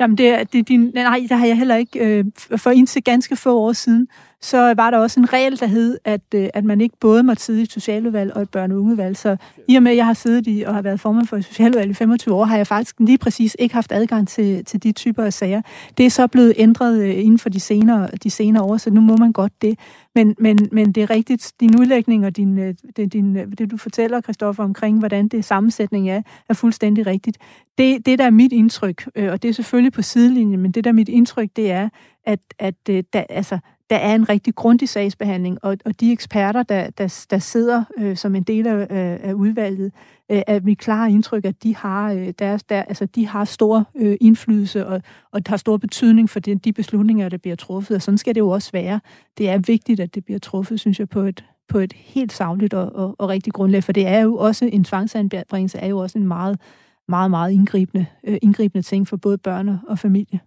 Jamen, 0.01 0.19
det, 0.19 0.53
det, 0.53 0.69
din, 0.69 0.91
nej, 0.95 1.27
der 1.29 1.37
har 1.37 1.47
jeg 1.47 1.59
heller 1.59 1.77
ikke. 1.77 2.19
Øh, 2.19 2.25
for 2.57 2.71
indtil 2.71 3.05
ganske 3.05 3.37
få 3.37 3.59
år 3.59 3.73
siden, 3.73 4.09
så 4.43 4.75
var 4.77 4.91
der 4.91 4.99
også 4.99 5.21
en 5.21 5.33
regel, 5.33 5.61
der 5.61 5.67
hed, 5.67 5.99
at, 6.05 6.21
øh, 6.35 6.49
at 6.55 6.65
man 6.65 6.81
ikke 6.81 6.97
både 7.01 7.23
måtte 7.23 7.43
sidde 7.43 7.61
i 7.61 7.63
et 7.63 7.73
socialudvalg 7.73 8.37
og 8.37 8.43
et 8.43 8.49
børne- 8.57 8.73
og 8.73 8.81
ungevalg. 8.81 9.17
Så 9.17 9.37
i 9.69 9.77
og 9.77 9.83
med, 9.83 9.91
at 9.91 9.97
jeg 9.97 10.07
har 10.07 10.15
siddet 10.15 10.47
i 10.47 10.63
og 10.67 10.75
har 10.75 10.83
været 10.83 11.01
formand 11.01 11.27
for 11.27 11.37
et 11.37 11.45
socialudvalg 11.45 11.91
i 11.91 11.95
25 11.95 12.35
år, 12.35 12.45
har 12.45 12.57
jeg 12.57 12.67
faktisk 12.67 12.97
lige 13.01 13.19
præcis 13.19 13.57
ikke 13.59 13.75
haft 13.75 13.93
adgang 13.93 14.29
til, 14.29 14.65
til 14.65 14.83
de 14.83 14.93
typer 14.93 15.23
af 15.23 15.33
sager. 15.33 15.63
Det 15.99 16.07
er 16.07 16.11
så 16.11 16.27
blevet 16.27 16.55
ændret 16.57 17.03
øh, 17.03 17.19
inden 17.19 17.39
for 17.39 17.49
de 17.49 17.61
senere, 17.61 18.09
de 18.23 18.31
senere 18.31 18.63
år, 18.63 18.77
så 18.77 18.91
nu 18.91 19.01
må 19.01 19.17
man 19.17 19.33
godt 19.33 19.53
det. 19.63 19.79
Men, 20.15 20.35
men, 20.39 20.69
men 20.73 20.93
det 20.93 21.03
er 21.03 21.11
rigtigt, 21.11 21.53
din 21.61 21.81
udlægning 21.81 22.27
og 22.27 22.37
din, 22.37 22.59
øh, 22.59 22.75
det, 22.97 23.13
din, 23.13 23.35
det, 23.35 23.71
du 23.71 23.77
fortæller, 23.77 24.21
Kristoffer, 24.21 24.65
omkring, 24.65 24.99
hvordan 24.99 25.29
det 25.29 25.45
sammensætning 25.45 26.11
er, 26.11 26.23
er 26.49 26.55
fuldstændig 26.55 27.07
rigtigt. 27.07 27.39
Det, 27.79 28.07
det 28.07 28.19
der 28.19 28.25
er 28.25 28.31
mit 28.31 28.53
indtryk, 28.53 29.07
og 29.17 29.43
det 29.43 29.49
er 29.49 29.53
selvfølgelig 29.53 29.93
på 29.93 30.03
sidelinjen, 30.03 30.61
men 30.61 30.73
det 30.73 30.85
der 30.85 30.91
er 30.91 30.95
mit 30.95 31.09
indtryk, 31.09 31.49
det 31.57 31.71
er, 31.71 31.89
at, 32.25 32.41
at 32.59 32.87
der, 32.87 33.25
altså, 33.29 33.59
der 33.93 33.99
er 33.99 34.15
en 34.15 34.29
rigtig 34.29 34.55
grundig 34.55 34.89
sagsbehandling, 34.89 35.59
og, 35.63 35.77
og 35.85 36.01
de 36.01 36.13
eksperter, 36.13 36.63
der, 36.63 36.91
der, 36.91 37.27
der 37.31 37.39
sidder 37.39 37.85
øh, 37.99 38.17
som 38.17 38.35
en 38.35 38.43
del 38.43 38.67
af, 38.67 38.87
af 39.23 39.33
udvalget, 39.33 39.93
øh, 40.31 40.43
er 40.47 40.61
mit 40.61 40.79
klare 40.79 41.11
indtryk, 41.11 41.45
at 41.45 41.63
de 41.63 41.77
har, 41.77 42.13
øh, 42.13 42.33
deres, 42.39 42.63
der, 42.63 42.83
altså, 42.83 43.07
de 43.07 43.27
har 43.27 43.45
stor 43.45 43.91
øh, 43.95 44.17
indflydelse 44.21 44.87
og, 44.87 45.03
og 45.33 45.41
har 45.47 45.57
stor 45.57 45.77
betydning 45.77 46.31
for 46.31 46.41
de, 46.41 46.55
de 46.55 46.73
beslutninger, 46.73 47.29
der 47.29 47.37
bliver 47.37 47.57
truffet, 47.57 47.95
og 47.95 48.03
sådan 48.03 48.19
skal 48.19 48.35
det 48.35 48.41
jo 48.41 48.49
også 48.49 48.73
være. 48.73 49.01
Det 49.39 49.49
er 49.49 49.59
vigtigt, 49.59 50.01
at 50.01 50.15
det 50.15 50.25
bliver 50.25 50.39
truffet, 50.39 50.81
synes 50.81 50.99
jeg, 50.99 51.09
på 51.09 51.21
et, 51.21 51.45
på 51.69 51.79
et 51.79 51.93
helt 51.93 52.33
savligt 52.33 52.75
og, 52.75 52.93
og, 52.95 53.17
og 53.19 53.29
rigtigt 53.29 53.55
grundlag, 53.55 53.85
for 53.85 53.93
det 53.93 54.07
er 54.07 54.21
jo 54.21 54.37
også, 54.37 54.71
en 54.73 54.85
tvangsanbringelse 54.85 55.79
er 55.79 55.87
jo 55.87 55.99
også 55.99 56.19
en 56.19 56.27
meget, 56.27 56.61
meget, 57.09 57.31
meget 57.31 57.53
indgribende, 57.53 58.07
øh, 58.25 58.39
indgribende 58.43 58.83
ting 58.83 59.09
for 59.09 59.17
både 59.17 59.39
børn 59.39 59.79
og 59.89 59.99
familie. 59.99 60.41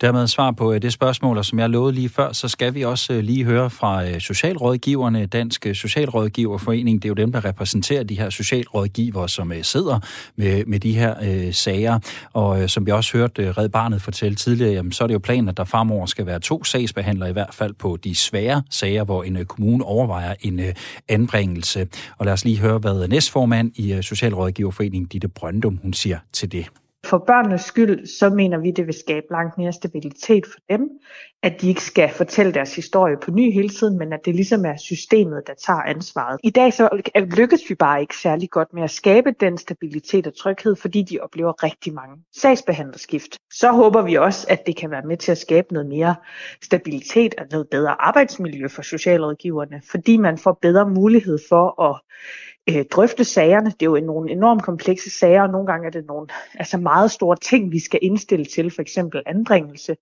Dermed 0.00 0.26
svar 0.26 0.50
på 0.50 0.72
øh, 0.72 0.82
det 0.82 0.92
spørgsmål, 0.92 1.38
og 1.38 1.44
som 1.44 1.58
jeg 1.58 1.70
lovede 1.70 1.94
lige 1.94 2.08
før, 2.08 2.32
så 2.32 2.48
skal 2.48 2.74
vi 2.74 2.82
også 2.82 3.12
øh, 3.12 3.20
lige 3.22 3.44
høre 3.44 3.70
fra 3.70 4.08
øh, 4.08 4.20
Socialrådgiverne, 4.20 5.26
Dansk 5.26 5.66
Socialrådgiverforening. 5.72 7.02
Det 7.02 7.08
er 7.08 7.10
jo 7.10 7.14
dem, 7.14 7.32
der 7.32 7.44
repræsenterer 7.44 8.02
de 8.02 8.18
her 8.18 8.30
socialrådgivere, 8.30 9.28
som 9.28 9.52
sidder 9.62 9.98
med, 10.36 10.64
med 10.64 10.80
de 10.80 10.92
her 10.92 11.14
øh, 11.22 11.54
sager. 11.54 11.98
Og 12.32 12.70
som 12.70 12.86
vi 12.86 12.90
også 12.90 13.18
hørte 13.18 13.52
Red 13.52 13.68
Barnet 13.68 14.02
fortælle 14.02 14.36
tidligere, 14.36 14.72
jamen, 14.72 14.92
så 14.92 15.04
er 15.04 15.06
det 15.06 15.14
jo 15.14 15.18
planen, 15.18 15.48
at 15.48 15.56
der 15.56 15.64
fremover 15.64 16.06
skal 16.06 16.26
være 16.26 16.40
to 16.40 16.64
sagsbehandlere, 16.64 17.30
i 17.30 17.32
hvert 17.32 17.54
fald 17.54 17.74
på 17.74 17.98
de 18.04 18.14
svære 18.14 18.62
sager, 18.70 19.04
hvor 19.04 19.22
en 19.22 19.44
kommune 19.44 19.84
overvejer 19.84 20.34
en 20.40 20.60
øh, 20.60 20.74
anbringelse. 21.08 21.88
Og 22.18 22.26
lad 22.26 22.32
os 22.32 22.44
lige 22.44 22.58
høre, 22.58 22.78
hvad 22.78 23.08
næstformand 23.08 23.72
i 23.76 23.98
Socialrådgiverforeningen, 24.02 25.08
Ditte 25.08 25.28
Brøndum, 25.28 25.78
hun 25.82 25.92
siger 25.92 26.18
til 26.32 26.52
det. 26.52 26.83
For 27.04 27.18
børnenes 27.18 27.60
skyld, 27.60 28.06
så 28.06 28.30
mener 28.30 28.58
vi, 28.58 28.70
det 28.70 28.86
vil 28.86 28.94
skabe 28.94 29.26
langt 29.30 29.58
mere 29.58 29.72
stabilitet 29.72 30.46
for 30.46 30.58
dem, 30.70 30.88
at 31.42 31.60
de 31.60 31.68
ikke 31.68 31.82
skal 31.82 32.08
fortælle 32.08 32.52
deres 32.54 32.76
historie 32.76 33.16
på 33.16 33.30
ny 33.30 33.52
hele 33.52 33.68
tiden, 33.68 33.98
men 33.98 34.12
at 34.12 34.20
det 34.24 34.34
ligesom 34.34 34.64
er 34.64 34.76
systemet, 34.76 35.42
der 35.46 35.54
tager 35.66 35.82
ansvaret. 35.82 36.40
I 36.42 36.50
dag 36.50 36.72
så 36.72 36.88
lykkes 37.38 37.60
vi 37.68 37.74
bare 37.74 38.00
ikke 38.00 38.16
særlig 38.16 38.50
godt 38.50 38.72
med 38.72 38.82
at 38.82 38.90
skabe 38.90 39.30
den 39.40 39.58
stabilitet 39.58 40.26
og 40.26 40.36
tryghed, 40.36 40.76
fordi 40.76 41.02
de 41.02 41.20
oplever 41.20 41.64
rigtig 41.64 41.94
mange 41.94 42.16
sagsbehandlerskift. 42.36 43.38
Så 43.52 43.72
håber 43.72 44.02
vi 44.02 44.14
også, 44.14 44.46
at 44.50 44.66
det 44.66 44.76
kan 44.76 44.90
være 44.90 45.02
med 45.02 45.16
til 45.16 45.32
at 45.32 45.38
skabe 45.38 45.72
noget 45.72 45.88
mere 45.88 46.14
stabilitet 46.62 47.34
og 47.38 47.46
noget 47.50 47.68
bedre 47.70 48.02
arbejdsmiljø 48.02 48.68
for 48.68 48.82
socialrådgiverne, 48.82 49.82
fordi 49.90 50.16
man 50.16 50.38
får 50.38 50.58
bedre 50.62 50.90
mulighed 50.90 51.38
for 51.48 51.82
at 51.82 52.00
øh, 52.70 52.84
drøfte 52.92 53.24
sagerne. 53.24 53.70
Det 53.70 53.82
er 53.82 53.86
jo 53.86 54.00
nogle 54.06 54.30
enormt 54.30 54.62
komplekse 54.62 55.10
sager, 55.10 55.42
og 55.42 55.50
nogle 55.50 55.66
gange 55.66 55.86
er 55.86 55.90
det 55.90 56.06
nogle 56.06 56.26
altså 56.54 56.78
meget 56.78 57.10
store 57.10 57.36
ting, 57.36 57.72
vi 57.72 57.78
skal 57.78 58.00
indstille 58.02 58.44
til, 58.44 58.70
for 58.70 58.82
eksempel 58.82 59.22
anbringelse. 59.26 59.96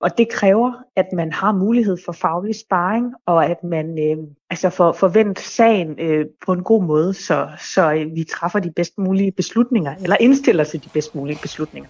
Og 0.00 0.18
det 0.18 0.28
kræver, 0.28 0.72
at 0.96 1.06
man 1.12 1.32
har 1.32 1.52
mulighed 1.52 1.96
for 2.04 2.12
faglig 2.12 2.54
sparring, 2.54 3.14
og 3.26 3.46
at 3.46 3.64
man 3.64 3.98
øh, 3.98 4.16
altså 4.50 4.70
får 4.70 4.92
forvent 4.92 5.38
sagen 5.38 6.00
øh, 6.00 6.26
på 6.46 6.52
en 6.52 6.62
god 6.62 6.82
måde, 6.82 7.14
så, 7.14 7.48
så 7.58 7.92
øh, 7.92 8.14
vi 8.14 8.24
træffer 8.24 8.58
de 8.58 8.72
bedst 8.72 8.98
mulige 8.98 9.32
beslutninger, 9.32 9.94
eller 10.02 10.16
indstiller 10.20 10.64
til 10.64 10.84
de 10.84 10.88
bedst 10.88 11.14
mulige 11.14 11.38
beslutninger. 11.42 11.88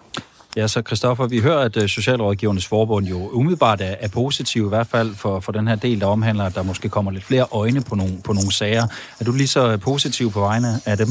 Ja, 0.59 0.68
så 0.68 0.82
Christoffer, 0.82 1.26
vi 1.26 1.40
hører, 1.40 1.59
at 1.59 1.76
øh, 1.76 1.88
Socialrådgivernes 1.88 2.66
Forbund 2.66 3.06
jo 3.06 3.28
umiddelbart 3.28 3.80
er, 3.80 3.94
er 4.00 4.09
positiv, 4.09 4.66
i 4.66 4.68
hvert 4.68 4.86
fald 4.86 5.14
for, 5.14 5.40
for 5.40 5.52
den 5.52 5.68
her 5.68 5.76
del, 5.76 6.00
der 6.00 6.06
omhandler, 6.06 6.44
at 6.44 6.54
der 6.54 6.62
måske 6.62 6.88
kommer 6.88 7.11
lidt 7.11 7.24
flere 7.24 7.46
øjne 7.52 7.80
på 7.80 7.94
nogle, 7.94 8.12
på 8.24 8.32
nogle 8.32 8.52
sager. 8.52 8.82
Er 9.20 9.24
du 9.24 9.32
lige 9.32 9.48
så 9.48 9.72
øh, 9.72 9.80
positiv 9.80 10.32
på 10.32 10.40
vegne 10.40 10.68
af 10.86 10.96
dem? 10.96 11.06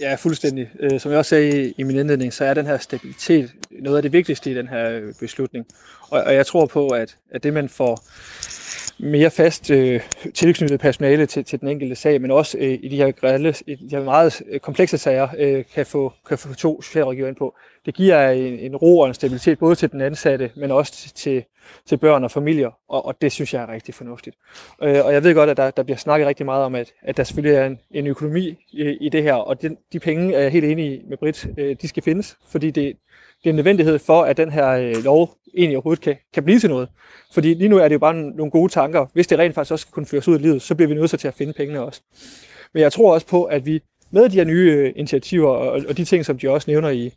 Ja, 0.00 0.14
fuldstændig. 0.14 0.70
Øh, 0.80 1.00
som 1.00 1.10
jeg 1.10 1.18
også 1.18 1.28
sagde 1.28 1.72
i 1.78 1.82
min 1.82 1.98
indledning, 1.98 2.32
så 2.32 2.44
er 2.44 2.54
den 2.54 2.66
her 2.66 2.78
stabilitet 2.78 3.50
noget 3.70 3.96
af 3.96 4.02
det 4.02 4.12
vigtigste 4.12 4.50
i 4.50 4.54
den 4.54 4.68
her 4.68 5.00
beslutning. 5.20 5.66
Og, 6.10 6.22
og 6.22 6.34
jeg 6.34 6.46
tror 6.46 6.66
på, 6.66 6.88
at, 6.88 7.16
at 7.34 7.42
det 7.42 7.52
man 7.52 7.68
får 7.68 8.04
mere 8.98 9.30
fast 9.30 9.70
øh, 9.70 10.00
tilknyttet 10.34 10.80
personale 10.80 11.26
til, 11.26 11.44
til 11.44 11.60
den 11.60 11.68
enkelte 11.68 11.94
sag, 11.94 12.20
men 12.20 12.30
også 12.30 12.58
øh, 12.58 12.78
i 12.82 12.88
de 12.88 12.96
her 12.96 13.10
grælde, 13.10 13.54
i 13.66 13.74
de 13.74 13.96
her 13.96 14.04
meget 14.04 14.42
øh, 14.50 14.60
komplekse 14.60 14.98
sager, 14.98 15.28
øh, 15.38 15.64
kan, 15.74 15.86
få, 15.86 16.12
kan 16.28 16.38
få 16.38 16.54
to 16.54 16.82
socialrådgiver 16.82 17.28
ind 17.28 17.36
på. 17.36 17.54
Det 17.86 17.94
giver 17.94 18.30
en, 18.30 18.58
en 18.58 18.76
ro 18.76 18.98
og 18.98 19.08
en 19.08 19.14
stabilitet 19.14 19.58
både 19.58 19.74
til 19.74 19.92
den 19.92 20.00
ansatte, 20.00 20.50
men 20.56 20.70
også 20.70 21.12
til, 21.14 21.44
til 21.86 21.96
børn 21.96 22.24
og 22.24 22.30
familier, 22.30 22.70
og, 22.88 23.06
og 23.06 23.22
det 23.22 23.32
synes 23.32 23.54
jeg 23.54 23.62
er 23.62 23.72
rigtig 23.72 23.94
fornuftigt. 23.94 24.36
Øh, 24.82 25.04
og 25.04 25.12
jeg 25.12 25.24
ved 25.24 25.34
godt, 25.34 25.50
at 25.50 25.56
der, 25.56 25.70
der 25.70 25.82
bliver 25.82 25.98
snakket 25.98 26.28
rigtig 26.28 26.46
meget 26.46 26.64
om, 26.64 26.74
at, 26.74 26.92
at 27.02 27.16
der 27.16 27.24
selvfølgelig 27.24 27.56
er 27.56 27.66
en, 27.66 27.78
en 27.90 28.06
økonomi 28.06 28.56
i, 28.72 28.82
i 28.82 29.08
det 29.08 29.22
her, 29.22 29.34
og 29.34 29.62
den, 29.62 29.78
de 29.92 30.00
penge 30.00 30.34
er 30.34 30.40
jeg 30.40 30.50
helt 30.50 30.64
enig 30.64 31.02
med 31.08 31.16
Britt, 31.16 31.46
øh, 31.58 31.76
de 31.82 31.88
skal 31.88 32.02
findes, 32.02 32.36
fordi 32.50 32.70
det, 32.70 32.96
det 33.44 33.50
er 33.50 33.52
en 33.52 33.56
nødvendighed 33.56 33.98
for, 33.98 34.22
at 34.22 34.36
den 34.36 34.50
her 34.50 34.70
øh, 34.70 35.04
lov 35.04 35.34
egentlig 35.56 35.76
overhovedet 35.76 36.02
kan, 36.02 36.16
kan 36.34 36.44
blive 36.44 36.58
til 36.58 36.70
noget. 36.70 36.88
Fordi 37.34 37.54
lige 37.54 37.68
nu 37.68 37.78
er 37.78 37.88
det 37.88 37.94
jo 37.94 37.98
bare 37.98 38.14
nogle 38.14 38.50
gode 38.50 38.72
tanker. 38.72 39.06
Hvis 39.12 39.26
det 39.26 39.38
rent 39.38 39.54
faktisk 39.54 39.72
også 39.72 39.86
kunne 39.90 40.06
føres 40.06 40.28
ud 40.28 40.38
i 40.38 40.42
livet, 40.42 40.62
så 40.62 40.74
bliver 40.74 40.88
vi 40.88 40.94
nødt 40.94 41.20
til 41.20 41.28
at 41.28 41.34
finde 41.34 41.52
pengene 41.52 41.80
også. 41.80 42.00
Men 42.74 42.82
jeg 42.82 42.92
tror 42.92 43.14
også 43.14 43.26
på, 43.26 43.44
at 43.44 43.66
vi 43.66 43.82
med 44.10 44.28
de 44.28 44.36
her 44.36 44.44
nye 44.44 44.72
øh, 44.72 44.92
initiativer 44.96 45.50
og, 45.50 45.82
og 45.88 45.96
de 45.96 46.04
ting, 46.04 46.24
som 46.24 46.38
de 46.38 46.50
også 46.50 46.70
nævner 46.70 46.88
i, 46.88 47.12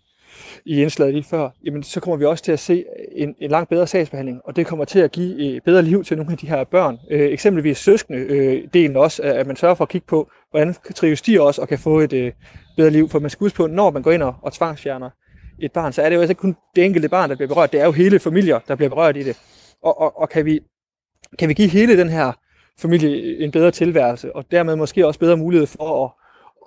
i 0.65 0.82
indslaget 0.82 1.13
lige 1.13 1.23
før, 1.23 1.49
jamen 1.65 1.84
så 1.84 1.99
kommer 1.99 2.17
vi 2.17 2.25
også 2.25 2.43
til 2.43 2.51
at 2.51 2.59
se 2.59 2.86
en, 3.11 3.36
en 3.39 3.51
langt 3.51 3.69
bedre 3.69 3.88
sagsbehandling, 3.88 4.41
og 4.45 4.55
det 4.55 4.65
kommer 4.65 4.86
til 4.86 4.99
at 4.99 5.11
give 5.11 5.55
et 5.55 5.63
bedre 5.63 5.82
liv 5.82 6.03
til 6.03 6.17
nogle 6.17 6.32
af 6.32 6.38
de 6.38 6.47
her 6.47 6.63
børn. 6.63 6.97
Øh, 7.11 7.32
eksempelvis 7.32 7.78
søskende 7.78 8.19
øh, 8.19 8.63
delen 8.73 8.95
også, 8.95 9.23
at 9.23 9.47
man 9.47 9.55
sørger 9.55 9.75
for 9.75 9.84
at 9.84 9.89
kigge 9.89 10.07
på, 10.07 10.30
hvordan 10.51 10.75
trives 10.95 11.21
de 11.21 11.41
også 11.41 11.61
og 11.61 11.67
kan 11.67 11.80
få 11.80 11.99
et 11.99 12.13
øh, 12.13 12.32
bedre 12.78 12.89
liv. 12.89 13.09
For 13.09 13.19
man 13.19 13.30
skal 13.30 13.45
huske 13.45 13.57
på, 13.57 13.67
når 13.67 13.91
man 13.91 14.01
går 14.01 14.11
ind 14.11 14.23
og, 14.23 14.36
og 14.41 14.53
tvangsfjerner 14.53 15.09
et 15.60 15.72
barn, 15.72 15.93
så 15.93 16.01
er 16.01 16.10
det 16.10 16.16
jo 16.16 16.22
altså 16.22 16.32
ikke 16.32 16.39
kun 16.39 16.55
det 16.76 16.86
enkelte 16.86 17.10
barn, 17.10 17.30
der 17.30 17.36
bliver 17.36 17.47
berørt, 17.47 17.72
det 17.72 17.82
er 17.82 17.86
jo 17.86 17.91
hele 17.91 18.20
familier, 18.20 18.60
der 18.68 18.76
bliver 18.76 18.89
berørt 18.89 19.18
i 19.18 19.24
det. 19.24 19.38
Og, 19.82 20.01
og, 20.01 20.20
og 20.20 20.30
kan, 20.30 20.45
vi, 20.45 20.60
kan 21.39 21.49
vi 21.49 21.53
give 21.53 21.68
hele 21.68 21.97
den 21.97 22.10
her 22.10 22.32
familie 22.80 23.39
en 23.43 23.51
bedre 23.51 23.72
tilværelse, 23.72 24.36
og 24.36 24.51
dermed 24.51 24.76
måske 24.76 25.08
også 25.08 25.20
bedre 25.20 25.38
mulighed 25.38 25.68
for 25.68 26.05
at, 26.05 26.12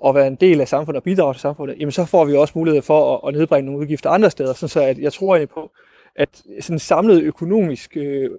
at 0.09 0.15
være 0.15 0.27
en 0.27 0.35
del 0.35 0.61
af 0.61 0.69
samfundet 0.69 0.97
og 0.97 1.05
bidrage 1.05 1.35
til 1.35 1.41
samfundet, 1.41 1.77
jamen 1.81 1.93
så 1.93 2.05
får 2.05 2.25
vi 2.25 2.35
også 2.35 2.53
mulighed 2.57 2.83
for 2.83 3.17
at, 3.17 3.29
at 3.29 3.39
nedbringe 3.39 3.67
nogle 3.67 3.81
udgifter 3.81 4.11
andre 4.11 4.31
steder, 4.31 4.53
så 4.53 4.81
at 4.81 4.99
jeg 4.99 5.13
tror 5.13 5.35
egentlig 5.35 5.49
på, 5.49 5.71
at 6.17 6.43
sådan 6.61 6.75
en 6.75 6.79
samlet 6.79 7.23
økonomisk 7.23 7.97
øh, 7.97 8.31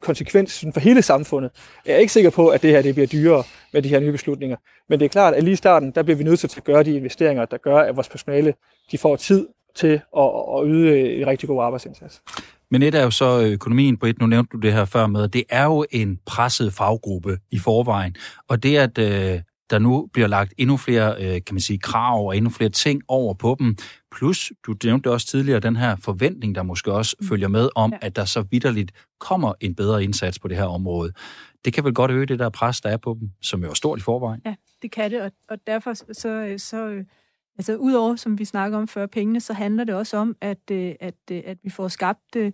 konsekvens 0.00 0.52
sådan 0.52 0.72
for 0.72 0.80
hele 0.80 1.02
samfundet. 1.02 1.50
Jeg 1.86 1.94
er 1.94 1.98
ikke 1.98 2.12
sikker 2.12 2.30
på, 2.30 2.48
at 2.48 2.62
det 2.62 2.70
her 2.70 2.82
det 2.82 2.94
bliver 2.94 3.06
dyrere 3.06 3.44
med 3.72 3.82
de 3.82 3.88
her 3.88 4.00
nye 4.00 4.12
beslutninger. 4.12 4.56
Men 4.88 5.00
det 5.00 5.04
er 5.04 5.08
klart, 5.08 5.34
at 5.34 5.44
lige 5.44 5.52
i 5.52 5.56
starten, 5.56 5.90
der 5.90 6.02
bliver 6.02 6.16
vi 6.16 6.24
nødt 6.24 6.40
til 6.40 6.52
at 6.56 6.64
gøre 6.64 6.82
de 6.82 6.96
investeringer, 6.96 7.44
der 7.44 7.56
gør, 7.56 7.76
at 7.76 7.96
vores 7.96 8.08
personale 8.08 8.54
de 8.90 8.98
får 8.98 9.16
tid 9.16 9.48
til 9.74 10.00
at, 10.16 10.30
at 10.56 10.62
yde 10.66 11.12
en 11.12 11.26
rigtig 11.26 11.48
god 11.48 11.62
arbejdsindsats. 11.62 12.22
Men 12.70 12.82
et 12.82 12.94
er 12.94 13.02
jo 13.02 13.10
så 13.10 13.40
økonomien, 13.40 13.96
Britt, 13.96 14.20
nu 14.20 14.26
nævnte 14.26 14.50
du 14.52 14.58
det 14.58 14.72
her 14.72 14.84
før 14.84 15.06
med, 15.06 15.28
det 15.28 15.44
er 15.48 15.64
jo 15.64 15.84
en 15.90 16.18
presset 16.26 16.72
faggruppe 16.72 17.38
i 17.50 17.58
forvejen, 17.58 18.16
og 18.48 18.62
det 18.62 18.76
at 18.76 18.98
øh, 18.98 19.40
der 19.70 19.78
nu 19.78 20.08
bliver 20.12 20.28
lagt 20.28 20.54
endnu 20.58 20.76
flere, 20.76 21.14
øh, 21.20 21.32
kan 21.32 21.54
man 21.54 21.60
sige, 21.60 21.78
krav 21.78 22.26
og 22.26 22.36
endnu 22.36 22.50
flere 22.50 22.70
ting 22.70 23.02
over 23.08 23.34
på 23.34 23.56
dem, 23.58 23.76
plus, 24.12 24.52
du 24.66 24.74
nævnte 24.84 25.10
også 25.10 25.26
tidligere, 25.26 25.60
den 25.60 25.76
her 25.76 25.96
forventning, 25.96 26.54
der 26.54 26.62
måske 26.62 26.92
også 26.92 27.16
mm. 27.20 27.28
følger 27.28 27.48
med 27.48 27.68
om, 27.74 27.92
ja. 27.92 27.98
at 28.06 28.16
der 28.16 28.24
så 28.24 28.44
vidderligt 28.50 28.92
kommer 29.20 29.52
en 29.60 29.74
bedre 29.74 30.04
indsats 30.04 30.38
på 30.38 30.48
det 30.48 30.56
her 30.56 30.64
område. 30.64 31.12
Det 31.64 31.72
kan 31.72 31.84
vel 31.84 31.94
godt 31.94 32.10
øge 32.10 32.26
det 32.26 32.38
der 32.38 32.48
pres, 32.48 32.80
der 32.80 32.88
er 32.88 32.96
på 32.96 33.16
dem, 33.20 33.30
som 33.42 33.62
jo 33.62 33.70
er 33.70 33.74
stort 33.74 33.98
i 33.98 34.02
forvejen. 34.02 34.40
Ja, 34.46 34.54
det 34.82 34.90
kan 34.90 35.10
det, 35.10 35.22
og, 35.22 35.32
og 35.48 35.58
derfor 35.66 35.94
så, 35.94 36.54
så 36.58 37.04
Altså 37.58 37.76
udover, 37.76 38.16
som 38.16 38.38
vi 38.38 38.44
snakker 38.44 38.78
om 38.78 38.88
før, 38.88 39.06
pengene, 39.06 39.40
så 39.40 39.52
handler 39.52 39.84
det 39.84 39.94
også 39.94 40.16
om, 40.16 40.36
at, 40.40 40.70
øh, 40.70 40.94
at, 41.00 41.14
øh, 41.32 41.42
at 41.44 41.58
vi 41.62 41.70
får 41.70 41.88
skabt 41.88 42.36
øh, 42.36 42.52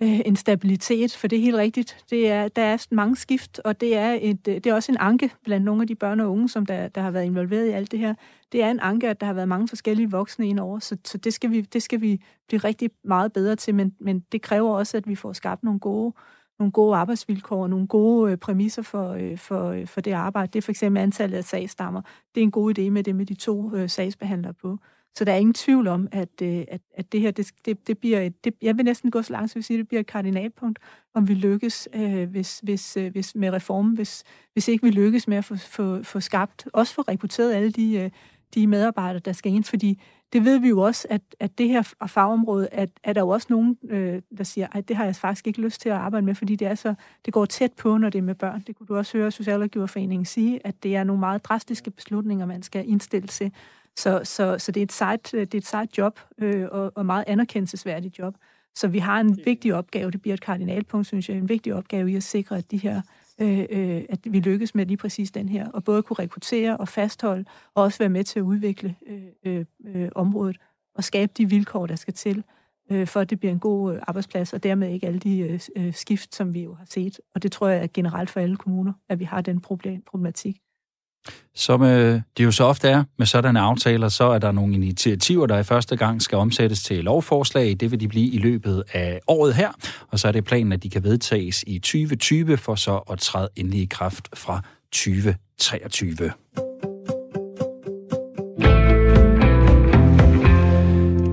en 0.00 0.36
stabilitet, 0.36 1.16
for 1.16 1.28
det 1.28 1.38
er 1.38 1.42
helt 1.42 1.56
rigtigt. 1.56 2.04
Det 2.10 2.30
er, 2.30 2.48
der 2.48 2.62
er 2.62 2.86
mange 2.90 3.16
skift, 3.16 3.58
og 3.58 3.80
det 3.80 3.96
er, 3.96 4.18
et, 4.20 4.46
det 4.46 4.66
er 4.66 4.74
også 4.74 4.92
en 4.92 4.98
anke 5.00 5.30
blandt 5.44 5.64
nogle 5.64 5.82
af 5.82 5.88
de 5.88 5.94
børn 5.94 6.20
og 6.20 6.30
unge, 6.30 6.48
som 6.48 6.66
der, 6.66 6.88
der 6.88 7.00
har 7.00 7.10
været 7.10 7.24
involveret 7.24 7.66
i 7.66 7.70
alt 7.70 7.92
det 7.92 7.98
her. 7.98 8.14
Det 8.52 8.62
er 8.62 8.70
en 8.70 8.80
anke, 8.80 9.08
at 9.08 9.20
der 9.20 9.26
har 9.26 9.34
været 9.34 9.48
mange 9.48 9.68
forskellige 9.68 10.10
voksne 10.10 10.48
indover, 10.48 10.78
så, 10.78 10.96
så 11.04 11.18
det, 11.18 11.34
skal 11.34 11.50
vi, 11.50 11.60
det 11.60 11.82
skal 11.82 12.00
vi 12.00 12.22
blive 12.48 12.58
rigtig 12.58 12.90
meget 13.04 13.32
bedre 13.32 13.56
til, 13.56 13.74
men, 13.74 13.94
men 14.00 14.20
det 14.32 14.42
kræver 14.42 14.70
også, 14.76 14.96
at 14.96 15.08
vi 15.08 15.14
får 15.14 15.32
skabt 15.32 15.62
nogle 15.62 15.80
gode 15.80 16.14
øh, 16.16 16.41
nogle 16.62 16.72
gode 16.72 16.96
arbejdsvilkår, 16.96 17.66
nogle 17.66 17.86
gode 17.86 18.32
øh, 18.32 18.38
præmisser 18.38 18.82
for, 18.82 19.10
øh, 19.10 19.38
for, 19.38 19.70
øh, 19.70 19.86
for 19.86 20.00
det 20.00 20.12
arbejde. 20.12 20.50
Det 20.52 20.58
er 20.58 20.62
for 20.62 20.72
eksempel 20.72 21.02
antallet 21.02 21.38
af 21.38 21.44
sagstammer. 21.44 22.02
Det 22.34 22.40
er 22.40 22.44
en 22.44 22.50
god 22.50 22.78
idé 22.78 22.90
med 22.90 23.02
det 23.02 23.16
med 23.16 23.26
de 23.26 23.34
to 23.34 23.74
øh, 23.74 23.90
sagsbehandlere 23.90 24.54
på. 24.54 24.78
Så 25.14 25.24
der 25.24 25.32
er 25.32 25.36
ingen 25.36 25.54
tvivl 25.54 25.86
om, 25.88 26.08
at, 26.12 26.42
øh, 26.42 26.64
at, 26.68 26.80
at 26.94 27.12
det 27.12 27.20
her, 27.20 27.30
det, 27.30 27.50
det, 27.64 27.86
det 27.86 27.98
bliver 27.98 28.20
et, 28.20 28.44
det, 28.44 28.54
jeg 28.62 28.76
vil 28.76 28.84
næsten 28.84 29.10
gå 29.10 29.22
så 29.22 29.32
langt, 29.32 29.50
så 29.50 29.58
vi 29.58 29.62
sige, 29.62 29.78
det 29.78 29.88
bliver 29.88 30.00
et 30.00 30.06
kardinalpunkt, 30.06 30.78
om 31.14 31.28
vi 31.28 31.34
lykkes 31.34 31.88
øh, 31.94 32.30
hvis, 32.30 32.60
hvis, 32.62 32.96
øh, 32.96 33.12
hvis, 33.12 33.34
med 33.34 33.50
reformen, 33.50 33.94
hvis, 33.94 34.24
hvis 34.52 34.68
ikke 34.68 34.84
vi 34.84 34.90
lykkes 34.90 35.28
med 35.28 35.36
at 35.36 35.44
få, 35.44 35.56
få, 35.56 36.02
få 36.02 36.20
skabt, 36.20 36.68
også 36.72 36.94
få 36.94 37.02
rekrutteret 37.02 37.54
alle 37.54 37.70
de, 37.70 37.94
øh, 37.94 38.10
de 38.54 38.66
medarbejdere, 38.66 39.22
der 39.24 39.32
skal 39.32 39.52
ind, 39.52 39.64
fordi 39.64 40.02
det 40.32 40.44
ved 40.44 40.58
vi 40.58 40.68
jo 40.68 40.80
også, 40.80 41.06
at, 41.10 41.20
at 41.40 41.58
det 41.58 41.68
her 41.68 41.94
fagområde, 42.06 42.68
at, 42.72 42.90
at 43.04 43.14
der 43.14 43.20
jo 43.20 43.28
også 43.28 43.46
nogen, 43.50 43.78
øh, 43.88 44.22
der 44.38 44.44
siger, 44.44 44.66
at 44.72 44.88
det 44.88 44.96
har 44.96 45.04
jeg 45.04 45.16
faktisk 45.16 45.46
ikke 45.46 45.60
lyst 45.60 45.80
til 45.80 45.88
at 45.88 45.94
arbejde 45.94 46.26
med, 46.26 46.34
fordi 46.34 46.56
det, 46.56 46.66
er 46.66 46.74
så, 46.74 46.94
det 47.24 47.34
går 47.34 47.44
tæt 47.44 47.72
på, 47.72 47.96
når 47.96 48.10
det 48.10 48.18
er 48.18 48.22
med 48.22 48.34
børn. 48.34 48.62
Det 48.66 48.76
kunne 48.76 48.86
du 48.86 48.96
også 48.96 49.18
høre 49.18 49.30
Socialrådgiverforeningen 49.30 50.24
sige, 50.24 50.66
at 50.66 50.82
det 50.82 50.96
er 50.96 51.04
nogle 51.04 51.20
meget 51.20 51.44
drastiske 51.44 51.90
beslutninger, 51.90 52.46
man 52.46 52.62
skal 52.62 52.88
indstille 52.88 53.28
til. 53.28 53.52
Så, 53.96 54.20
så, 54.24 54.58
så 54.58 54.72
det, 54.72 54.80
er 54.80 54.84
et 54.84 54.92
sejt, 54.92 55.34
øh, 55.34 55.40
det 55.40 55.54
er 55.54 55.58
et 55.58 55.66
sejt 55.66 55.98
job, 55.98 56.20
øh, 56.38 56.68
og, 56.70 56.92
og 56.94 57.06
meget 57.06 57.24
anerkendelsesværdigt 57.26 58.18
job. 58.18 58.34
Så 58.74 58.88
vi 58.88 58.98
har 58.98 59.20
en 59.20 59.40
vigtig 59.44 59.74
opgave, 59.74 60.10
det 60.10 60.22
bliver 60.22 60.34
et 60.34 60.40
kardinalpunkt, 60.40 61.06
synes 61.06 61.28
jeg, 61.28 61.36
en 61.36 61.48
vigtig 61.48 61.74
opgave 61.74 62.10
i 62.10 62.16
at 62.16 62.22
sikre, 62.22 62.58
at 62.58 62.70
de 62.70 62.76
her 62.76 63.02
øh, 63.40 63.66
øh, 63.70 64.04
at 64.08 64.18
vi 64.24 64.40
lykkes 64.40 64.74
med 64.74 64.86
lige 64.86 64.96
præcis 64.96 65.30
den 65.30 65.48
her, 65.48 65.70
og 65.70 65.84
både 65.84 66.02
kunne 66.02 66.16
rekruttere 66.18 66.76
og 66.76 66.88
fastholde, 66.88 67.44
og 67.74 67.82
også 67.82 67.98
være 67.98 68.08
med 68.08 68.24
til 68.24 68.38
at 68.38 68.42
udvikle 68.42 68.96
øh, 69.06 69.22
øh, 69.44 69.64
øh 69.84 70.08
området, 70.14 70.56
og 70.94 71.04
skabe 71.04 71.32
de 71.38 71.48
vilkår, 71.48 71.86
der 71.86 71.96
skal 71.96 72.14
til, 72.14 72.44
øh, 72.90 73.06
for 73.06 73.20
at 73.20 73.30
det 73.30 73.38
bliver 73.38 73.52
en 73.52 73.58
god 73.58 73.94
øh, 73.94 74.02
arbejdsplads, 74.06 74.52
og 74.52 74.62
dermed 74.62 74.90
ikke 74.90 75.06
alle 75.06 75.18
de 75.18 75.38
øh, 75.38 75.60
øh, 75.76 75.94
skift, 75.94 76.34
som 76.34 76.54
vi 76.54 76.62
jo 76.62 76.74
har 76.74 76.84
set. 76.84 77.20
Og 77.34 77.42
det 77.42 77.52
tror 77.52 77.68
jeg 77.68 77.82
er 77.82 77.88
generelt 77.94 78.30
for 78.30 78.40
alle 78.40 78.56
kommuner, 78.56 78.92
at 79.08 79.18
vi 79.18 79.24
har 79.24 79.40
den 79.40 79.60
problem, 79.60 80.02
problematik. 80.02 80.60
Som 81.54 81.82
øh, 81.82 82.20
det 82.36 82.44
jo 82.44 82.50
så 82.50 82.64
ofte 82.64 82.88
er 82.88 83.04
med 83.18 83.26
sådanne 83.26 83.60
aftaler, 83.60 84.08
så 84.08 84.24
er 84.24 84.38
der 84.38 84.52
nogle 84.52 84.74
initiativer, 84.74 85.46
der 85.46 85.58
i 85.58 85.62
første 85.62 85.96
gang 85.96 86.22
skal 86.22 86.38
omsættes 86.38 86.82
til 86.82 87.04
lovforslag. 87.04 87.76
Det 87.80 87.90
vil 87.90 88.00
de 88.00 88.08
blive 88.08 88.30
i 88.30 88.38
løbet 88.38 88.84
af 88.92 89.20
året 89.28 89.54
her, 89.54 89.70
og 90.10 90.18
så 90.18 90.28
er 90.28 90.32
det 90.32 90.44
planen, 90.44 90.72
at 90.72 90.82
de 90.82 90.90
kan 90.90 91.04
vedtages 91.04 91.64
i 91.66 91.78
2020 91.78 92.56
for 92.56 92.74
så 92.74 92.96
at 92.96 93.18
træde 93.18 93.48
endelig 93.56 93.80
i 93.80 93.86
kraft 93.90 94.28
fra 94.34 94.62
2023. 94.92 96.32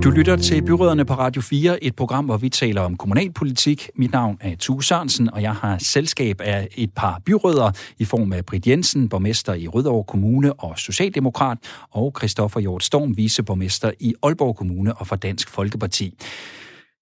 Du 0.10 0.14
lytter 0.14 0.36
til 0.36 0.62
Byråderne 0.66 1.05
på 1.05 1.14
Radio 1.14 1.41
4, 1.41 1.84
et 1.84 1.95
program, 1.95 2.26
hvor 2.26 2.38
vi 2.38 2.49
taler 2.49 2.82
om 2.82 2.97
kommunalpolitik. 2.97 3.89
Mit 3.95 4.12
navn 4.12 4.38
er 4.41 4.55
Tue 4.55 4.84
Sørensen, 4.84 5.34
og 5.34 5.41
jeg 5.41 5.53
har 5.53 5.78
selskab 5.78 6.41
af 6.41 6.68
et 6.76 6.91
par 6.95 7.22
byråder 7.26 7.72
i 7.97 8.05
form 8.05 8.34
af 8.34 8.45
Britt 8.45 8.68
Jensen, 8.68 9.10
borgmester 9.10 9.53
i 9.53 9.68
Rødovre 9.68 10.03
Kommune 10.03 10.53
og 10.53 10.80
Socialdemokrat, 10.80 11.57
og 11.91 12.14
Christoffer 12.18 12.60
Hjort 12.60 12.84
Storm, 12.84 13.18
viceborgmester 13.18 13.91
i 13.99 14.14
Aalborg 14.24 14.55
Kommune 14.55 14.93
og 14.93 15.07
for 15.07 15.16
Dansk 15.16 15.49
Folkeparti. 15.49 16.14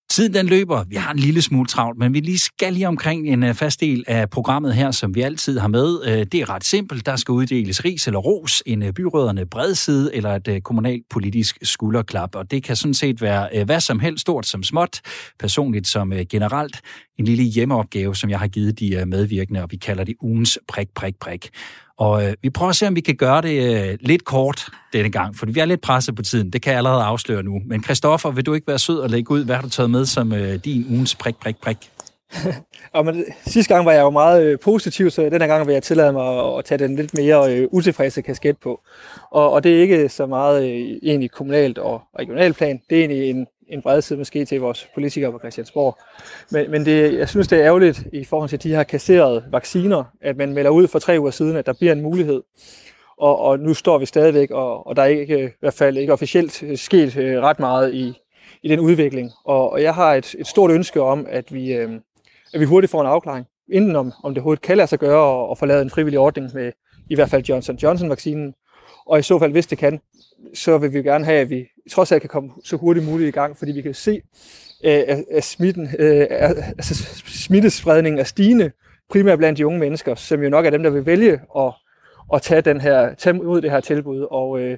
Tiden 0.09 0.33
den 0.33 0.45
løber. 0.45 0.83
Vi 0.83 0.95
har 0.95 1.11
en 1.13 1.19
lille 1.19 1.41
smule 1.41 1.67
travlt, 1.67 1.99
men 1.99 2.13
vi 2.13 2.19
lige 2.19 2.39
skal 2.39 2.73
lige 2.73 2.87
omkring 2.87 3.27
en 3.27 3.43
øh, 3.43 3.53
fast 3.53 3.81
del 3.81 4.03
af 4.07 4.29
programmet 4.29 4.73
her, 4.73 4.91
som 4.91 5.15
vi 5.15 5.21
altid 5.21 5.59
har 5.59 5.67
med. 5.67 5.99
Øh, 6.05 6.25
det 6.31 6.33
er 6.33 6.49
ret 6.49 6.63
simpelt. 6.63 7.05
Der 7.05 7.15
skal 7.15 7.31
uddeles 7.31 7.85
ris 7.85 8.07
eller 8.07 8.19
ros, 8.19 8.63
en 8.65 8.83
øh, 8.83 8.93
byrødderne 8.93 9.45
bredside 9.45 10.15
eller 10.15 10.35
et 10.35 10.47
øh, 10.47 10.61
kommunalt 10.61 11.03
politisk 11.09 11.57
skulderklap. 11.61 12.35
Og 12.35 12.51
det 12.51 12.63
kan 12.63 12.75
sådan 12.75 12.93
set 12.93 13.21
være 13.21 13.63
hvad 13.63 13.79
som 13.79 13.99
helst, 13.99 14.21
stort 14.21 14.45
som 14.45 14.63
småt, 14.63 15.01
personligt 15.39 15.87
som 15.87 16.13
generelt. 16.29 16.81
En 17.17 17.25
lille 17.25 17.43
hjemmeopgave, 17.43 18.15
som 18.15 18.29
jeg 18.29 18.39
har 18.39 18.47
givet 18.47 18.79
de 18.79 19.05
medvirkende, 19.05 19.63
og 19.63 19.67
vi 19.71 19.77
kalder 19.77 20.03
det 20.03 20.15
ugens 20.21 20.59
prik, 20.67 20.87
prik, 20.95 21.15
prik. 21.19 21.49
Og 21.97 22.25
øh, 22.25 22.33
vi 22.41 22.49
prøver 22.49 22.69
at 22.69 22.75
se, 22.75 22.87
om 22.87 22.95
vi 22.95 23.01
kan 23.01 23.15
gøre 23.15 23.41
det 23.41 23.89
øh, 23.89 23.97
lidt 24.01 24.25
kort 24.25 24.65
denne 24.93 25.09
gang, 25.09 25.35
for 25.35 25.45
vi 25.45 25.59
er 25.59 25.65
lidt 25.65 25.81
presset 25.81 26.15
på 26.15 26.21
tiden. 26.21 26.49
Det 26.49 26.61
kan 26.61 26.71
jeg 26.71 26.77
allerede 26.77 27.03
afsløre 27.03 27.43
nu. 27.43 27.61
Men 27.65 27.83
Christoffer, 27.83 28.31
vil 28.31 28.45
du 28.45 28.53
ikke 28.53 28.67
være 28.67 28.79
sød 28.79 28.99
og 28.99 29.09
lægge 29.09 29.31
ud, 29.31 29.45
hvad 29.45 29.55
har 29.55 29.61
du 29.61 29.69
taget 29.69 29.89
med 29.89 30.05
som 30.05 30.33
øh, 30.33 30.55
din 30.65 30.85
ugens 30.89 31.15
prik, 31.15 31.35
prik, 31.35 31.57
prik? 31.61 31.77
og 32.93 33.05
men, 33.05 33.19
øh, 33.19 33.25
sidste 33.45 33.73
gang 33.73 33.85
var 33.85 33.91
jeg 33.91 34.01
jo 34.01 34.09
meget 34.09 34.43
øh, 34.43 34.59
positiv, 34.59 35.09
så 35.09 35.21
denne 35.21 35.47
gang 35.47 35.67
vil 35.67 35.73
jeg 35.73 35.83
tillade 35.83 36.13
mig 36.13 36.39
at, 36.39 36.57
at 36.57 36.65
tage 36.65 36.77
den 36.77 36.95
lidt 36.95 37.17
mere 37.17 37.55
øh, 37.55 37.67
utilfredse 37.71 38.21
kasket 38.21 38.57
på. 38.57 38.81
Og, 39.31 39.51
og 39.51 39.63
det 39.63 39.77
er 39.77 39.81
ikke 39.81 40.09
så 40.09 40.25
meget 40.25 40.63
øh, 40.63 40.97
egentlig 41.03 41.31
kommunalt 41.31 41.77
og 41.77 42.01
regionalt 42.19 42.57
plan. 42.57 42.81
Det 42.89 42.95
er 42.95 42.99
egentlig 42.99 43.29
en, 43.29 43.47
en 43.69 43.81
bredside 43.81 44.19
måske 44.19 44.45
til 44.45 44.61
vores 44.61 44.87
politikere 44.93 45.31
på 45.31 45.39
Christiansborg. 45.39 45.97
Men, 46.51 46.71
men 46.71 46.85
det, 46.85 47.17
jeg 47.17 47.29
synes, 47.29 47.47
det 47.47 47.59
er 47.59 47.65
ærgerligt 47.65 48.03
i 48.13 48.23
forhold 48.23 48.49
til 48.49 48.63
de 48.63 48.75
her 48.75 48.83
kasserede 48.83 49.43
vacciner, 49.51 50.03
at 50.21 50.37
man 50.37 50.53
melder 50.53 50.71
ud 50.71 50.87
for 50.87 50.99
tre 50.99 51.17
uger 51.19 51.31
siden, 51.31 51.57
at 51.57 51.65
der 51.65 51.73
bliver 51.73 51.93
en 51.93 52.01
mulighed. 52.01 52.43
Og, 53.17 53.39
og 53.39 53.59
nu 53.59 53.73
står 53.73 53.97
vi 53.97 54.05
stadigvæk, 54.05 54.51
og, 54.51 54.87
og 54.87 54.95
der 54.95 55.01
er 55.01 55.05
ikke, 55.05 55.45
i 55.45 55.49
hvert 55.59 55.73
fald 55.73 55.97
ikke 55.97 56.13
officielt 56.13 56.63
øh, 56.63 56.77
sket 56.77 57.17
øh, 57.17 57.41
ret 57.41 57.59
meget 57.59 57.93
i, 57.93 58.13
i 58.63 58.67
den 58.67 58.79
udvikling. 58.79 59.31
Og, 59.45 59.71
og 59.71 59.81
jeg 59.83 59.95
har 59.95 60.13
et, 60.13 60.35
et 60.39 60.47
stort 60.47 60.71
ønske 60.71 61.01
om, 61.01 61.25
at 61.29 61.53
vi, 61.53 61.73
øh, 61.73 61.91
at 62.53 62.59
vi 62.59 62.65
hurtigt 62.65 62.91
får 62.91 63.01
en 63.01 63.07
afklaring. 63.07 63.45
Enten 63.71 63.95
om, 63.95 64.11
om 64.23 64.33
det 64.33 64.41
overhovedet 64.41 64.61
kan 64.61 64.77
lade 64.77 64.87
sig 64.87 64.99
gøre 64.99 65.23
og, 65.23 65.49
og 65.49 65.57
få 65.57 65.65
lavet 65.65 65.81
en 65.81 65.89
frivillig 65.89 66.19
ordning 66.19 66.49
med 66.53 66.71
i 67.09 67.15
hvert 67.15 67.29
fald 67.29 67.43
Johnson 67.43 67.75
Johnson-vaccinen. 67.75 68.53
Og 69.05 69.19
i 69.19 69.21
så 69.21 69.39
fald, 69.39 69.51
hvis 69.51 69.67
det 69.67 69.77
kan, 69.77 69.99
så 70.57 70.77
vil 70.77 70.93
vi 70.93 71.01
gerne 71.01 71.25
have, 71.25 71.39
at 71.39 71.49
vi 71.49 71.67
trods 71.91 72.11
alt 72.11 72.21
kan 72.21 72.29
komme 72.29 72.49
så 72.63 72.77
hurtigt 72.77 73.05
muligt 73.05 73.27
i 73.27 73.31
gang, 73.31 73.57
fordi 73.57 73.71
vi 73.71 73.81
kan 73.81 73.93
se, 73.93 74.21
øh, 74.83 75.03
at, 75.31 75.43
smitten, 75.43 75.89
øh, 75.99 76.27
altså 76.29 76.95
smittespredningen 77.25 78.19
er 78.19 78.23
stigende, 78.23 78.71
primært 79.09 79.37
blandt 79.37 79.57
de 79.57 79.67
unge 79.67 79.79
mennesker, 79.79 80.15
som 80.15 80.43
jo 80.43 80.49
nok 80.49 80.65
er 80.65 80.69
dem, 80.69 80.83
der 80.83 80.89
vil 80.89 81.05
vælge 81.05 81.39
at, 81.57 81.73
at 82.33 82.41
tage, 82.41 82.61
den 82.61 82.81
her, 82.81 83.13
tage 83.15 83.43
ud 83.43 83.61
det 83.61 83.71
her 83.71 83.79
tilbud. 83.79 84.27
Og 84.31 84.59
øh, 84.59 84.77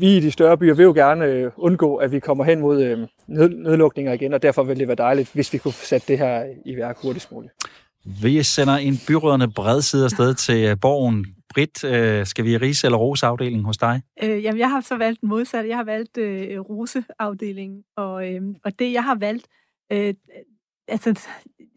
vi 0.00 0.16
i 0.16 0.20
de 0.20 0.30
større 0.30 0.58
byer 0.58 0.74
vil 0.74 0.84
jo 0.84 0.92
gerne 0.92 1.24
øh, 1.24 1.50
undgå, 1.56 1.96
at 1.96 2.12
vi 2.12 2.20
kommer 2.20 2.44
hen 2.44 2.60
mod 2.60 2.82
øh, 2.82 2.98
nedlukninger 3.28 4.12
igen, 4.12 4.34
og 4.34 4.42
derfor 4.42 4.62
ville 4.62 4.80
det 4.80 4.88
være 4.88 4.96
dejligt, 4.96 5.30
hvis 5.34 5.52
vi 5.52 5.58
kunne 5.58 5.74
sætte 5.74 6.06
det 6.08 6.18
her 6.18 6.44
i 6.64 6.76
værk 6.76 6.96
hurtigst 7.02 7.32
muligt. 7.32 7.52
Vi 8.22 8.42
sender 8.42 8.74
en 8.74 8.94
byrådende 9.08 9.48
bredside 9.48 10.04
afsted 10.04 10.34
til 10.34 10.64
øh, 10.64 10.76
Borgen. 10.80 11.26
Britt, 11.54 11.84
øh, 11.84 12.26
skal 12.26 12.44
vi 12.44 12.52
i 12.52 12.56
rise- 12.56 12.86
eller 12.86 12.98
roseafdelingen 12.98 13.64
hos 13.64 13.76
dig? 13.76 14.02
Øh, 14.22 14.42
jamen, 14.44 14.58
jeg 14.58 14.70
har 14.70 14.80
så 14.80 14.96
valgt 14.96 15.22
modsat. 15.22 15.68
Jeg 15.68 15.76
har 15.76 15.84
valgt 15.84 16.18
øh, 16.18 16.60
roseafdelingen, 16.60 17.84
og, 17.96 18.34
øh, 18.34 18.42
og 18.64 18.78
det, 18.78 18.92
jeg 18.92 19.04
har 19.04 19.14
valgt, 19.14 19.46
øh, 19.92 20.14
altså, 20.88 21.28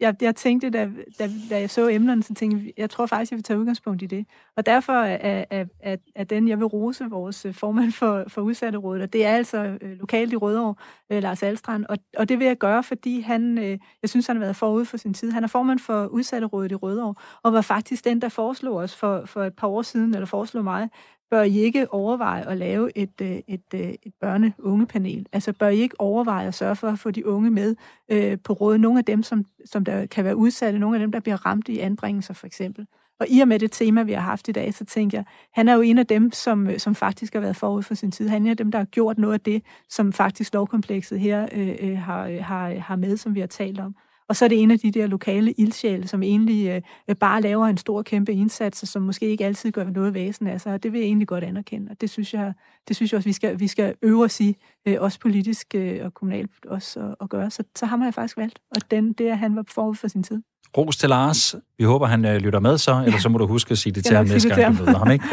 jeg, 0.02 0.22
jeg 0.22 0.36
tænkte, 0.36 0.70
da, 0.70 0.90
da, 1.18 1.30
da 1.50 1.60
jeg 1.60 1.70
så 1.70 1.88
emnerne, 1.88 2.22
så 2.22 2.34
tænkte 2.34 2.64
jeg, 2.66 2.72
jeg 2.76 2.90
tror 2.90 3.06
faktisk, 3.06 3.32
jeg 3.32 3.36
vil 3.36 3.44
tage 3.44 3.58
udgangspunkt 3.58 4.02
i 4.02 4.06
det. 4.06 4.26
Og 4.56 4.66
derfor 4.66 4.92
er, 4.92 5.44
er, 5.50 5.64
er, 5.80 5.96
er 6.14 6.24
den, 6.24 6.48
jeg 6.48 6.58
vil 6.58 6.66
rose 6.66 7.04
vores 7.10 7.46
øh, 7.46 7.54
formand 7.54 7.92
for, 7.92 8.24
for 8.28 8.40
udsatte 8.40 8.78
rådet, 8.78 9.02
og 9.02 9.12
det 9.12 9.24
er 9.24 9.30
altså 9.30 9.78
øh, 9.80 9.98
lokalt 9.98 10.32
i 10.32 10.36
Rødovre, 10.36 10.74
øh, 11.10 11.22
Lars 11.22 11.42
Alstrand, 11.42 11.84
og, 11.88 11.98
og 12.16 12.28
det 12.28 12.38
vil 12.38 12.46
jeg 12.46 12.58
gøre, 12.58 12.82
fordi 12.82 13.20
han, 13.20 13.58
øh, 13.58 13.78
jeg 14.02 14.10
synes, 14.10 14.26
han 14.26 14.36
har 14.36 14.40
været 14.40 14.56
forud 14.56 14.84
for 14.84 14.96
sin 14.96 15.14
tid. 15.14 15.30
Han 15.30 15.44
er 15.44 15.48
formand 15.48 15.78
for 15.78 16.06
udsatte 16.06 16.46
rådet 16.46 16.72
i 16.72 16.74
Rødovre, 16.74 17.14
og 17.42 17.52
var 17.52 17.60
faktisk 17.60 18.04
den, 18.04 18.22
der 18.22 18.28
foreslog 18.28 18.76
os 18.76 18.96
for, 18.96 19.24
for 19.26 19.44
et 19.44 19.54
par 19.54 19.68
år 19.68 19.82
siden, 19.82 20.14
eller 20.14 20.26
foreslog 20.26 20.64
mig, 20.64 20.88
bør 21.32 21.42
I 21.42 21.58
ikke 21.58 21.92
overveje 21.92 22.48
at 22.48 22.56
lave 22.56 22.98
et, 22.98 23.20
øh, 23.22 23.38
et, 23.46 23.62
øh, 23.74 23.80
et, 23.80 24.14
børne-unge-panel? 24.20 25.26
Altså 25.32 25.52
bør 25.52 25.68
I 25.68 25.78
ikke 25.78 26.00
overveje 26.00 26.46
at 26.46 26.54
sørge 26.54 26.76
for 26.76 26.88
at 26.88 26.98
få 26.98 27.10
de 27.10 27.26
unge 27.26 27.50
med 27.50 27.76
øh, 28.08 28.38
på 28.44 28.52
råd? 28.52 28.78
Nogle 28.78 28.98
af 28.98 29.04
dem, 29.04 29.22
som, 29.22 29.44
som 29.64 29.84
der 29.84 30.06
kan 30.06 30.24
være 30.24 30.36
udsatte, 30.36 30.78
nogle 30.78 30.96
af 30.96 31.00
dem, 31.00 31.12
der 31.12 31.20
bliver 31.20 31.46
ramt 31.46 31.68
i 31.68 31.78
anbringelser 31.78 32.34
for 32.34 32.46
eksempel. 32.46 32.86
Og 33.20 33.26
i 33.28 33.40
og 33.40 33.48
med 33.48 33.58
det 33.58 33.72
tema, 33.72 34.02
vi 34.02 34.12
har 34.12 34.20
haft 34.20 34.48
i 34.48 34.52
dag, 34.52 34.74
så 34.74 34.84
tænker 34.84 35.18
jeg, 35.18 35.24
han 35.52 35.68
er 35.68 35.74
jo 35.74 35.80
en 35.80 35.98
af 35.98 36.06
dem, 36.06 36.32
som, 36.32 36.66
øh, 36.66 36.78
som 36.78 36.94
faktisk 36.94 37.34
har 37.34 37.40
været 37.40 37.56
forud 37.56 37.82
for 37.82 37.94
sin 37.94 38.10
tid. 38.10 38.28
Han 38.28 38.42
er 38.42 38.46
en 38.46 38.50
af 38.50 38.56
dem, 38.56 38.70
der 38.70 38.78
har 38.78 38.84
gjort 38.84 39.18
noget 39.18 39.34
af 39.34 39.40
det, 39.40 39.62
som 39.88 40.12
faktisk 40.12 40.54
lovkomplekset 40.54 41.20
her 41.20 41.48
øh 41.52 41.98
har, 41.98 42.42
har, 42.42 42.74
har 42.74 42.96
med, 42.96 43.16
som 43.16 43.34
vi 43.34 43.40
har 43.40 43.46
talt 43.46 43.80
om. 43.80 43.96
Og 44.32 44.36
så 44.36 44.44
er 44.44 44.48
det 44.48 44.62
en 44.62 44.70
af 44.70 44.78
de 44.78 44.90
der 44.90 45.06
lokale 45.06 45.52
ildsjæle, 45.52 46.08
som 46.08 46.22
egentlig 46.22 46.82
øh, 47.08 47.16
bare 47.16 47.40
laver 47.40 47.66
en 47.66 47.76
stor, 47.76 48.02
kæmpe 48.02 48.32
indsats, 48.32 48.82
og 48.82 48.88
som 48.88 49.02
måske 49.02 49.26
ikke 49.26 49.44
altid 49.44 49.72
gør 49.72 49.84
noget 49.84 50.14
væsen 50.14 50.46
af 50.46 50.60
sig. 50.60 50.72
Og 50.72 50.82
det 50.82 50.92
vil 50.92 50.98
jeg 50.98 51.06
egentlig 51.06 51.28
godt 51.28 51.44
anerkende. 51.44 51.90
Og 51.90 52.00
det 52.00 52.10
synes 52.10 52.34
jeg, 52.34 52.52
det 52.88 52.96
synes 52.96 53.12
jeg 53.12 53.16
også, 53.16 53.28
vi 53.28 53.32
skal, 53.32 53.60
vi 53.60 53.66
skal 53.68 53.94
øve 54.02 54.24
os 54.24 54.40
i, 54.40 54.56
øh, 54.86 54.96
også 55.00 55.20
politisk 55.20 55.74
øh, 55.74 56.00
og 56.04 56.14
kommunalt 56.14 56.50
også 56.68 57.00
at, 57.00 57.14
at 57.20 57.30
gøre. 57.30 57.50
Så, 57.50 57.62
så 57.76 57.86
har 57.86 58.04
jeg 58.04 58.14
faktisk 58.14 58.36
valgt. 58.36 58.58
Og 58.70 58.90
den, 58.90 59.12
det 59.12 59.28
er, 59.28 59.34
han 59.34 59.56
var 59.56 59.64
forud 59.74 59.94
for 59.94 60.08
sin 60.08 60.22
tid. 60.22 60.42
Ros 60.76 60.96
til 60.96 61.08
Lars. 61.08 61.54
Vi 61.78 61.84
håber, 61.84 62.06
han 62.06 62.24
øh, 62.24 62.36
lytter 62.36 62.60
med 62.60 62.78
så, 62.78 63.02
eller 63.06 63.18
så 63.18 63.28
må 63.28 63.38
du 63.38 63.46
huske 63.46 63.72
at 63.72 63.78
sige 63.78 63.92
det 63.92 64.04
til 64.04 64.16
ham 64.16 64.26
næste 64.26 64.48
gang, 64.48 64.78
du 64.78 64.84
møder 64.84 64.98
ham. 64.98 65.10
Ikke? 65.10 65.24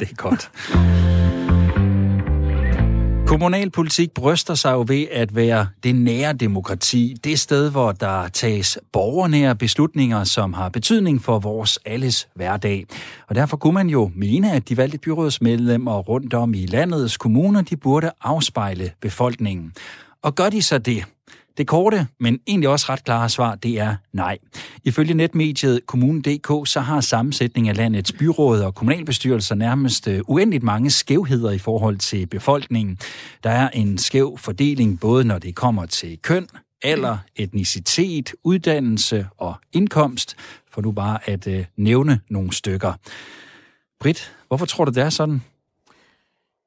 Det 0.00 0.10
er 0.10 0.14
godt. 0.14 0.50
Kommunalpolitik 3.34 4.10
bryster 4.14 4.54
sig 4.54 4.72
jo 4.72 4.84
ved 4.88 5.06
at 5.12 5.34
være 5.34 5.66
det 5.84 5.94
nære 5.94 6.32
demokrati, 6.32 7.16
det 7.24 7.40
sted, 7.40 7.70
hvor 7.70 7.92
der 7.92 8.28
tages 8.28 8.78
borgernære 8.92 9.56
beslutninger, 9.56 10.24
som 10.24 10.52
har 10.52 10.68
betydning 10.68 11.22
for 11.22 11.38
vores 11.38 11.78
alles 11.84 12.28
hverdag. 12.34 12.86
Og 13.28 13.34
derfor 13.34 13.56
kunne 13.56 13.74
man 13.74 13.88
jo 13.88 14.10
mene, 14.14 14.52
at 14.52 14.68
de 14.68 14.76
valgte 14.76 14.98
byrådsmedlemmer 14.98 15.98
rundt 15.98 16.34
om 16.34 16.54
i 16.54 16.66
landets 16.66 17.16
kommuner, 17.16 17.62
de 17.62 17.76
burde 17.76 18.10
afspejle 18.22 18.90
befolkningen. 19.00 19.72
Og 20.22 20.34
gør 20.34 20.50
de 20.50 20.62
så 20.62 20.78
det, 20.78 21.04
det 21.56 21.66
korte, 21.66 22.06
men 22.20 22.38
egentlig 22.46 22.68
også 22.68 22.86
ret 22.88 23.04
klare 23.04 23.28
svar, 23.28 23.54
det 23.54 23.80
er 23.80 23.96
nej. 24.12 24.38
Ifølge 24.84 25.14
netmediet 25.14 25.86
Kommunen.dk, 25.86 26.68
så 26.68 26.80
har 26.80 27.00
sammensætningen 27.00 27.70
af 27.70 27.76
landets 27.76 28.12
byråd 28.12 28.60
og 28.60 28.74
kommunalbestyrelser 28.74 29.54
nærmest 29.54 30.08
øh, 30.08 30.20
uendeligt 30.26 30.62
mange 30.62 30.90
skævheder 30.90 31.50
i 31.50 31.58
forhold 31.58 31.96
til 31.96 32.26
befolkningen. 32.26 32.98
Der 33.44 33.50
er 33.50 33.68
en 33.68 33.98
skæv 33.98 34.38
fordeling, 34.38 35.00
både 35.00 35.24
når 35.24 35.38
det 35.38 35.54
kommer 35.54 35.86
til 35.86 36.18
køn, 36.22 36.46
alder, 36.82 37.18
etnicitet, 37.36 38.32
uddannelse 38.44 39.26
og 39.38 39.54
indkomst, 39.72 40.36
for 40.72 40.82
nu 40.82 40.92
bare 40.92 41.28
at 41.28 41.46
øh, 41.46 41.64
nævne 41.76 42.20
nogle 42.28 42.52
stykker. 42.52 42.92
Britt, 44.00 44.32
hvorfor 44.48 44.66
tror 44.66 44.84
du, 44.84 44.90
det 44.90 45.02
er 45.02 45.10
sådan? 45.10 45.42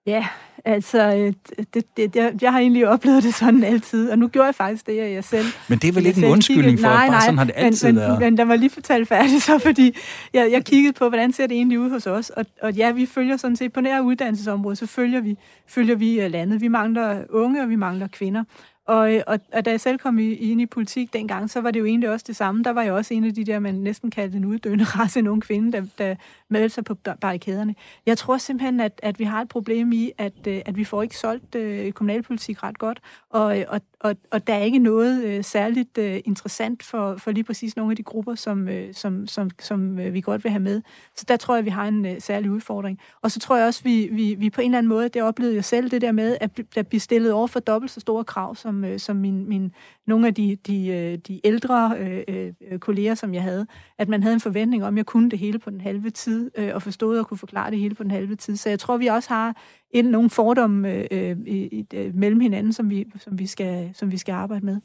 Ja, 0.08 0.28
altså, 0.66 1.16
øh, 1.16 1.34
det, 1.74 1.98
det, 1.98 2.16
jeg, 2.16 2.34
jeg 2.42 2.52
har 2.52 2.60
egentlig 2.60 2.88
oplevet 2.88 3.24
det 3.24 3.34
sådan 3.34 3.64
altid, 3.64 4.10
og 4.10 4.20
nu 4.20 4.28
gjorde 4.28 4.46
jeg 4.46 4.56
faktisk 4.56 4.88
det, 4.88 4.98
jeg 4.98 5.24
selv. 5.24 5.46
Men 5.68 5.80
det 5.80 5.88
er 5.88 5.94
vel 5.94 6.06
ikke 6.06 6.26
en 6.26 6.32
undskyldning 6.32 6.80
for, 6.80 6.88
nej, 6.88 7.06
at 7.06 7.12
bare 7.12 7.22
sådan 7.22 7.38
har 7.38 7.46
det 7.46 7.54
altid 7.58 7.88
men, 7.88 7.96
været? 7.96 8.20
Men 8.20 8.38
der 8.38 8.46
var 8.46 8.56
lige 8.56 8.70
fortalt 8.70 9.08
færdigt 9.08 9.44
så, 9.44 9.60
fordi 9.60 9.96
jeg, 10.34 10.52
jeg 10.52 10.66
kiggede 10.66 10.94
på, 10.94 11.10
hvordan 11.10 11.34
ser 11.34 11.48
det 11.48 11.58
egentlig 11.58 11.80
ud 11.80 11.90
hos 11.90 12.08
os, 12.08 12.30
og, 12.30 12.46
og 12.62 12.74
ja, 12.74 12.92
vi 12.92 13.06
følger 13.06 13.38
sådan 13.38 13.56
set, 13.56 13.74
på 13.74 13.82
nær 13.82 14.00
uddannelsesområde, 14.00 14.76
så 14.76 14.86
følger 14.86 15.22
vi, 15.22 15.38
følger 15.68 15.96
vi 15.96 16.20
øh, 16.20 16.32
landet. 16.32 16.62
Vi 16.62 16.68
mangler 16.68 17.24
unge, 17.30 17.62
og 17.62 17.70
vi 17.70 17.76
mangler 17.76 18.08
kvinder. 18.08 18.44
Og, 18.88 19.24
og, 19.28 19.40
og 19.54 19.66
da 19.66 19.72
jeg 19.72 19.82
selv 19.82 20.00
kom 20.00 20.20
ind 20.20 20.62
i 20.62 20.66
politik 20.66 21.14
dengang, 21.14 21.50
så 21.50 21.62
var 21.62 21.72
det 21.72 21.80
jo 21.80 21.86
egentlig 21.86 22.10
også 22.10 22.26
det 22.28 22.36
samme. 22.36 22.64
Der 22.64 22.70
var 22.70 22.82
jeg 22.82 22.94
også 22.94 23.14
en 23.14 23.24
af 23.24 23.34
de 23.34 23.44
der, 23.44 23.60
man 23.60 23.76
næsten 23.76 24.12
kaldte 24.12 24.38
en 24.38 24.46
uddøende 24.46 24.84
race, 25.00 25.22
nogle 25.22 25.42
kvinde, 25.42 25.72
der, 25.72 25.86
der 25.98 26.16
meldte 26.50 26.70
sig 26.70 26.84
på 26.84 26.96
barrikaderne. 27.22 27.76
Jeg 28.06 28.18
tror 28.18 28.38
simpelthen, 28.38 28.80
at, 28.80 29.00
at 29.04 29.20
vi 29.20 29.24
har 29.24 29.42
et 29.42 29.50
problem 29.50 29.92
i, 29.92 30.12
at, 30.18 30.48
øh, 30.48 30.62
at 30.66 30.78
vi 30.78 30.84
får 30.84 31.02
ikke 31.04 31.18
solgt 31.18 31.56
øh, 31.56 31.92
kommunalpolitik 31.92 32.64
ret 32.64 32.78
godt. 32.78 33.00
Og, 33.30 33.66
og, 33.68 33.82
og, 34.00 34.16
og 34.32 34.48
der 34.48 34.54
er 34.54 34.64
ikke 34.64 34.80
noget 34.80 35.24
øh, 35.24 35.44
særligt 35.44 35.98
øh, 35.98 36.20
interessant 36.26 36.84
for, 36.84 37.18
for 37.18 37.32
lige 37.32 37.44
præcis 37.44 37.76
nogle 37.76 37.92
af 37.92 37.96
de 37.96 38.04
grupper, 38.04 38.36
som, 38.36 38.70
øh, 38.70 38.94
som, 38.94 39.28
som, 39.28 39.50
som 39.60 40.00
øh, 40.00 40.14
vi 40.14 40.22
godt 40.22 40.44
vil 40.44 40.52
have 40.52 40.60
med. 40.60 40.82
Så 41.16 41.26
der 41.28 41.38
tror 41.38 41.56
jeg, 41.56 41.66
vi 41.66 41.70
har 41.70 41.88
en 41.88 42.06
øh, 42.06 42.22
særlig 42.22 42.52
udfordring. 42.52 43.00
Og 43.22 43.32
så 43.32 43.40
tror 43.40 43.58
jeg 43.58 43.66
også, 43.66 43.84
vi, 43.84 44.10
vi, 44.12 44.36
vi 44.36 44.50
på 44.50 44.62
en 44.62 44.66
eller 44.66 44.78
anden 44.78 44.90
måde, 44.90 45.10
det 45.10 45.22
oplevede 45.22 45.56
jeg 45.56 45.66
selv, 45.66 45.92
det 45.92 46.02
der 46.02 46.12
med, 46.12 46.38
at 46.42 46.60
der 46.76 46.84
bliver 46.84 47.00
stillet 47.00 47.32
over 47.32 47.48
for 47.48 47.60
dobbelt 47.60 47.92
så 47.92 48.00
store 48.00 48.24
krav, 48.24 48.56
som, 48.56 48.86
øh, 48.86 49.00
som 49.00 49.16
min, 49.16 49.50
min, 49.50 49.72
nogle 50.08 50.28
af 50.28 50.34
de, 50.34 50.58
de, 50.68 50.88
øh, 50.88 51.18
de 51.18 51.42
ældre 51.44 51.96
øh, 52.00 52.54
øh, 52.72 52.80
kolleger, 52.80 53.16
som 53.16 53.34
jeg 53.34 53.44
havde. 53.44 53.68
At 53.98 54.10
man 54.10 54.24
havde 54.24 54.34
en 54.34 54.40
forventning 54.40 54.86
om, 54.86 54.94
at 54.94 54.98
jeg 54.98 55.06
kunne 55.06 55.30
det 55.30 55.40
hele 55.40 55.60
på 55.60 55.70
den 55.70 55.82
halve 55.82 56.10
tid, 56.10 56.52
øh, 56.58 56.76
og 56.76 56.82
forstod 56.82 57.20
og 57.20 57.28
kunne 57.28 57.38
forklare 57.38 57.72
det 57.72 57.80
hele 57.80 57.96
på 57.96 58.04
den 58.04 58.12
halve 58.12 58.36
tid. 58.36 58.56
Så 58.56 58.70
jeg 58.70 58.80
tror, 58.80 58.98
vi 58.98 59.08
også 59.08 59.30
har 59.30 59.56
en, 59.92 60.06
nogle 60.06 60.30
fordomme 60.30 60.94
øh, 60.94 61.08
øh, 61.12 61.38
i, 61.48 61.86
øh, 61.94 62.16
mellem 62.16 62.40
hinanden, 62.40 62.74
som 62.74 62.90
vi, 62.90 63.06
som, 63.20 63.40
vi 63.40 63.48
skal, 63.48 63.92
som 63.94 64.12
vi 64.12 64.18
skal 64.18 64.34
arbejde 64.34 64.66
med. 64.66 64.78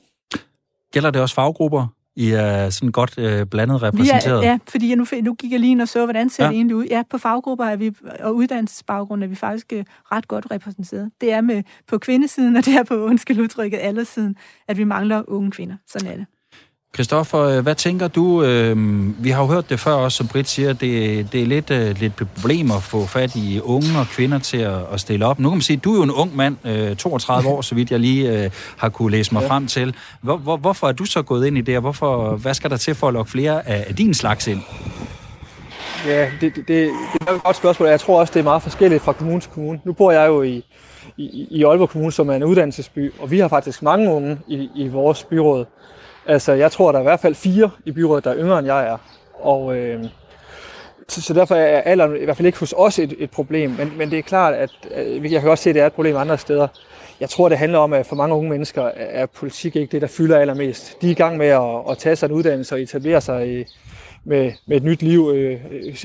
Gælder 0.92 1.10
det 1.10 1.22
også 1.22 1.34
faggrupper? 1.34 1.86
I 2.16 2.30
er 2.30 2.70
sådan 2.70 2.92
godt 2.92 3.18
øh, 3.18 3.46
blandet 3.46 3.82
repræsenteret? 3.82 4.40
Vi 4.40 4.46
er, 4.46 4.50
ja, 4.50 4.58
fordi 4.68 4.88
jeg 4.88 4.96
nu, 4.96 5.06
nu 5.22 5.34
gik 5.34 5.52
jeg 5.52 5.60
lige 5.60 5.70
ind 5.70 5.80
og 5.80 5.88
så, 5.88 6.04
hvordan 6.04 6.30
ser 6.30 6.44
ja. 6.44 6.50
det 6.50 6.56
egentlig 6.56 6.76
ud. 6.76 6.84
Ja, 6.84 7.02
på 7.10 7.18
faggrupper 7.18 7.64
er 7.64 7.76
vi, 7.76 7.94
og 8.20 8.34
uddannelsesbaggrund 8.34 9.24
er 9.24 9.26
vi 9.26 9.34
faktisk 9.34 9.72
øh, 9.72 9.84
ret 10.12 10.28
godt 10.28 10.46
repræsenteret. 10.50 11.10
Det 11.20 11.32
er 11.32 11.40
med 11.40 11.62
på 11.86 11.98
kvindesiden, 11.98 12.56
og 12.56 12.64
det 12.64 12.74
er 12.74 12.84
på, 12.84 12.94
undskyld 12.94 13.40
udtrykket, 13.40 13.78
allersiden, 13.78 14.36
at 14.68 14.76
vi 14.78 14.84
mangler 14.84 15.22
unge 15.28 15.50
kvinder. 15.50 15.76
Sådan 15.86 16.08
er 16.08 16.16
det. 16.16 16.26
Christoffer, 16.94 17.40
øh, 17.40 17.62
hvad 17.62 17.74
tænker 17.74 18.08
du? 18.08 18.42
Øhm, 18.42 19.16
vi 19.18 19.30
har 19.30 19.42
jo 19.42 19.48
hørt 19.48 19.70
det 19.70 19.80
før 19.80 19.92
også, 19.92 20.16
som 20.16 20.28
Britt 20.28 20.48
siger, 20.48 20.72
det, 20.72 21.32
det 21.32 21.42
er 21.42 21.46
lidt, 21.46 21.70
øh, 21.70 21.98
lidt 22.00 22.16
problem 22.16 22.70
at 22.70 22.82
få 22.82 23.06
fat 23.06 23.36
i 23.36 23.60
unge 23.64 23.98
og 23.98 24.06
kvinder 24.06 24.38
til 24.38 24.56
at, 24.56 24.78
at 24.92 25.00
stille 25.00 25.26
op. 25.26 25.38
Nu 25.38 25.48
kan 25.48 25.56
man 25.56 25.62
sige, 25.62 25.76
du 25.76 25.92
er 25.92 25.96
jo 25.96 26.02
en 26.02 26.10
ung 26.10 26.36
mand, 26.36 26.96
32 26.96 27.48
øh, 27.48 27.54
år, 27.54 27.62
så 27.62 27.74
vidt 27.74 27.90
jeg 27.90 28.00
lige 28.00 28.50
har 28.76 28.88
kunne 28.88 29.10
læse 29.10 29.34
mig 29.34 29.42
ja. 29.42 29.48
frem 29.48 29.66
til. 29.66 29.94
Hvor, 30.20 30.36
hvor, 30.36 30.56
hvorfor 30.56 30.88
er 30.88 30.92
du 30.92 31.04
så 31.04 31.22
gået 31.22 31.46
ind 31.46 31.58
i 31.58 31.60
det, 31.60 31.76
og 31.76 31.80
hvorfor, 31.80 32.36
hvad 32.36 32.54
skal 32.54 32.70
der 32.70 32.76
til 32.76 32.94
for 32.94 33.08
at 33.08 33.14
lokke 33.14 33.30
flere 33.30 33.68
af, 33.68 33.84
af 33.88 33.96
din 33.96 34.14
slags 34.14 34.46
ind? 34.46 34.60
Ja, 36.06 36.30
det, 36.40 36.56
det, 36.56 36.66
det 36.68 36.82
er 37.26 37.32
et 37.32 37.42
godt 37.42 37.56
spørgsmål, 37.56 37.88
jeg 37.88 38.00
tror 38.00 38.20
også, 38.20 38.32
det 38.34 38.40
er 38.40 38.44
meget 38.44 38.62
forskelligt 38.62 39.02
fra 39.02 39.12
kommune 39.12 39.40
til 39.40 39.50
kommune. 39.50 39.80
Nu 39.84 39.92
bor 39.92 40.12
jeg 40.12 40.26
jo 40.28 40.42
i, 40.42 40.64
i, 41.16 41.46
i 41.50 41.64
Aalborg 41.64 41.88
Kommune, 41.88 42.12
som 42.12 42.30
er 42.30 42.34
en 42.34 42.44
uddannelsesby, 42.44 43.12
og 43.18 43.30
vi 43.30 43.38
har 43.38 43.48
faktisk 43.48 43.82
mange 43.82 44.10
unge 44.10 44.38
i, 44.48 44.68
i 44.76 44.88
vores 44.88 45.24
byråd. 45.24 45.64
Altså, 46.26 46.52
jeg 46.52 46.72
tror, 46.72 46.92
der 46.92 46.98
er 46.98 47.02
i 47.02 47.04
hvert 47.04 47.20
fald 47.20 47.34
fire 47.34 47.70
i 47.84 47.92
byrådet, 47.92 48.24
der 48.24 48.30
er 48.30 48.36
yngre 48.36 48.58
end 48.58 48.66
jeg 48.66 48.86
er. 48.86 48.98
Og, 49.40 49.76
øh, 49.76 50.04
så, 51.08 51.22
så 51.22 51.34
derfor 51.34 51.54
er 51.54 51.80
alderen 51.80 52.16
i 52.16 52.24
hvert 52.24 52.36
fald 52.36 52.46
ikke 52.46 52.58
hos 52.58 52.74
os 52.76 52.98
et, 52.98 53.14
et 53.18 53.30
problem. 53.30 53.70
Men, 53.70 53.92
men 53.96 54.10
det 54.10 54.18
er 54.18 54.22
klart, 54.22 54.54
at 54.54 54.70
øh, 54.96 55.32
jeg 55.32 55.40
kan 55.40 55.50
også 55.50 55.64
se, 55.64 55.70
at 55.70 55.74
det 55.74 55.82
er 55.82 55.86
et 55.86 55.92
problem 55.92 56.16
andre 56.16 56.38
steder. 56.38 56.68
Jeg 57.20 57.30
tror, 57.30 57.48
det 57.48 57.58
handler 57.58 57.78
om, 57.78 57.92
at 57.92 58.06
for 58.06 58.16
mange 58.16 58.34
unge 58.34 58.50
mennesker 58.50 58.90
er 58.96 59.26
politik 59.26 59.76
ikke 59.76 59.92
det, 59.92 60.02
der 60.02 60.08
fylder 60.08 60.38
allermest. 60.38 61.02
De 61.02 61.06
er 61.06 61.10
i 61.10 61.14
gang 61.14 61.36
med 61.36 61.46
at, 61.46 61.90
at 61.90 61.98
tage 61.98 62.16
sig 62.16 62.26
en 62.26 62.32
uddannelse 62.32 62.74
og 62.74 62.80
etablere 62.80 63.20
sig 63.20 63.60
i, 63.60 63.64
med, 64.24 64.52
med 64.66 64.76
et 64.76 64.82
nyt 64.82 65.02
liv, 65.02 65.30
øh, 65.34 65.60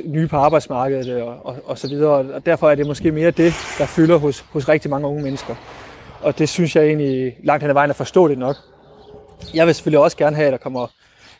nye 0.06 0.28
på 0.28 0.38
arbejdsmarkedet 0.38 1.22
og, 1.22 1.46
og, 1.46 1.56
og 1.66 1.78
så 1.78 1.88
videre. 1.88 2.12
Og 2.12 2.46
derfor 2.46 2.70
er 2.70 2.76
det 2.76 2.88
måske 2.88 3.12
mere 3.12 3.32
det, 3.32 3.54
der 3.78 3.86
fylder 3.86 4.18
hos, 4.18 4.46
hos 4.52 4.70
rigtig 4.70 4.92
mange 4.92 5.08
unge 5.08 5.24
mennesker. 5.24 5.56
Og 6.22 6.40
det 6.40 6.50
synes 6.50 6.76
jeg 6.76 6.86
egentlig 6.86 7.38
langt 7.44 7.64
hen 7.64 7.70
ad 7.70 7.74
vejen 7.74 7.90
er 7.90 7.94
forståeligt 7.94 8.40
nok. 8.40 8.56
Jeg 9.54 9.66
vil 9.66 9.76
selvfølgelig 9.76 10.00
også 10.00 10.18
gerne 10.18 10.36
have, 10.36 10.46
at 10.46 10.52
der 10.52 10.58
kommer 10.58 10.88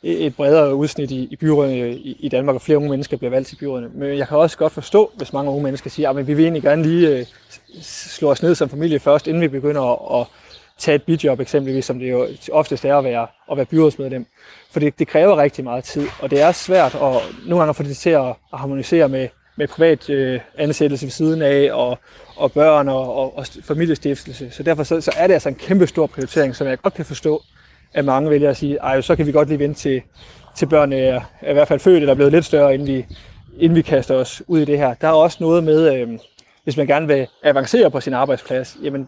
et 0.04 0.36
bredere 0.36 0.76
udsnit 0.76 1.12
i, 1.12 1.28
i 1.32 1.36
byrådene 1.36 1.92
i, 1.92 2.18
i 2.20 2.30
Danmark, 2.30 2.56
og 2.56 2.62
flere 2.62 2.78
unge 2.78 2.90
mennesker 2.90 3.18
bliver 3.18 3.32
valgt 3.32 3.48
til 3.48 3.56
byrådene. 3.56 3.90
Men 3.94 4.18
jeg 4.18 4.28
kan 4.28 4.38
også 4.38 4.58
godt 4.58 4.74
forstå, 4.74 5.12
hvis 5.16 5.34
mange 5.34 5.52
unge 5.52 5.64
mennesker 5.64 5.90
siger, 5.90 6.10
ah, 6.10 6.18
at 6.18 6.28
vi 6.28 6.34
vil 6.34 6.44
egentlig 6.46 6.64
gerne 6.64 6.84
lige 6.84 7.10
øh, 7.10 7.26
slå 7.82 8.32
os 8.32 8.44
ned 8.44 8.56
som 8.56 8.70
familie 8.70 9.00
først, 9.00 9.28
inden 9.28 9.42
vi 9.42 9.48
begynder 9.48 9.82
at, 9.82 10.22
at 10.22 10.28
tage 10.78 10.96
et 10.96 11.04
bidjob 11.04 11.40
eksempelvis, 11.40 11.86
som 11.86 12.00
det 12.00 12.12
jo 12.12 12.28
oftest 12.52 12.86
er 12.86 12.98
at 12.98 13.04
være, 13.04 13.28
at 13.52 13.58
være 13.58 13.66
byrådsmedlem. 13.66 14.26
For 14.72 14.80
det, 14.80 15.00
det 15.00 15.08
kræver 15.08 15.38
rigtig 15.38 15.64
meget 15.64 15.84
tid, 15.84 16.08
og 16.20 16.30
det 16.30 16.42
er 16.42 16.52
svært 16.52 16.96
at 16.96 17.22
nogle 17.46 17.60
gange 17.60 17.74
få 17.74 17.84
det 17.84 17.98
til 17.98 18.10
at, 18.10 18.36
harmonisere 18.54 19.10
med, 19.10 19.28
med 19.56 19.68
privat 19.68 20.10
øh, 20.10 20.40
ansættelse 20.58 21.06
ved 21.06 21.12
siden 21.12 21.42
af, 21.42 21.70
og, 21.74 22.00
og 22.36 22.52
børn 22.52 22.88
og, 22.90 23.16
og, 23.16 23.38
og 23.38 23.46
familiestiftelse. 23.64 24.52
Så 24.52 24.64
derfor 24.64 24.84
så, 24.84 25.02
så 25.02 25.12
er 25.18 25.28
det 25.28 25.34
altså 25.34 25.50
en 25.50 25.56
kæmpe 25.56 25.88
stor 25.88 26.08
prioritering, 26.08 26.56
som 26.56 26.68
jeg 26.68 26.82
godt 26.82 26.94
kan 26.94 27.06
forstå, 27.06 27.44
at 27.94 28.06
mange 28.06 28.30
vælger 28.30 28.50
at 28.50 28.58
sige, 28.58 28.78
ej, 28.78 29.02
så 29.02 29.16
kan 29.16 29.28
vi 29.28 29.32
godt 29.32 29.48
lige 29.48 29.60
vente 29.60 29.80
til, 29.80 30.02
til 30.56 30.66
børnene 30.66 31.02
er, 31.02 31.22
er 31.42 31.50
i 31.50 31.54
hvert 31.54 31.68
fald 31.68 31.80
født 31.80 31.98
eller 31.98 32.12
er 32.12 32.16
blevet 32.16 32.34
lidt 32.34 32.46
større, 32.46 32.74
inden 32.74 32.88
vi, 32.88 33.06
inden 33.60 33.76
vi 33.76 33.82
kaster 33.82 34.16
os 34.16 34.42
ud 34.48 34.60
i 34.60 34.66
det 34.66 34.78
her. 34.78 34.94
Der 34.94 35.08
er 35.08 35.12
også 35.12 35.38
noget 35.42 35.64
med, 35.64 35.96
øh, 35.96 36.10
hvis 36.64 36.78
man 36.78 36.88
gerne 36.88 37.08
vil 37.08 37.28
avancere 37.44 37.92
på 37.92 38.00
sin 38.00 38.14
arbejdsplads, 38.14 38.78
jamen, 38.84 39.08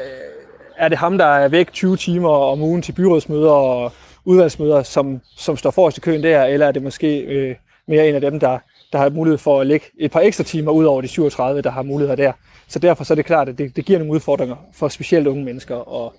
øh, 0.00 0.44
er 0.76 0.88
det 0.88 0.98
ham, 0.98 1.18
der 1.18 1.24
er 1.24 1.48
væk 1.48 1.72
20 1.72 1.96
timer 1.96 2.30
om 2.30 2.62
ugen 2.62 2.82
til 2.82 2.92
byrådsmøder 2.92 3.50
og 3.50 3.92
udvalgsmøder, 4.24 4.82
som, 4.82 5.20
som 5.36 5.56
står 5.56 5.70
forrest 5.70 5.98
i 5.98 6.00
køen 6.00 6.22
der, 6.22 6.44
eller 6.44 6.66
er 6.66 6.72
det 6.72 6.82
måske 6.82 7.20
øh, 7.20 7.56
mere 7.88 8.08
en 8.08 8.14
af 8.14 8.20
dem, 8.20 8.40
der, 8.40 8.58
der 8.92 8.98
har 8.98 9.10
mulighed 9.10 9.38
for 9.38 9.60
at 9.60 9.66
lægge 9.66 9.86
et 9.98 10.10
par 10.10 10.20
ekstra 10.20 10.44
timer 10.44 10.72
ud 10.72 10.84
over 10.84 11.00
de 11.00 11.08
37, 11.08 11.62
der 11.62 11.70
har 11.70 11.82
muligheder 11.82 12.16
der. 12.16 12.32
Så 12.68 12.78
derfor 12.78 13.04
så 13.04 13.14
er 13.14 13.16
det 13.16 13.24
klart, 13.24 13.48
at 13.48 13.58
det, 13.58 13.76
det 13.76 13.84
giver 13.84 13.98
nogle 13.98 14.12
udfordringer 14.12 14.56
for 14.72 14.88
specielt 14.88 15.26
unge 15.26 15.44
mennesker 15.44 16.04
at, 16.04 16.12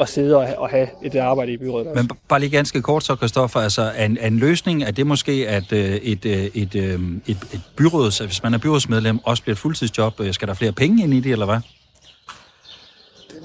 at 0.00 0.08
sidde 0.08 0.36
og, 0.36 0.48
og 0.58 0.68
have 0.68 0.88
et 1.02 1.16
arbejde 1.16 1.52
i 1.52 1.56
byrådet. 1.56 1.94
Men 1.94 2.10
bare 2.28 2.40
lige 2.40 2.50
ganske 2.50 2.82
kort 2.82 3.04
så, 3.04 3.16
Kristoffer, 3.16 3.60
altså 3.60 3.92
en, 3.98 4.18
en 4.20 4.38
løsning, 4.38 4.82
er 4.82 4.90
det 4.90 5.06
måske, 5.06 5.48
at 5.48 5.72
øh, 5.72 5.94
et, 5.94 6.24
øh, 6.24 6.32
et, 6.32 6.74
øh, 6.74 7.00
et, 7.26 7.36
et 7.52 7.60
byråd, 7.76 8.26
hvis 8.26 8.42
man 8.42 8.54
er 8.54 8.58
byrådsmedlem, 8.58 9.18
også 9.24 9.42
bliver 9.42 9.54
et 9.54 9.58
fuldtidsjob? 9.58 10.20
Skal 10.30 10.48
der 10.48 10.54
flere 10.54 10.72
penge 10.72 11.02
ind 11.02 11.14
i 11.14 11.20
det, 11.20 11.32
eller 11.32 11.46
hvad? 11.46 11.58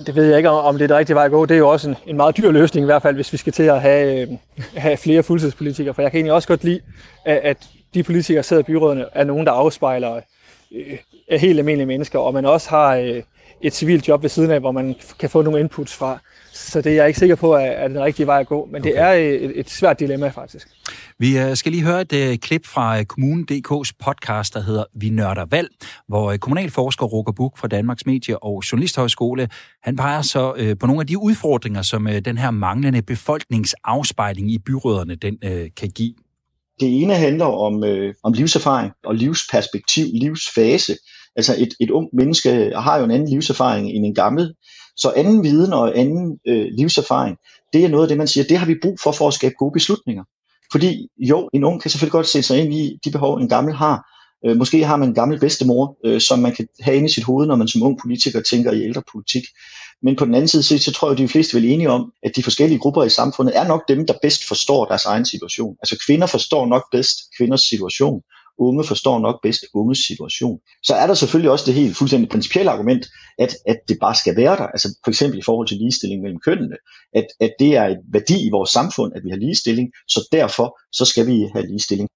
det 0.05 0.15
ved 0.15 0.25
jeg 0.25 0.37
ikke, 0.37 0.49
om 0.49 0.75
det 0.75 0.83
er 0.83 0.87
det 0.87 0.97
rigtige 0.97 1.15
vej 1.15 1.25
at 1.25 1.31
gå. 1.31 1.45
Det 1.45 1.55
er 1.55 1.57
jo 1.57 1.69
også 1.69 1.89
en, 1.89 1.95
en 2.07 2.17
meget 2.17 2.37
dyr 2.37 2.51
løsning 2.51 2.83
i 2.83 2.85
hvert 2.85 3.01
fald, 3.01 3.15
hvis 3.15 3.33
vi 3.33 3.37
skal 3.37 3.53
til 3.53 3.63
at 3.63 3.81
have, 3.81 4.39
have 4.75 4.97
flere 4.97 5.23
fuldtidspolitikere. 5.23 5.93
For 5.93 6.01
jeg 6.01 6.11
kan 6.11 6.17
egentlig 6.17 6.33
også 6.33 6.47
godt 6.47 6.63
lide, 6.63 6.79
at 7.25 7.69
de 7.93 8.03
politikere, 8.03 8.37
der 8.37 8.41
sidder 8.41 8.61
i 8.61 8.65
byrådene, 8.65 9.05
er 9.13 9.23
nogen, 9.23 9.45
der 9.45 9.51
afspejler 9.51 10.21
øh, 10.75 11.39
helt 11.39 11.59
almindelige 11.59 11.87
mennesker, 11.87 12.19
og 12.19 12.33
man 12.33 12.45
også 12.45 12.69
har 12.69 12.95
øh, 12.95 13.23
et 13.61 13.73
civilt 13.73 14.07
job 14.07 14.21
ved 14.21 14.29
siden 14.29 14.51
af, 14.51 14.59
hvor 14.59 14.71
man 14.71 14.95
kan 15.19 15.29
få 15.29 15.41
nogle 15.41 15.59
inputs 15.59 15.93
fra. 15.93 16.19
Så 16.59 16.81
det 16.81 16.91
er 16.91 16.95
jeg 16.95 17.07
ikke 17.07 17.19
sikker 17.19 17.35
på, 17.35 17.55
at 17.55 17.83
er 17.83 17.87
den 17.87 17.99
rigtige 17.99 18.27
vej 18.27 18.39
at 18.39 18.47
gå. 18.47 18.67
Men 18.71 18.81
okay. 18.81 18.91
det 18.91 18.99
er 18.99 19.09
et, 19.09 19.59
et 19.59 19.69
svært 19.69 19.99
dilemma, 19.99 20.29
faktisk. 20.29 20.67
Vi 21.19 21.37
øh, 21.37 21.55
skal 21.55 21.71
lige 21.71 21.83
høre 21.83 22.01
et 22.01 22.13
uh, 22.13 22.35
klip 22.35 22.65
fra 22.65 23.03
Kommunen.dk's 23.03 23.91
podcast, 24.05 24.53
der 24.53 24.61
hedder 24.61 24.83
Vi 24.95 25.09
nørder 25.09 25.45
valg, 25.45 25.69
hvor 26.07 26.37
kommunalforsker 26.37 27.05
Roger 27.05 27.31
Buk 27.31 27.57
fra 27.57 27.67
Danmarks 27.67 28.05
Medie- 28.05 28.43
og 28.43 28.63
Journalisthøjskole, 28.71 29.49
han 29.83 29.95
peger 29.95 30.21
så 30.21 30.53
uh, 30.53 30.77
på 30.79 30.87
nogle 30.87 31.01
af 31.01 31.07
de 31.07 31.17
udfordringer, 31.17 31.81
som 31.81 32.05
uh, 32.05 32.17
den 32.17 32.37
her 32.37 32.51
manglende 32.51 33.01
befolkningsafspejling 33.01 34.51
i 34.51 34.57
byråderne, 34.57 35.15
den 35.15 35.37
uh, 35.45 35.67
kan 35.77 35.89
give. 35.95 36.13
Det 36.79 37.01
ene 37.01 37.15
handler 37.15 37.45
om, 37.45 37.83
øh, 37.83 38.13
om 38.23 38.33
livserfaring 38.33 38.91
og 39.05 39.15
livsperspektiv, 39.15 40.05
livsfase. 40.13 40.95
Altså 41.35 41.55
et, 41.57 41.69
et 41.79 41.89
ung 41.89 42.09
menneske 42.13 42.71
har 42.75 42.97
jo 42.97 43.03
en 43.03 43.11
anden 43.11 43.29
livserfaring 43.29 43.89
end 43.89 44.05
en 44.05 44.15
gammel. 44.15 44.53
Så 44.99 45.13
anden 45.15 45.43
viden 45.43 45.73
og 45.73 45.97
anden 45.97 46.39
øh, 46.47 46.67
livserfaring, 46.77 47.37
det 47.73 47.85
er 47.85 47.89
noget 47.89 48.03
af 48.03 48.07
det, 48.07 48.17
man 48.17 48.27
siger, 48.27 48.43
det 48.43 48.57
har 48.57 48.65
vi 48.65 48.75
brug 48.81 48.99
for 48.99 49.11
for 49.11 49.27
at 49.27 49.33
skabe 49.33 49.55
gode 49.59 49.73
beslutninger. 49.73 50.23
Fordi 50.71 51.07
jo, 51.17 51.49
en 51.53 51.63
ung 51.63 51.81
kan 51.81 51.91
selvfølgelig 51.91 52.11
godt 52.11 52.27
sætte 52.27 52.47
sig 52.47 52.59
ind 52.59 52.73
i 52.73 52.99
de 53.05 53.11
behov, 53.11 53.37
en 53.37 53.49
gammel 53.49 53.73
har. 53.73 54.05
Øh, 54.45 54.57
måske 54.57 54.85
har 54.85 54.97
man 54.97 55.09
en 55.09 55.15
gammel 55.15 55.39
bedstemor, 55.39 55.97
øh, 56.05 56.21
som 56.21 56.39
man 56.39 56.55
kan 56.55 56.67
have 56.81 56.97
inde 56.97 57.05
i 57.05 57.11
sit 57.11 57.23
hoved, 57.23 57.47
når 57.47 57.55
man 57.55 57.67
som 57.67 57.83
ung 57.83 57.99
politiker 58.01 58.41
tænker 58.41 58.71
i 58.71 58.83
ældrepolitik. 58.83 59.43
Men 60.03 60.15
på 60.15 60.25
den 60.25 60.35
anden 60.35 60.47
side, 60.47 60.79
så, 60.79 60.91
tror 60.91 61.07
jeg, 61.07 61.11
at 61.11 61.17
de 61.17 61.27
fleste 61.27 61.57
er 61.57 61.61
vel 61.61 61.69
enige 61.69 61.89
om, 61.89 62.11
at 62.23 62.31
de 62.35 62.43
forskellige 62.43 62.79
grupper 62.79 63.03
i 63.03 63.09
samfundet 63.09 63.57
er 63.57 63.67
nok 63.67 63.87
dem, 63.87 64.07
der 64.07 64.13
bedst 64.21 64.47
forstår 64.47 64.85
deres 64.85 65.05
egen 65.05 65.25
situation. 65.25 65.75
Altså 65.81 65.97
kvinder 66.05 66.27
forstår 66.27 66.65
nok 66.65 66.83
bedst 66.91 67.17
kvinders 67.37 67.61
situation, 67.61 68.21
unge 68.59 68.83
forstår 68.83 69.19
nok 69.19 69.41
bedst 69.43 69.65
unges 69.73 69.99
situation. 69.99 70.59
Så 70.83 70.93
er 70.95 71.07
der 71.07 71.13
selvfølgelig 71.13 71.51
også 71.51 71.65
det 71.65 71.73
helt 71.73 71.97
fuldstændig 71.97 72.29
principielle 72.29 72.71
argument, 72.71 73.07
at, 73.39 73.55
at 73.67 73.77
det 73.87 73.97
bare 74.01 74.15
skal 74.15 74.35
være 74.35 74.55
der. 74.55 74.67
Altså 74.67 74.97
for 75.03 75.11
eksempel 75.11 75.39
i 75.39 75.41
forhold 75.41 75.67
til 75.67 75.77
ligestilling 75.77 76.21
mellem 76.21 76.39
kønnene, 76.39 76.75
at, 77.15 77.27
at 77.39 77.51
det 77.59 77.75
er 77.75 77.85
et 77.85 77.97
værdi 78.13 78.47
i 78.47 78.49
vores 78.51 78.69
samfund, 78.69 79.13
at 79.15 79.21
vi 79.23 79.29
har 79.29 79.37
ligestilling, 79.37 79.91
så 80.07 80.27
derfor 80.31 80.79
så 80.91 81.05
skal 81.05 81.27
vi 81.27 81.47
have 81.53 81.67
ligestilling. 81.67 82.09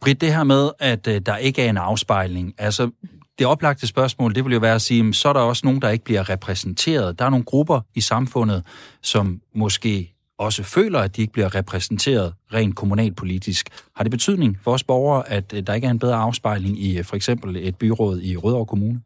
Britt, 0.00 0.20
det 0.20 0.34
her 0.34 0.44
med, 0.44 0.70
at 0.78 1.06
øh, 1.06 1.20
der 1.26 1.36
ikke 1.36 1.62
er 1.62 1.70
en 1.70 1.76
afspejling, 1.76 2.54
altså 2.58 2.90
det 3.38 3.46
oplagte 3.46 3.86
spørgsmål, 3.86 4.34
det 4.34 4.44
vil 4.44 4.52
jo 4.52 4.58
være 4.58 4.74
at 4.74 4.82
sige, 4.82 5.14
så 5.14 5.28
er 5.28 5.32
der 5.32 5.40
også 5.40 5.66
nogen, 5.66 5.82
der 5.82 5.90
ikke 5.90 6.04
bliver 6.04 6.28
repræsenteret. 6.28 7.18
Der 7.18 7.24
er 7.24 7.30
nogle 7.30 7.44
grupper 7.44 7.80
i 7.94 8.00
samfundet, 8.00 8.64
som 9.02 9.40
måske 9.54 10.14
også 10.38 10.62
føler, 10.62 11.00
at 11.00 11.16
de 11.16 11.20
ikke 11.20 11.32
bliver 11.32 11.54
repræsenteret 11.54 12.34
rent 12.52 12.76
kommunalpolitisk. 12.76 13.68
Har 13.96 14.04
det 14.04 14.10
betydning 14.10 14.58
for 14.62 14.72
os 14.72 14.84
borgere, 14.84 15.28
at 15.28 15.52
øh, 15.52 15.62
der 15.66 15.74
ikke 15.74 15.86
er 15.86 15.90
en 15.90 15.98
bedre 15.98 16.16
afspejling 16.16 16.80
i 16.80 16.98
øh, 16.98 17.04
for 17.04 17.16
eksempel 17.16 17.56
et 17.56 17.76
byråd 17.76 18.20
i 18.20 18.36
Rødovre 18.36 18.66
Kommune? 18.66 19.00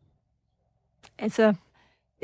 Altså, 1.18 1.54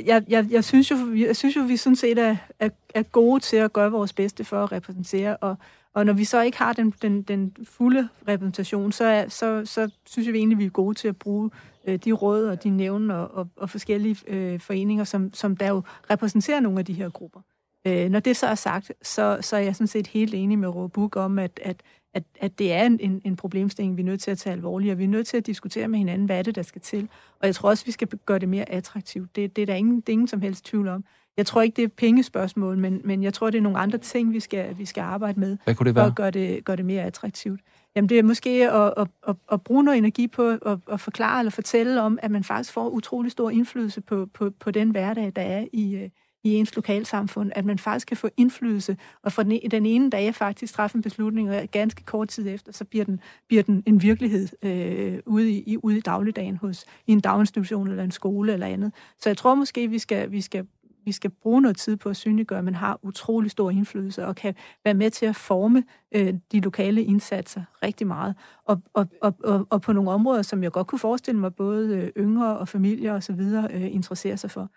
jeg, 0.07 0.25
jeg, 0.29 0.47
jeg, 0.51 0.65
synes 0.65 0.91
jo, 0.91 1.15
jeg 1.15 1.37
synes 1.37 1.57
jo, 1.57 1.63
vi 1.63 1.77
sådan 1.77 1.97
set 1.97 2.19
er, 2.19 2.37
er, 2.59 2.69
er 2.95 3.03
gode 3.03 3.41
til 3.41 3.57
at 3.57 3.73
gøre 3.73 3.91
vores 3.91 4.13
bedste 4.13 4.45
for 4.45 4.65
at 4.65 4.73
repræsentere, 4.73 5.37
og, 5.37 5.57
og 5.95 6.07
når 6.07 6.13
vi 6.13 6.25
så 6.25 6.43
ikke 6.43 6.59
har 6.59 6.73
den, 6.73 6.95
den, 7.03 7.23
den 7.23 7.57
fulde 7.65 8.09
repræsentation, 8.29 8.93
så, 8.93 9.05
er, 9.05 9.29
så, 9.29 9.63
så 9.65 9.91
synes 10.07 10.27
jeg 10.27 10.33
vi 10.33 10.39
egentlig, 10.39 10.59
vi 10.59 10.65
er 10.65 10.71
gode 10.71 10.95
til 10.95 11.09
at 11.09 11.17
bruge 11.17 11.51
øh, 11.85 11.99
de 12.05 12.13
råd 12.13 12.45
og 12.45 12.63
de 12.63 12.71
nævn 12.71 13.11
og, 13.11 13.35
og, 13.35 13.49
og 13.57 13.71
forskellige 13.71 14.17
øh, 14.27 14.61
foreninger, 14.61 15.05
som, 15.05 15.35
som 15.35 15.57
der 15.57 15.69
jo 15.69 15.83
repræsenterer 16.11 16.61
nogle 16.61 16.79
af 16.79 16.85
de 16.85 16.93
her 16.93 17.09
grupper. 17.09 17.41
Øh, 17.87 18.09
når 18.11 18.21
det 18.21 18.37
så 18.37 18.47
er 18.47 18.55
sagt, 18.55 18.93
så, 19.03 19.39
så 19.41 19.57
er 19.57 19.61
jeg 19.61 19.77
sådan 19.77 19.87
set 19.87 20.07
helt 20.07 20.35
enig 20.35 20.59
med 20.59 20.69
Råbuk 20.69 21.17
om, 21.17 21.39
at, 21.39 21.61
at, 21.63 21.83
at, 22.15 22.23
at 22.41 22.59
det 22.59 22.73
er 22.73 22.87
en, 22.87 23.21
en 23.25 23.37
problemstilling, 23.37 23.97
vi 23.97 24.03
er 24.03 24.07
nødt 24.07 24.21
til 24.21 24.31
at 24.31 24.39
tage 24.39 24.53
alvorligt, 24.53 24.93
og 24.93 24.99
vi 24.99 25.05
er 25.05 25.09
nødt 25.09 25.27
til 25.27 25.37
at 25.37 25.47
diskutere 25.47 25.89
med 25.89 25.99
hinanden, 25.99 26.27
hvad 26.27 26.39
er 26.39 26.43
det, 26.43 26.55
der 26.55 26.63
skal 26.63 26.81
til. 26.81 27.09
Og 27.41 27.47
jeg 27.47 27.55
tror 27.55 27.69
også, 27.69 27.85
vi 27.85 27.91
skal 27.91 28.09
gøre 28.27 28.39
det 28.39 28.49
mere 28.49 28.71
attraktivt. 28.71 29.37
Det, 29.37 29.57
det 29.57 29.63
er 29.63 29.67
der 29.67 29.75
ingen, 29.75 29.97
det 29.97 30.09
er 30.09 30.13
ingen 30.13 30.29
som 30.29 30.41
helst 30.41 30.65
tvivl 30.65 30.89
om. 30.89 31.05
Jeg 31.37 31.47
tror 31.47 31.63
ikke, 31.63 31.77
det 31.77 31.85
er 31.85 31.89
pengespørgsmål, 31.89 32.79
men, 32.79 33.01
men 33.05 33.23
jeg 33.23 33.35
tror, 33.35 33.51
det 33.51 33.59
er 33.59 33.63
nogle 33.63 33.79
andre 33.79 33.99
ting, 33.99 34.33
vi 34.33 34.41
skal, 34.41 34.79
vi 34.79 34.85
skal 34.85 35.01
arbejde 35.01 35.41
med, 35.41 35.59
Hvad 35.65 35.75
kunne 35.75 35.87
det 35.87 35.95
være? 35.95 36.05
for 36.05 36.09
at 36.11 36.17
gøre 36.17 36.31
det, 36.31 36.65
gøre 36.65 36.77
det 36.77 36.85
mere 36.85 37.03
attraktivt. 37.03 37.61
Jamen, 37.97 38.09
det 38.09 38.19
er 38.19 38.23
måske 38.23 38.51
at, 38.73 38.95
at, 38.97 39.09
at, 39.29 39.37
at 39.53 39.63
bruge 39.63 39.85
noget 39.85 39.99
energi 39.99 40.27
på 40.27 40.49
at, 40.49 40.79
at 40.93 41.01
forklare 41.01 41.39
eller 41.39 41.51
fortælle 41.51 42.03
om, 42.03 42.19
at 42.23 42.31
man 42.31 42.45
faktisk 42.45 42.73
får 42.73 42.89
utrolig 42.89 43.33
stor 43.33 43.51
indflydelse 43.51 44.01
på, 44.01 44.27
på, 44.35 44.51
på 44.51 44.71
den 44.71 44.91
hverdag, 44.91 45.33
der 45.37 45.43
er 45.43 45.67
i, 45.73 45.97
øh, 45.97 46.11
i 46.45 46.55
ens 46.55 46.77
lokalsamfund, 46.77 47.53
at 47.55 47.65
man 47.65 47.79
faktisk 47.79 48.09
kan 48.09 48.17
få 48.17 48.29
indflydelse, 48.37 48.97
og 49.23 49.33
for 49.33 49.43
den, 49.43 49.53
e-, 49.53 49.69
den 49.69 49.87
ene 49.87 50.11
dag 50.11 50.35
faktisk 50.35 50.75
træffe 50.75 50.97
en 50.97 51.03
beslutning, 51.03 51.51
og 51.51 51.69
ganske 51.73 52.05
kort 52.05 52.29
tid 52.29 52.49
efter, 52.49 52.73
så 52.73 52.85
bliver 52.85 53.05
den, 53.05 53.21
bliver 53.49 53.63
den 53.63 53.83
en 53.87 54.03
virkelighed 54.03 54.49
øh, 54.63 55.19
ude, 55.27 55.53
i, 55.53 55.77
ude 55.77 55.97
i 55.97 56.01
dagligdagen 56.01 56.57
hos 56.57 56.85
i 57.07 57.13
en 57.13 57.21
daginstitution 57.21 57.89
eller 57.89 58.05
en 58.05 58.11
skole 58.11 58.53
eller 58.53 58.67
andet. 58.67 58.93
Så 59.19 59.29
jeg 59.29 59.37
tror 59.37 59.55
måske, 59.55 59.89
vi 59.89 59.99
skal, 59.99 60.33
vi 60.33 60.41
skal 60.41 60.67
vi 61.09 61.13
skal 61.13 61.31
bruge 61.31 61.63
noget 61.63 61.77
tid 61.77 61.97
på 61.97 62.09
at 62.09 62.17
synliggøre, 62.17 62.59
at 62.59 62.65
man 62.65 62.75
har 62.75 62.99
utrolig 63.03 63.51
stor 63.51 63.71
indflydelse 63.71 64.27
og 64.27 64.37
kan 64.37 64.55
være 64.85 64.95
med 64.95 65.11
til 65.11 65.27
at 65.27 65.37
forme 65.37 65.85
øh, 66.15 66.35
de 66.53 66.61
lokale 66.61 67.03
indsatser 67.03 67.63
rigtig 67.83 68.07
meget. 68.07 68.35
Og, 68.65 68.83
og, 68.95 69.07
og, 69.23 69.35
og, 69.45 69.67
og 69.71 69.83
på 69.83 69.93
nogle 69.93 70.11
områder, 70.11 70.43
som 70.43 70.63
jeg 70.63 70.73
godt 70.73 70.87
kunne 70.87 70.99
forestille 70.99 71.41
mig, 71.41 71.55
både 71.55 71.97
øh, 71.97 72.25
yngre 72.25 72.59
og 72.59 72.69
familier 72.69 73.13
osv. 73.15 73.41
Øh, 73.71 73.95
interesserer 73.95 74.37
sig 74.37 74.51
for. 74.51 74.71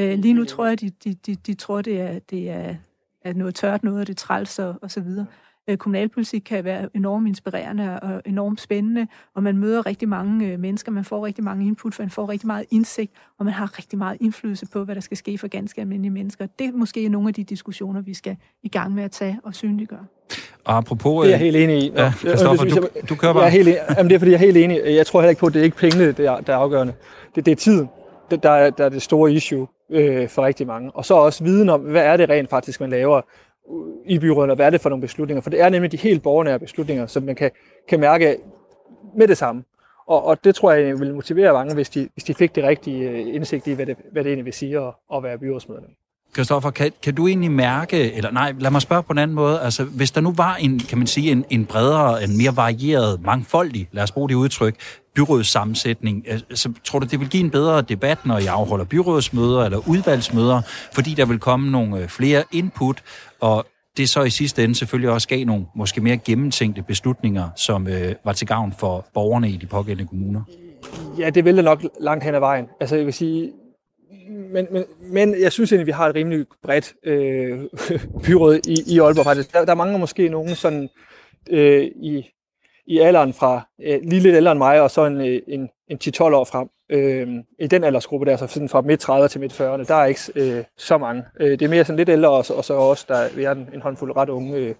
Øh, 0.00 0.18
lige 0.18 0.34
nu 0.34 0.44
tror 0.44 0.66
jeg, 0.66 0.80
de, 0.80 0.90
de, 1.04 1.14
de, 1.14 1.34
de 1.34 1.54
tror, 1.54 1.82
det 1.82 2.00
er, 2.00 2.18
det 2.18 2.50
er, 2.50 2.74
er 3.24 3.32
noget 3.32 3.54
tørt 3.54 3.84
noget, 3.84 4.00
og 4.00 4.06
det 4.06 4.12
er 4.12 4.16
træls 4.16 4.58
og, 4.58 4.74
og 4.82 4.90
så 4.90 5.00
videre. 5.00 5.26
Øh, 5.68 5.76
kommunalpolitik 5.76 6.42
kan 6.46 6.64
være 6.64 6.88
enormt 6.94 7.28
inspirerende 7.28 8.00
og 8.00 8.22
enormt 8.24 8.60
spændende, 8.60 9.06
og 9.34 9.42
man 9.42 9.58
møder 9.58 9.86
rigtig 9.86 10.08
mange 10.08 10.46
øh, 10.46 10.60
mennesker, 10.60 10.92
man 10.92 11.04
får 11.04 11.26
rigtig 11.26 11.44
mange 11.44 11.66
input, 11.66 11.98
man 11.98 12.10
får 12.10 12.28
rigtig 12.28 12.46
meget 12.46 12.64
indsigt, 12.70 13.12
og 13.38 13.44
man 13.44 13.54
har 13.54 13.78
rigtig 13.78 13.98
meget 13.98 14.16
indflydelse 14.20 14.66
på, 14.66 14.84
hvad 14.84 14.94
der 14.94 15.00
skal 15.00 15.16
ske 15.16 15.38
for 15.38 15.48
ganske 15.48 15.80
almindelige 15.80 16.12
mennesker. 16.12 16.46
Det 16.58 16.66
er 16.66 16.72
måske 16.72 17.08
nogle 17.08 17.28
af 17.28 17.34
de 17.34 17.44
diskussioner, 17.44 18.00
vi 18.00 18.14
skal 18.14 18.36
i 18.62 18.68
gang 18.68 18.94
med 18.94 19.04
at 19.04 19.10
tage 19.10 19.40
og 19.42 19.54
synliggøre. 19.54 20.06
Og 20.64 20.76
apropos... 20.76 21.24
Det 21.24 21.32
er 21.32 21.38
jeg 21.38 21.44
helt 21.44 21.56
enig 21.56 21.82
i. 21.82 21.92
Ja, 21.96 22.12
Christoffer, 22.12 22.64
du, 22.64 22.88
du 23.08 23.14
kører 23.14 23.32
bare. 23.32 23.42
Jeg 23.42 23.48
er 23.48 23.52
helt 23.52 23.68
enig. 23.68 23.80
Jamen, 23.96 24.08
det 24.08 24.14
er, 24.14 24.18
fordi 24.18 24.30
jeg 24.30 24.36
er 24.36 24.44
helt 24.44 24.56
enig. 24.56 24.80
Jeg 24.84 25.06
tror 25.06 25.20
heller 25.20 25.30
ikke 25.30 25.40
på, 25.40 25.46
at 25.46 25.54
det 25.54 25.60
er 25.60 25.64
ikke 25.64 25.76
pengene, 25.76 26.12
der 26.12 26.30
er, 26.30 26.40
der 26.40 26.56
afgørende. 26.56 26.92
Det, 27.34 27.46
det 27.46 27.52
er 27.52 27.56
tiden, 27.56 27.88
der, 28.30 28.36
der, 28.36 28.50
er, 28.50 28.70
der 28.70 28.84
er 28.84 28.88
det 28.88 29.02
store 29.02 29.32
issue 29.32 29.66
øh, 29.90 30.28
for 30.28 30.42
rigtig 30.42 30.66
mange. 30.66 30.90
Og 30.90 31.04
så 31.04 31.14
også 31.14 31.44
viden 31.44 31.68
om, 31.68 31.80
hvad 31.80 32.04
er 32.04 32.16
det 32.16 32.28
rent 32.28 32.50
faktisk, 32.50 32.80
man 32.80 32.90
laver 32.90 33.16
øh, 33.16 34.12
i 34.12 34.18
byrådet, 34.18 34.50
og 34.50 34.56
hvad 34.56 34.66
er 34.66 34.70
det 34.70 34.80
for 34.80 34.88
nogle 34.88 35.02
beslutninger. 35.02 35.40
For 35.40 35.50
det 35.50 35.60
er 35.60 35.68
nemlig 35.68 35.92
de 35.92 35.96
helt 35.96 36.22
borgernære 36.22 36.58
beslutninger, 36.58 37.06
som 37.06 37.22
man 37.22 37.34
kan, 37.34 37.50
kan 37.88 38.00
mærke 38.00 38.36
med 39.16 39.28
det 39.28 39.38
samme. 39.38 39.64
Og, 40.06 40.24
og 40.24 40.44
det 40.44 40.54
tror 40.54 40.72
jeg 40.72 41.00
vil 41.00 41.14
motivere 41.14 41.52
mange, 41.52 41.74
hvis 41.74 41.90
de, 41.90 42.08
hvis 42.14 42.24
de 42.24 42.34
fik 42.34 42.54
det 42.54 42.64
rigtige 42.64 43.10
øh, 43.10 43.34
indsigt 43.34 43.66
i, 43.66 43.72
hvad 43.72 43.86
det, 43.86 43.96
hvad 44.12 44.24
det 44.24 44.30
egentlig 44.30 44.44
vil 44.44 44.52
sige 44.52 44.78
at, 44.78 44.92
at 45.14 45.22
være 45.22 45.38
byrådsmedlem. 45.38 45.90
Kristoffer, 46.32 46.70
kan, 46.70 46.92
kan 47.02 47.14
du 47.14 47.26
egentlig 47.26 47.50
mærke, 47.50 48.12
eller 48.12 48.30
nej, 48.30 48.54
lad 48.58 48.70
mig 48.70 48.82
spørge 48.82 49.02
på 49.02 49.12
en 49.12 49.18
anden 49.18 49.34
måde, 49.34 49.60
altså 49.60 49.84
hvis 49.84 50.10
der 50.10 50.20
nu 50.20 50.32
var 50.36 50.54
en, 50.54 50.78
kan 50.78 50.98
man 50.98 51.06
sige, 51.06 51.32
en, 51.32 51.44
en 51.50 51.66
bredere, 51.66 52.24
en 52.24 52.36
mere 52.36 52.56
varieret, 52.56 53.22
mangfoldig, 53.22 53.88
lad 53.92 54.02
os 54.02 54.12
bruge 54.12 54.28
det 54.28 54.34
udtryk, 54.34 54.74
byrådssammensætning, 55.16 56.24
øh, 56.28 56.40
så 56.54 56.72
tror 56.84 56.98
du, 56.98 57.06
det 57.06 57.20
vil 57.20 57.28
give 57.28 57.44
en 57.44 57.50
bedre 57.50 57.82
debat, 57.82 58.26
når 58.26 58.38
I 58.38 58.46
afholder 58.46 58.84
byrådsmøder 58.84 59.64
eller 59.64 59.88
udvalgsmøder, 59.88 60.62
fordi 60.92 61.14
der 61.14 61.26
vil 61.26 61.38
komme 61.38 61.70
nogle 61.70 61.98
øh, 61.98 62.08
flere 62.08 62.44
input, 62.52 63.02
og 63.40 63.66
det 63.96 64.08
så 64.08 64.22
i 64.22 64.30
sidste 64.30 64.64
ende 64.64 64.74
selvfølgelig 64.74 65.10
også 65.10 65.28
gav 65.28 65.44
nogle 65.44 65.66
måske 65.76 66.00
mere 66.00 66.16
gennemtænkte 66.16 66.82
beslutninger, 66.82 67.48
som 67.56 67.88
øh, 67.88 68.14
var 68.24 68.32
til 68.32 68.46
gavn 68.46 68.74
for 68.78 69.06
borgerne 69.14 69.50
i 69.50 69.56
de 69.56 69.66
pågældende 69.66 70.08
kommuner? 70.08 70.42
Ja, 71.18 71.30
det 71.30 71.44
vil 71.44 71.56
det 71.56 71.64
nok 71.64 71.82
langt 72.00 72.24
hen 72.24 72.34
ad 72.34 72.40
vejen. 72.40 72.66
Altså 72.80 72.96
jeg 72.96 73.06
vil 73.06 73.14
sige, 73.14 73.52
men, 74.52 74.66
men, 74.72 74.84
men 75.00 75.40
jeg 75.40 75.52
synes 75.52 75.72
egentlig, 75.72 75.86
vi 75.86 75.92
har 75.92 76.08
et 76.08 76.14
rimelig 76.14 76.46
bredt 76.62 76.94
øh, 77.04 77.58
byråd 78.24 78.60
i, 78.66 78.94
i 78.94 78.98
Aalborg 78.98 79.24
faktisk. 79.24 79.52
Der, 79.52 79.64
der 79.64 79.74
mangler 79.74 79.98
måske 79.98 80.28
nogen 80.28 80.54
sådan 80.54 80.88
øh, 81.50 81.84
i, 81.84 82.30
i 82.86 82.98
alderen 82.98 83.32
fra 83.32 83.68
øh, 83.82 84.00
lige 84.02 84.20
lidt 84.20 84.36
ældre 84.36 84.52
end 84.52 84.58
mig, 84.58 84.80
og 84.80 84.90
så 84.90 85.04
en, 85.04 85.20
øh, 85.20 85.40
en, 85.48 85.68
en 85.88 85.98
10-12 86.04 86.22
år 86.22 86.44
frem. 86.44 86.68
Øh, 86.90 87.28
I 87.58 87.66
den 87.66 87.84
aldersgruppe 87.84 88.26
der, 88.26 88.36
så 88.36 88.46
sådan 88.46 88.68
fra 88.68 88.80
midt 88.80 89.00
30 89.00 89.28
til 89.28 89.40
midt 89.40 89.60
40'erne, 89.60 89.84
der 89.84 89.94
er 89.94 90.04
ikke 90.04 90.20
øh, 90.34 90.64
så 90.76 90.98
mange. 90.98 91.24
Øh, 91.40 91.50
det 91.50 91.62
er 91.62 91.68
mere 91.68 91.84
sådan 91.84 91.96
lidt 91.96 92.08
ældre, 92.08 92.30
og, 92.30 92.44
og 92.50 92.64
så 92.64 92.74
også, 92.74 93.04
der 93.08 93.46
er 93.46 93.52
en, 93.52 93.68
en 93.74 93.82
håndfuld 93.82 94.16
ret 94.16 94.28
unge 94.28 94.56
øh, 94.56 94.74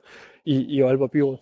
i, 0.45 0.77
i 0.77 0.81
Aalborg 0.83 1.11
Byråd. 1.11 1.37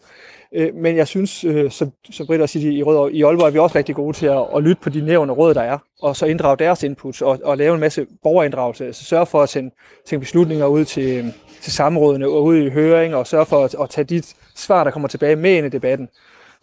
Øh, 0.52 0.74
men 0.74 0.96
jeg 0.96 1.08
synes, 1.08 1.44
øh, 1.44 1.70
som, 1.70 1.92
som 2.10 2.26
Britt 2.26 2.42
også 2.42 2.52
siger, 2.52 2.72
i, 2.72 2.82
Rød, 2.82 3.10
i 3.10 3.22
Aalborg 3.22 3.46
er 3.46 3.50
vi 3.50 3.58
også 3.58 3.78
rigtig 3.78 3.94
gode 3.94 4.16
til 4.16 4.26
at, 4.26 4.46
at 4.56 4.62
lytte 4.62 4.82
på 4.82 4.88
de 4.88 5.00
nævne 5.00 5.32
råd, 5.32 5.54
der 5.54 5.62
er, 5.62 5.78
og 6.02 6.16
så 6.16 6.26
inddrage 6.26 6.56
deres 6.56 6.82
input 6.82 7.22
og, 7.22 7.38
og 7.44 7.56
lave 7.56 7.74
en 7.74 7.80
masse 7.80 8.06
borgerinddragelse. 8.22 8.86
Altså 8.86 9.04
sørge 9.04 9.26
for 9.26 9.42
at 9.42 9.48
sende, 9.48 9.74
sende 10.06 10.20
beslutninger 10.20 10.66
ud 10.66 10.84
til, 10.84 11.34
til 11.62 11.72
samrådene 11.72 12.26
og 12.26 12.44
ud 12.44 12.56
i 12.56 12.70
høring, 12.70 13.14
og 13.14 13.26
sørge 13.26 13.46
for 13.46 13.64
at, 13.64 13.74
at 13.82 13.90
tage 13.90 14.04
de 14.04 14.22
svar, 14.54 14.84
der 14.84 14.90
kommer 14.90 15.08
tilbage 15.08 15.36
med 15.36 15.56
ind 15.56 15.66
i 15.66 15.70
debatten. 15.70 16.08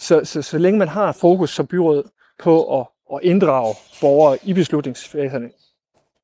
Så, 0.02 0.22
så, 0.24 0.42
så 0.42 0.58
længe 0.58 0.80
man 0.80 0.88
har 0.88 1.12
fokus 1.12 1.50
som 1.56 1.68
byråd 1.68 2.10
på 2.40 2.80
at, 2.80 2.88
at 3.14 3.20
inddrage 3.24 3.76
borgere 4.02 4.38
i 4.44 4.54
beslutningsfaserne, 4.54 5.50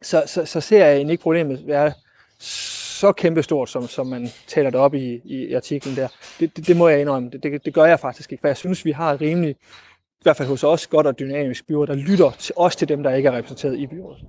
så, 0.02 0.24
så, 0.26 0.46
så 0.46 0.62
ser 0.62 0.86
jeg 0.86 1.00
ikke 1.12 1.24
problemet 1.24 1.68
være 1.68 1.92
så 2.40 3.12
kæmpestort, 3.12 3.70
som, 3.70 3.88
som 3.88 4.08
man 4.08 4.30
taler 4.48 4.70
det 4.70 4.80
op 4.80 4.94
i, 4.94 5.22
i 5.26 5.54
artiklen 5.54 5.96
der. 5.96 6.08
Det, 6.40 6.58
det, 6.58 6.68
det 6.68 6.78
må 6.78 6.88
jeg 6.88 7.02
indrømme. 7.02 7.30
Det, 7.30 7.44
det, 7.44 7.66
det 7.66 7.74
gør 7.74 7.86
jeg 7.86 8.00
faktisk 8.00 8.32
ikke, 8.32 8.42
for 8.42 8.48
jeg 8.48 8.58
synes, 8.58 8.86
vi 8.86 8.92
har 8.92 9.14
et 9.14 9.22
rimelig, 9.22 9.52
i 9.52 10.24
hvert 10.24 10.38
fald 10.38 10.48
hos 10.48 10.64
os, 10.64 10.88
godt 10.88 11.08
og 11.08 11.20
dynamisk 11.20 11.68
byråd, 11.68 11.88
der 11.88 11.96
lytter 11.96 12.32
til, 12.40 12.54
også 12.58 12.78
til 12.78 12.88
dem, 12.88 13.04
der 13.04 13.14
ikke 13.14 13.30
er 13.30 13.38
repræsenteret 13.38 13.78
i 13.78 13.88
byrådet. 13.88 14.22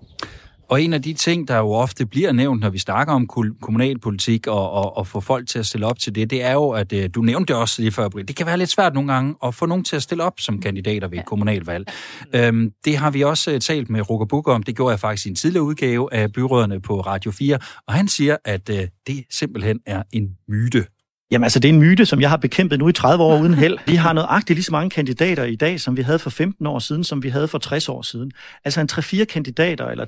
Og 0.68 0.82
en 0.82 0.92
af 0.92 1.02
de 1.02 1.12
ting, 1.12 1.48
der 1.48 1.56
jo 1.56 1.70
ofte 1.70 2.06
bliver 2.06 2.32
nævnt, 2.32 2.60
når 2.60 2.70
vi 2.70 2.78
snakker 2.78 3.14
om 3.14 3.26
kommunalpolitik 3.60 4.46
og, 4.46 4.70
og, 4.70 4.96
og 4.96 5.06
få 5.06 5.20
folk 5.20 5.48
til 5.48 5.58
at 5.58 5.66
stille 5.66 5.86
op 5.86 5.98
til 5.98 6.14
det, 6.14 6.30
det 6.30 6.42
er 6.42 6.52
jo, 6.52 6.70
at 6.70 6.92
øh, 6.92 7.10
du 7.14 7.22
nævnte 7.22 7.52
det 7.52 7.60
også 7.60 7.82
lige 7.82 7.92
før, 7.92 8.08
det 8.08 8.36
kan 8.36 8.46
være 8.46 8.58
lidt 8.58 8.70
svært 8.70 8.94
nogle 8.94 9.12
gange 9.12 9.34
at 9.44 9.54
få 9.54 9.66
nogen 9.66 9.84
til 9.84 9.96
at 9.96 10.02
stille 10.02 10.24
op 10.24 10.40
som 10.40 10.60
kandidater 10.60 11.08
ved 11.08 11.18
et 11.18 11.26
kommunalvalg. 11.26 11.88
Øhm, 12.34 12.72
det 12.84 12.96
har 12.96 13.10
vi 13.10 13.22
også 13.22 13.50
øh, 13.50 13.60
talt 13.60 13.90
med 13.90 14.10
Rukker 14.10 14.26
Buk 14.26 14.48
om. 14.48 14.62
Det 14.62 14.76
gjorde 14.76 14.90
jeg 14.90 15.00
faktisk 15.00 15.26
i 15.26 15.28
en 15.28 15.34
tidligere 15.34 15.64
udgave 15.64 16.14
af 16.14 16.32
byråderne 16.32 16.80
på 16.80 17.00
Radio 17.00 17.30
4, 17.30 17.58
og 17.86 17.94
han 17.94 18.08
siger, 18.08 18.36
at 18.44 18.70
øh, 18.70 18.88
det 19.06 19.24
simpelthen 19.30 19.80
er 19.86 20.02
en 20.12 20.28
myte. 20.48 20.86
Jamen 21.30 21.44
altså, 21.44 21.60
det 21.60 21.68
er 21.68 21.72
en 21.72 21.80
myte, 21.80 22.06
som 22.06 22.20
jeg 22.20 22.30
har 22.30 22.36
bekæmpet 22.36 22.78
nu 22.78 22.88
i 22.88 22.92
30 22.92 23.24
år 23.24 23.40
uden 23.40 23.54
held. 23.54 23.78
Vi 23.86 23.94
har 23.94 24.12
nøjagtigt 24.12 24.56
lige 24.56 24.64
så 24.64 24.72
mange 24.72 24.90
kandidater 24.90 25.44
i 25.44 25.56
dag, 25.56 25.80
som 25.80 25.96
vi 25.96 26.02
havde 26.02 26.18
for 26.18 26.30
15 26.30 26.66
år 26.66 26.78
siden, 26.78 27.04
som 27.04 27.22
vi 27.22 27.28
havde 27.28 27.48
for 27.48 27.58
60 27.58 27.88
år 27.88 28.02
siden. 28.02 28.32
Altså 28.64 28.80
en 28.80 28.88
3-4 28.92 29.24
kandidater, 29.24 29.86
eller 29.86 30.04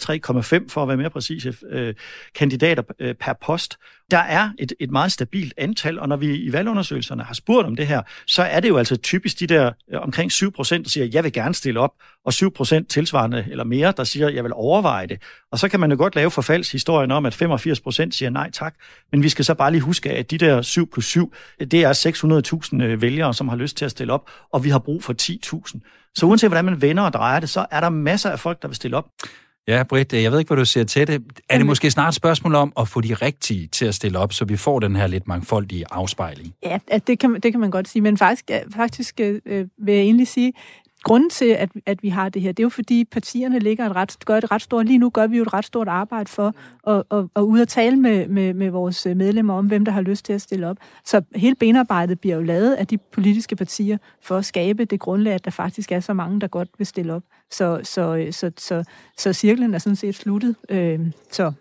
3,5 0.62 0.68
for 0.68 0.82
at 0.82 0.88
være 0.88 0.96
mere 0.96 1.10
præcise, 1.10 1.54
øh, 1.70 1.94
kandidater 2.34 2.82
øh, 3.00 3.14
per 3.14 3.32
post. 3.32 3.76
Der 4.11 4.18
er 4.18 4.50
et, 4.58 4.72
et 4.80 4.90
meget 4.90 5.12
stabilt 5.12 5.54
antal, 5.56 5.98
og 5.98 6.08
når 6.08 6.16
vi 6.16 6.36
i 6.36 6.52
valgundersøgelserne 6.52 7.22
har 7.22 7.34
spurgt 7.34 7.66
om 7.66 7.76
det 7.76 7.86
her, 7.86 8.02
så 8.26 8.42
er 8.42 8.61
det 8.61 8.68
jo 8.68 8.76
altså 8.76 8.96
typisk 8.96 9.40
de 9.40 9.46
der 9.46 9.72
øh, 9.92 10.00
omkring 10.00 10.32
7 10.32 10.52
procent, 10.52 10.84
der 10.84 10.90
siger, 10.90 11.06
jeg 11.12 11.24
vil 11.24 11.32
gerne 11.32 11.54
stille 11.54 11.80
op, 11.80 11.92
og 12.24 12.32
7 12.32 12.54
procent 12.54 12.88
tilsvarende 12.88 13.46
eller 13.50 13.64
mere, 13.64 13.92
der 13.96 14.04
siger, 14.04 14.28
jeg 14.28 14.44
vil 14.44 14.52
overveje 14.54 15.06
det. 15.06 15.22
Og 15.52 15.58
så 15.58 15.68
kan 15.68 15.80
man 15.80 15.90
jo 15.90 15.96
godt 15.96 16.14
lave 16.14 16.30
forfaldshistorien 16.30 17.11
om, 17.11 17.26
at 17.26 17.34
85 17.34 17.80
procent 17.80 18.14
siger 18.14 18.30
nej 18.30 18.50
tak, 18.50 18.74
men 19.12 19.22
vi 19.22 19.28
skal 19.28 19.44
så 19.44 19.54
bare 19.54 19.70
lige 19.70 19.80
huske, 19.80 20.11
at 20.11 20.30
de 20.30 20.38
der 20.38 20.62
7 20.62 20.90
plus 20.90 21.06
7, 21.06 21.34
det 21.61 21.74
er 21.74 22.72
600.000 22.72 22.82
øh, 22.82 23.02
vælgere, 23.02 23.34
som 23.34 23.48
har 23.48 23.56
lyst 23.56 23.76
til 23.76 23.84
at 23.84 23.90
stille 23.90 24.12
op, 24.12 24.30
og 24.52 24.64
vi 24.64 24.70
har 24.70 24.78
brug 24.78 25.04
for 25.04 25.14
10.000. 25.22 26.11
Så 26.14 26.26
uanset 26.26 26.50
hvordan 26.50 26.64
man 26.64 26.82
vender 26.82 27.02
og 27.02 27.12
drejer 27.12 27.40
det, 27.40 27.48
så 27.48 27.66
er 27.70 27.80
der 27.80 27.88
masser 27.88 28.30
af 28.30 28.40
folk, 28.40 28.62
der 28.62 28.68
vil 28.68 28.74
stille 28.74 28.96
op. 28.96 29.06
Ja, 29.68 29.82
Britt, 29.82 30.12
jeg 30.12 30.32
ved 30.32 30.38
ikke, 30.38 30.48
hvad 30.48 30.56
du 30.56 30.64
siger 30.64 30.84
til 30.84 31.06
det. 31.06 31.22
Er 31.48 31.56
det 31.56 31.66
måske 31.66 31.90
snart 31.90 32.08
et 32.08 32.14
spørgsmål 32.14 32.54
om 32.54 32.72
at 32.80 32.88
få 32.88 33.00
de 33.00 33.14
rigtige 33.14 33.66
til 33.66 33.86
at 33.86 33.94
stille 33.94 34.18
op, 34.18 34.32
så 34.32 34.44
vi 34.44 34.56
får 34.56 34.80
den 34.80 34.96
her 34.96 35.06
lidt 35.06 35.28
mangfoldige 35.28 35.84
afspejling? 35.90 36.54
Ja, 36.62 36.78
det 37.06 37.18
kan, 37.18 37.34
det 37.34 37.52
kan 37.52 37.61
man 37.61 37.70
godt 37.70 37.88
sige, 37.88 38.02
men 38.02 38.18
faktisk, 38.18 38.50
faktisk 38.74 39.20
øh, 39.20 39.66
vil 39.78 39.94
jeg 39.94 40.02
egentlig 40.02 40.28
sige, 40.28 40.52
grunden 41.05 41.30
til, 41.30 41.44
at, 41.44 41.70
at 41.86 42.03
vi 42.03 42.09
har 42.09 42.28
det 42.28 42.42
her, 42.42 42.53
det 42.53 42.62
er 42.62 42.64
jo 42.64 42.68
fordi 42.68 43.05
partierne 43.05 43.59
ligger 43.59 43.86
et 43.86 43.96
ret, 43.96 44.16
gør 44.24 44.36
et 44.36 44.51
ret 44.51 44.62
stort, 44.62 44.86
lige 44.86 44.98
nu 44.98 45.11
gør 45.11 45.26
vi 45.26 45.36
jo 45.36 45.42
et 45.42 45.53
ret 45.53 45.64
stort 45.64 45.88
arbejde 45.88 46.30
for 46.30 46.55
at, 46.86 47.03
at, 47.11 47.24
at 47.36 47.42
ud 47.42 47.61
og 47.61 47.68
tale 47.68 47.96
med, 47.96 48.28
med, 48.28 48.55
med 48.55 48.70
vores 48.70 49.07
medlemmer 49.07 49.55
om, 49.55 49.66
hvem 49.66 49.84
der 49.84 49.92
har 49.92 50.01
lyst 50.01 50.24
til 50.24 50.32
at 50.32 50.42
stille 50.42 50.68
op. 50.68 50.76
Så 51.05 51.22
hele 51.34 51.55
benarbejdet 51.55 52.20
bliver 52.20 52.36
jo 52.36 52.42
lavet 52.42 52.74
af 52.74 52.86
de 52.86 52.98
politiske 52.98 53.57
partier 53.57 53.98
for 54.22 54.36
at 54.36 54.44
skabe 54.44 54.84
det 54.84 55.01
grundlag, 55.01 55.34
at 55.34 55.44
der 55.44 55.51
faktisk 55.51 55.92
er 55.92 56.01
så 56.01 56.12
mange, 56.12 56.40
der 56.40 56.46
godt 56.46 56.68
vil 56.78 56.86
stille 56.86 57.14
op. 57.14 57.22
Så, 57.51 57.80
så, 57.82 58.26
så, 58.30 58.51
så, 58.59 58.84
så 59.18 59.32
cirklen 59.32 59.74
er 59.74 59.78
sådan 59.78 59.96
set 59.96 60.14
sluttet. 60.14 60.57
Øh, 60.68 61.01
så. 61.30 61.53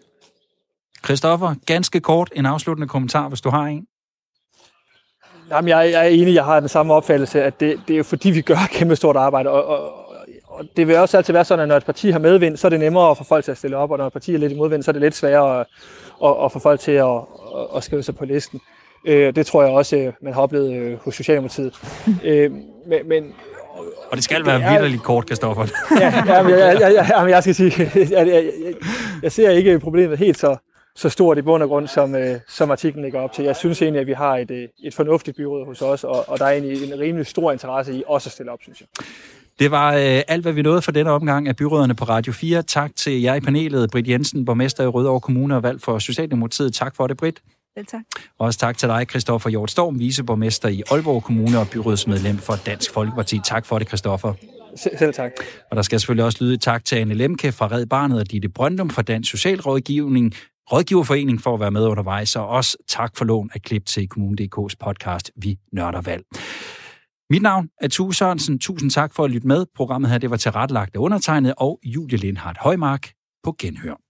Christoffer, 1.06 1.56
ganske 1.66 2.00
kort 2.00 2.32
en 2.36 2.46
afsluttende 2.46 2.88
kommentar, 2.88 3.28
hvis 3.28 3.42
du 3.42 3.50
har 3.50 3.66
en. 3.66 3.86
Jamen, 5.52 5.70
jeg, 5.70 5.92
jeg 5.92 6.06
er 6.06 6.10
enig, 6.10 6.36
jeg 6.36 6.46
har 6.46 6.60
den 6.60 6.70
samme 6.70 6.94
opfattelse, 6.94 7.44
at 7.44 7.60
det, 7.60 7.80
det 7.88 7.94
er 7.94 7.98
jo 7.98 8.04
fordi, 8.04 8.30
vi 8.30 8.42
gør 8.42 8.56
et 8.56 8.70
kæmpe 8.78 8.96
stort 8.96 9.16
arbejde, 9.16 9.50
og, 9.50 9.66
og, 9.66 9.92
og 10.48 10.66
det 10.78 10.88
vil 10.88 10.98
også 10.98 11.18
altid 11.18 11.34
være 11.34 11.46
sådan, 11.46 11.64
at 11.64 11.68
når 11.68 11.78
et 11.78 11.86
parti 11.86 12.10
har 12.10 12.20
medvind, 12.20 12.58
så 12.58 12.68
er 12.68 12.70
det 12.70 12.80
nemmere 12.80 13.16
for 13.16 13.24
folk 13.24 13.46
til 13.46 13.52
at 13.52 13.58
stille 13.58 13.78
op, 13.78 13.92
og 13.92 13.98
når 13.98 14.08
et 14.08 14.14
parti 14.14 14.34
er 14.34 14.38
lidt 14.38 14.52
i 14.52 14.56
modvind, 14.56 14.84
så 14.84 14.92
er 14.92 14.94
det 14.94 15.02
lidt 15.02 15.16
sværere 15.16 15.60
at, 15.60 15.68
og, 16.20 16.38
og 16.38 16.52
få 16.52 16.60
folk 16.60 16.80
til 16.80 16.92
at, 16.92 17.06
at, 17.06 17.22
at 17.76 17.84
skrive 17.84 18.04
sig 18.04 18.16
på 18.16 18.26
listen. 18.26 18.62
Øh, 19.06 19.36
det 19.36 19.46
tror 19.46 19.64
jeg 19.64 19.72
også, 19.72 19.96
øh, 19.96 20.14
man 20.22 20.34
har 20.34 20.42
oplevet 20.42 20.74
øh, 20.74 20.98
hos 20.98 21.16
Socialdemokratiet. 21.16 21.74
øh, 22.24 22.52
men, 22.88 23.00
men 23.08 23.34
og 24.12 24.16
det 24.16 24.24
skal 24.24 24.46
være 24.46 24.60
vidderligt 24.60 25.04
kort, 25.04 25.26
Kristoffer. 25.26 25.66
ja, 26.00 26.24
ja, 26.28 26.34
jeg, 26.34 26.60
jeg, 26.60 26.82
jeg, 26.82 27.10
jeg, 27.10 27.30
jeg 27.30 27.44
skal 27.44 27.56
sige, 27.56 27.74
jeg, 27.96 28.12
jeg, 28.12 28.28
jeg, 28.28 28.74
jeg 29.24 29.32
ser 29.32 29.50
ikke 29.50 29.80
problemet 29.80 30.18
helt 30.18 30.38
så, 30.38 30.58
så 30.96 31.10
stort 31.10 31.38
i 31.38 31.42
bund 31.42 31.64
og 31.64 31.70
grund, 31.70 31.88
som, 31.88 32.16
øh, 32.16 32.40
som 32.48 32.72
artiklen 32.72 33.04
ligger 33.04 33.20
op 33.20 33.34
til. 33.34 33.46
Jeg 33.46 33.56
synes 33.56 33.82
egentlig, 33.82 34.02
at 34.02 34.08
vi 34.08 34.14
har 34.14 34.38
et, 34.38 34.52
øh, 34.52 34.68
et 34.84 34.94
fornuftigt 34.94 35.38
byråd 35.38 35.66
hos 35.66 35.82
os, 35.82 36.04
og, 36.04 36.30
og 36.30 36.40
der 36.40 36.46
er 36.46 36.52
egentlig 36.52 36.94
en 36.94 37.00
rimelig 37.00 37.28
stor 37.28 37.52
interesse 37.52 37.94
i 37.94 38.04
også 38.08 38.28
at 38.28 38.32
stille 38.32 38.52
op, 38.52 38.60
synes 38.62 38.82
jeg. 38.82 38.88
Det 39.60 39.72
var 39.72 39.94
øh, 39.94 40.22
alt, 40.28 40.42
hvad 40.42 40.54
vi 40.54 40.62
nåede 40.62 40.82
for 40.82 40.92
denne 40.92 41.12
omgang 41.12 41.48
af 41.48 41.56
byråderne 41.56 41.96
på 41.96 42.06
Radio 42.06 42.34
4. 42.34 42.64
Tak 42.64 42.96
til 42.96 43.22
jer 43.22 43.36
i 43.36 43.40
panelet, 43.40 43.92
Britt 43.92 44.08
Jensen, 44.08 44.46
borgmester 44.46 44.84
i 44.84 44.88
Rødovre 44.88 45.20
Kommune 45.20 45.56
og 45.56 45.64
valg 45.64 45.82
for 45.82 46.00
Socialdemokratiet. 46.00 46.74
Tak 46.74 46.96
for 46.96 47.08
det, 47.08 47.18
Britt. 47.18 47.42
Selv 47.78 47.86
tak. 47.86 48.02
Og 48.40 48.46
også 48.46 48.60
tak 48.60 48.78
til 48.78 48.90
dig, 48.90 49.06
Christoffer 49.10 49.50
Hjort 49.50 49.72
Storm, 49.72 50.00
viceborgmester 50.00 50.70
i 50.70 50.84
Aalborg 50.92 51.24
Kommune 51.24 51.60
og 51.60 51.68
byrådsmedlem 51.70 52.38
for 52.38 52.56
Dansk 52.66 52.94
Folkeparti. 52.94 53.40
Tak 53.44 53.66
for 53.66 53.80
det, 53.80 53.88
Christoffer. 53.88 54.34
Selv 54.76 55.14
tak. 55.14 55.32
Og 55.72 55.76
der 55.76 55.82
skal 55.82 56.00
selvfølgelig 56.00 56.26
også 56.26 56.44
lyde 56.44 56.58
tak 56.58 56.86
til 56.86 56.96
Anne 56.96 57.14
Lemke 57.14 57.52
fra 57.52 57.68
Red 57.68 57.86
Barnet 57.86 58.20
og 58.20 58.32
Ditte 58.32 58.50
Brøndum 58.50 58.90
fra 58.90 59.02
Dansk 59.02 59.32
Socialrådgivning, 59.32 60.34
Rådgiverforening 60.72 61.42
for 61.42 61.54
at 61.54 61.60
være 61.60 61.72
med 61.72 61.88
undervejs, 61.88 62.36
og 62.36 62.48
også 62.48 62.78
tak 62.88 63.18
for 63.18 63.26
lån 63.26 63.50
af 63.54 63.62
klip 63.62 63.86
til 63.86 64.08
Kommune.dk's 64.08 64.76
podcast 64.86 65.32
Vi 65.36 65.58
Nørder 65.72 66.02
Valg. 66.02 66.24
Mit 67.30 67.42
navn 67.42 67.70
er 67.82 67.88
Tue 67.88 68.14
Sørensen. 68.16 68.60
Tusind 68.60 68.92
tak 68.92 69.14
for 69.14 69.24
at 69.24 69.32
lytte 69.32 69.48
med. 69.48 69.66
Programmet 69.76 70.12
her 70.12 70.18
det 70.18 70.30
var 70.30 70.38
tilrettelagt 70.38 70.96
af 70.96 71.00
undertegnet 71.00 71.54
og 71.58 71.80
Julie 71.84 72.18
Lindhardt 72.18 72.58
Højmark 72.58 73.12
på 73.44 73.56
Genhør. 73.60 74.09